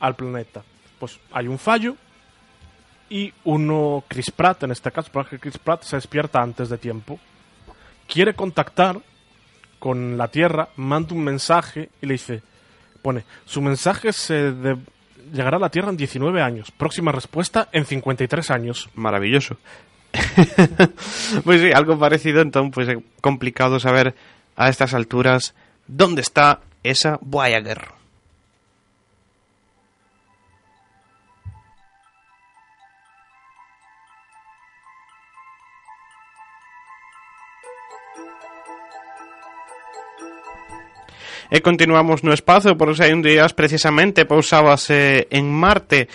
al 0.00 0.14
planeta. 0.16 0.62
Pues 1.00 1.18
hay 1.32 1.48
un 1.48 1.58
fallo 1.58 1.96
y 3.10 3.32
uno, 3.44 4.04
Chris 4.08 4.30
Pratt, 4.30 4.62
en 4.62 4.70
este 4.70 4.90
caso, 4.92 5.10
personaje 5.10 5.38
Chris 5.38 5.58
Pratt 5.58 5.82
se 5.82 5.96
despierta 5.96 6.40
antes 6.40 6.68
de 6.68 6.78
tiempo. 6.78 7.18
Quiere 8.06 8.34
contactar 8.34 9.00
con 9.78 10.16
la 10.16 10.28
Tierra, 10.28 10.68
manda 10.76 11.14
un 11.14 11.24
mensaje 11.24 11.90
y 12.00 12.06
le 12.06 12.14
dice, 12.14 12.42
pone, 13.02 13.24
su 13.44 13.60
mensaje 13.62 14.12
se 14.12 14.52
de- 14.52 14.78
llegará 15.32 15.56
a 15.56 15.60
la 15.60 15.70
Tierra 15.70 15.90
en 15.90 15.96
19 15.96 16.40
años. 16.42 16.70
Próxima 16.70 17.12
respuesta 17.12 17.68
en 17.72 17.84
53 17.84 18.50
años. 18.50 18.88
maravilloso. 18.94 19.56
pues 21.44 21.60
sí, 21.60 21.72
algo 21.72 21.98
parecido, 21.98 22.40
entonces 22.40 22.72
pues 22.74 22.88
es 22.88 22.98
complicado 23.20 23.78
saber 23.80 24.14
a 24.56 24.68
estas 24.68 24.94
alturas 24.94 25.54
dónde 25.86 26.22
está 26.22 26.60
esa 26.82 27.18
Voyager. 27.20 27.98
E 41.50 41.64
continuamos 41.64 42.24
no 42.24 42.36
espazo, 42.36 42.76
por 42.76 42.92
un 42.92 43.22
días 43.24 43.56
precisamente 43.56 44.28
pousábase 44.28 45.32
en 45.32 45.48
Marte 45.48 46.08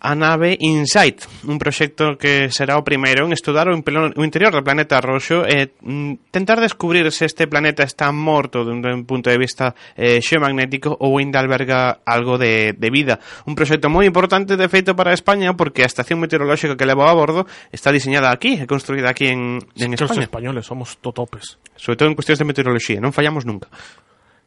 a 0.00 0.16
nave 0.16 0.56
InSight, 0.58 1.44
un 1.44 1.60
proxecto 1.60 2.16
que 2.16 2.48
será 2.48 2.80
o 2.80 2.84
primeiro 2.84 3.28
en 3.28 3.36
estudar 3.36 3.68
o 3.68 3.76
interior 4.24 4.48
do 4.48 4.64
planeta 4.64 4.96
roxo 5.04 5.44
e 5.44 5.76
mm, 5.76 6.32
tentar 6.32 6.56
descubrir 6.56 7.04
se 7.12 7.28
este 7.28 7.44
planeta 7.44 7.84
está 7.84 8.08
morto 8.08 8.64
dun 8.64 8.80
punto 9.04 9.28
de 9.28 9.36
vista 9.36 9.76
eh, 10.00 10.24
xeomagnético 10.24 10.96
ou 10.96 11.20
ainda 11.20 11.36
alberga 11.36 12.00
algo 12.08 12.40
de, 12.40 12.72
de 12.72 12.88
vida. 12.88 13.20
Un 13.44 13.52
proxecto 13.52 13.92
moi 13.92 14.08
importante 14.08 14.56
de 14.56 14.66
feito 14.72 14.96
para 14.96 15.12
España 15.12 15.52
porque 15.52 15.84
a 15.84 15.90
estación 15.90 16.16
meteorolóxica 16.16 16.80
que 16.80 16.88
leva 16.88 17.04
a 17.04 17.12
bordo 17.12 17.44
está 17.68 17.92
diseñada 17.92 18.32
aquí 18.32 18.56
e 18.56 18.64
construída 18.64 19.12
aquí 19.12 19.28
en, 19.28 19.60
en 19.76 19.92
sí, 19.92 20.00
España. 20.00 20.24
Os 20.24 20.28
españoles 20.32 20.64
somos 20.64 20.96
totopes. 21.04 21.60
Sobre 21.76 22.00
todo 22.00 22.08
en 22.08 22.16
cuestións 22.16 22.40
de 22.40 22.48
meteoroloxía, 22.48 23.04
non 23.04 23.12
fallamos 23.12 23.44
nunca. 23.44 23.68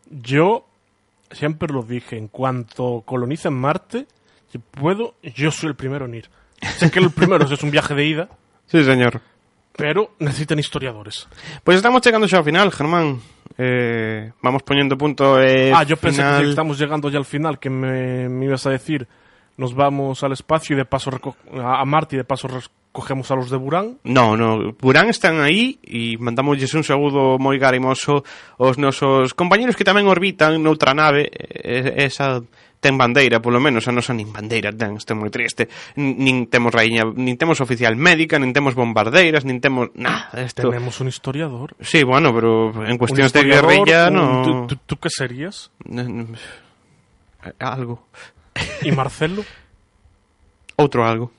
Yo 0.09 0.65
siempre 1.29 1.69
lo 1.69 1.83
dije, 1.83 2.17
en 2.17 2.27
cuanto 2.27 3.01
colonicen 3.05 3.53
Marte, 3.53 4.05
si 4.53 4.59
puedo, 4.59 5.15
yo 5.35 5.49
soy 5.49 5.69
el 5.69 5.75
primero 5.75 6.05
en 6.05 6.13
ir. 6.13 6.29
Sé 6.77 6.91
que 6.91 6.99
el 6.99 7.09
primero 7.09 7.43
es 7.51 7.63
un 7.63 7.71
viaje 7.71 7.95
de 7.95 8.05
ida, 8.05 8.29
Sí, 8.67 8.83
señor. 8.85 9.19
pero 9.75 10.13
necesitan 10.19 10.59
historiadores. 10.59 11.27
Pues 11.63 11.77
estamos 11.77 12.01
chegando 12.05 12.27
xa 12.29 12.37
ao 12.37 12.45
final, 12.45 12.69
Germán. 12.71 13.17
Eh, 13.57 14.31
vamos 14.41 14.61
poñendo 14.61 14.93
punto 14.97 15.41
eh, 15.41 15.73
ah, 15.73 15.83
yo 15.83 15.97
pensé 15.97 16.21
final. 16.21 16.41
que 16.41 16.49
estamos 16.53 16.77
llegando 16.77 17.09
ya 17.09 17.17
al 17.17 17.25
final, 17.25 17.57
que 17.57 17.69
me, 17.69 18.29
me 18.29 18.45
ibas 18.45 18.65
a 18.65 18.69
decir, 18.69 19.07
nos 19.57 19.73
vamos 19.73 20.23
al 20.23 20.31
espacio 20.33 20.75
y 20.75 20.77
de 20.77 20.85
paso 20.85 21.09
a 21.09 21.81
a 21.81 21.85
Marte 21.85 22.15
y 22.15 22.17
de 22.17 22.23
paso 22.23 22.47
cogemos 22.93 23.33
a 23.33 23.35
los 23.35 23.49
de 23.49 23.57
Burán? 23.57 23.97
No, 24.05 24.37
no, 24.37 24.71
Burán 24.77 25.09
están 25.09 25.41
aí 25.41 25.81
e 25.81 26.15
mandámoslles 26.21 26.77
un 26.77 26.85
saúdo 26.85 27.41
moi 27.41 27.57
garimoso 27.57 28.21
aos 28.61 28.77
nosos 28.77 29.33
compañeros 29.33 29.73
que 29.73 29.83
tamén 29.83 30.05
orbitan 30.05 30.61
noutra 30.61 30.93
nave, 30.93 31.27
esa 31.33 32.39
ten 32.83 32.99
bandeira, 32.99 33.39
polo 33.39 33.63
menos 33.63 33.87
a 33.87 33.95
nosa 33.95 34.11
nin 34.11 34.29
bandeira 34.29 34.69
ten, 34.75 34.99
estou 34.99 35.15
moi 35.15 35.31
triste. 35.31 35.71
Nin 35.97 36.51
temos 36.51 36.69
raíña, 36.69 37.07
nin 37.15 37.39
temos 37.39 37.63
oficial 37.63 37.95
médica, 37.95 38.37
nin 38.37 38.51
temos 38.51 38.75
bombardeiras, 38.75 39.47
nin 39.47 39.63
temos 39.63 39.89
nada. 39.95 40.29
Esto... 40.35 40.67
Tenemos 40.67 40.99
un 41.01 41.07
historiador. 41.07 41.79
Sí, 41.79 42.03
bueno, 42.03 42.35
pero 42.35 42.75
en 42.85 42.99
cuestións 42.99 43.31
de 43.31 43.47
guerrilla, 43.47 44.11
un... 44.11 44.15
no. 44.15 44.25
¿Tú, 44.43 44.51
tú, 44.67 44.75
tú 44.85 44.93
que 44.99 45.09
serías? 45.09 45.71
Algo. 47.57 48.05
¿Y 48.83 48.91
Marcelo? 48.91 49.41
Outro 50.75 51.07
algo. 51.07 51.31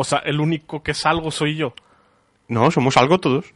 O 0.00 0.04
sea, 0.04 0.20
el 0.20 0.40
único 0.40 0.82
que 0.82 0.92
es 0.92 1.04
algo 1.04 1.30
soy 1.30 1.56
yo. 1.56 1.74
No, 2.48 2.70
somos 2.70 2.96
algo 2.96 3.20
todos. 3.20 3.52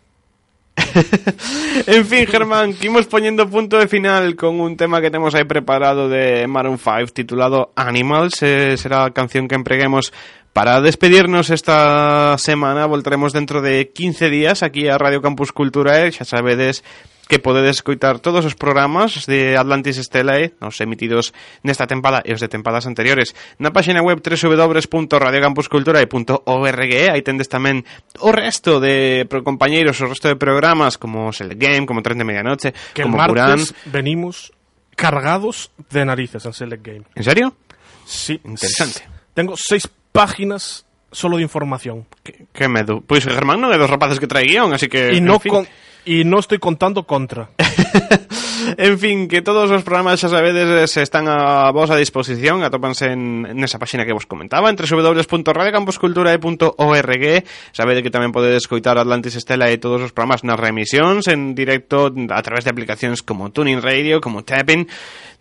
en 1.87 2.05
fin, 2.05 2.27
Germán, 2.27 2.75
que 2.75 2.91
poñendo 3.09 3.49
punto 3.49 3.79
de 3.79 3.89
final 3.89 4.37
con 4.37 4.61
un 4.61 4.77
tema 4.77 5.01
que 5.01 5.11
temos 5.11 5.35
aí 5.35 5.45
preparado 5.45 6.11
de 6.11 6.47
Maroon 6.47 6.77
5 6.77 7.07
titulado 7.15 7.73
Animals. 7.77 8.43
Eh, 8.43 8.77
será 8.77 9.07
a 9.07 9.11
canción 9.13 9.49
que 9.49 9.55
empreguemos 9.55 10.13
para 10.53 10.83
despedirnos 10.83 11.49
esta 11.49 12.37
semana. 12.37 12.85
Voltaremos 12.85 13.33
dentro 13.33 13.63
de 13.63 13.91
15 13.91 14.29
días 14.29 14.63
aquí 14.63 14.89
a 14.89 14.99
Radio 14.99 15.23
Campus 15.23 15.51
Cultura. 15.51 16.13
Xa 16.13 16.27
sabedes 16.27 16.85
que 17.29 17.39
podedes 17.39 17.77
escoitar 17.81 18.19
todos 18.21 18.45
os 18.45 18.55
programas 18.55 19.25
de 19.27 19.57
Atlantis 19.57 19.97
Stelae, 19.97 20.53
os 20.61 20.79
emitidos 20.81 21.33
nesta 21.65 21.87
tempada 21.89 22.21
e 22.25 22.33
os 22.37 22.41
de 22.41 22.49
tempadas 22.49 22.87
anteriores, 22.87 23.35
na 23.57 23.73
página 23.73 24.03
web 24.03 24.21
www.radiocampusculturae.org 24.21 27.09
aí 27.09 27.23
tendes 27.23 27.49
tamén 27.49 27.85
o 28.21 28.33
resto 28.33 28.81
de 28.81 29.27
compañeiros, 29.45 30.01
o 30.05 30.09
resto 30.09 30.29
de 30.29 30.37
programas 30.37 30.99
como 31.01 31.33
Select 31.33 31.61
Game, 31.61 31.87
como 31.89 32.03
Tren 32.05 32.19
de 32.21 32.29
Medianoche, 32.29 32.75
Que 32.93 33.03
como 33.03 33.17
el 33.17 33.33
martes 33.33 33.73
venimos 33.89 34.53
cargados 34.95 35.73
de 35.91 36.05
narices 36.05 36.45
en 36.45 36.53
Select 36.53 36.87
Game. 36.87 37.05
¿En 37.15 37.25
serio? 37.25 37.57
Sí. 38.05 38.41
Interesante. 38.45 39.09
Tengo 39.35 39.55
seis 39.57 39.89
páginas 40.13 40.87
solo 41.15 41.39
de 41.39 41.47
información. 41.47 42.11
Que, 42.27 42.51
que 42.51 42.67
medo. 42.67 43.01
Pois 43.07 43.23
Germán 43.23 43.63
non 43.63 43.71
é 43.71 43.79
dos 43.79 43.89
rapaces 43.89 44.19
que 44.19 44.29
trae 44.29 44.45
guión, 44.45 44.75
así 44.75 44.91
que... 44.91 45.15
E 45.15 45.23
non 45.23 45.39
fin... 45.39 45.55
con, 45.55 45.65
Y 46.07 46.25
no 46.25 46.39
estoy 46.39 46.59
contando 46.59 47.05
contra. 47.05 47.49
en 48.77 48.99
fin, 48.99 49.27
que 49.27 49.41
todos 49.41 49.71
os 49.71 49.83
programas 49.83 50.21
xa 50.21 50.29
sabedes 50.29 50.69
eh, 50.69 50.85
se 50.85 51.01
están 51.01 51.33
a 51.33 51.73
vosa 51.73 51.97
disposición, 51.97 52.61
atópanse 52.61 53.09
en, 53.09 53.49
nesa 53.57 53.81
páxina 53.81 54.05
que 54.05 54.13
vos 54.13 54.29
comentaba, 54.29 54.69
en 54.69 54.77
www.radiocampusculturae.org. 54.77 57.25
Sabedes 57.73 58.05
que 58.05 58.13
tamén 58.13 58.37
podedes 58.37 58.69
escoitar 58.69 59.01
Atlantis 59.01 59.41
Estela 59.41 59.73
e 59.73 59.81
todos 59.81 60.05
os 60.05 60.13
programas 60.13 60.45
nas 60.45 60.61
remisións 60.61 61.25
en 61.33 61.57
directo 61.57 62.13
a 62.13 62.43
través 62.45 62.69
de 62.69 62.73
aplicacións 62.77 63.25
como 63.25 63.49
Tuning 63.49 63.81
Radio, 63.81 64.21
como 64.21 64.45
Tapping, 64.45 64.85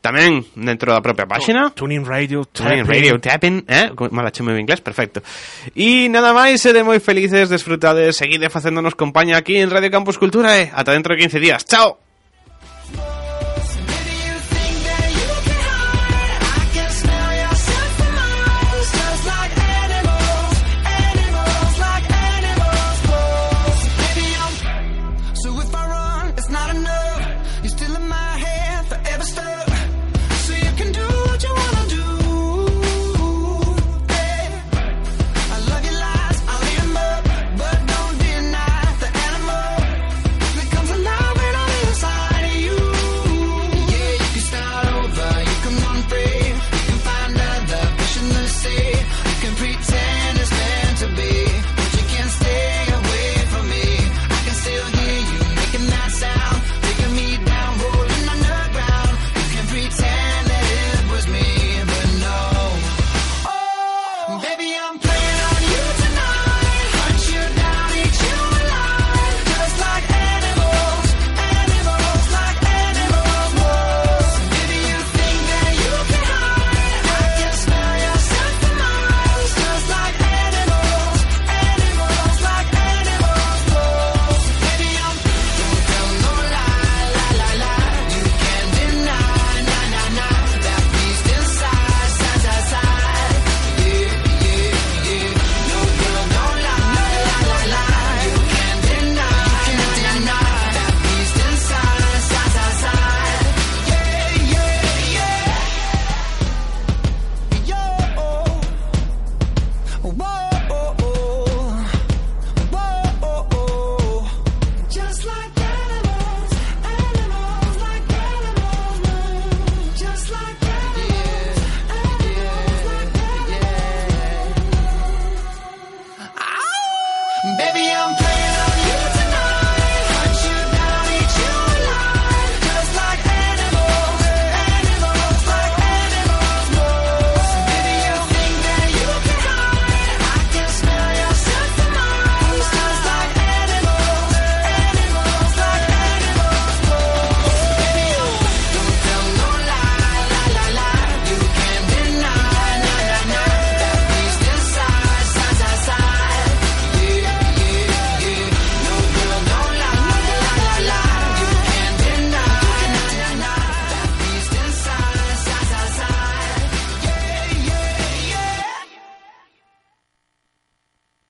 tamén 0.04 0.44
dentro 0.52 0.92
da 0.92 1.00
propia 1.00 1.24
página. 1.24 1.72
Tuning 1.72 2.04
Radio, 2.04 2.44
Tuning. 2.44 2.84
Radio, 2.84 3.16
tapping, 3.24 3.64
eh? 3.72 3.96
Mala 4.12 4.36
chame 4.36 4.52
en 4.52 4.68
inglés, 4.68 4.84
perfecto. 4.84 5.24
E 5.72 6.12
nada 6.12 6.36
máis, 6.36 6.60
sede 6.60 6.84
moi 6.84 7.00
felices, 7.00 7.48
desfrutades, 7.48 8.20
seguide 8.20 8.52
facéndonos 8.52 9.00
compañía 9.00 9.40
aquí 9.40 9.64
en 9.64 9.72
Radio 9.72 9.88
Campus 9.88 10.20
Cultura 10.20 10.60
e 10.60 10.68
ata 10.76 10.92
dentro 10.92 11.16
de 11.16 11.24
15 11.24 11.40
días. 11.40 11.64
Chao! 11.64 12.13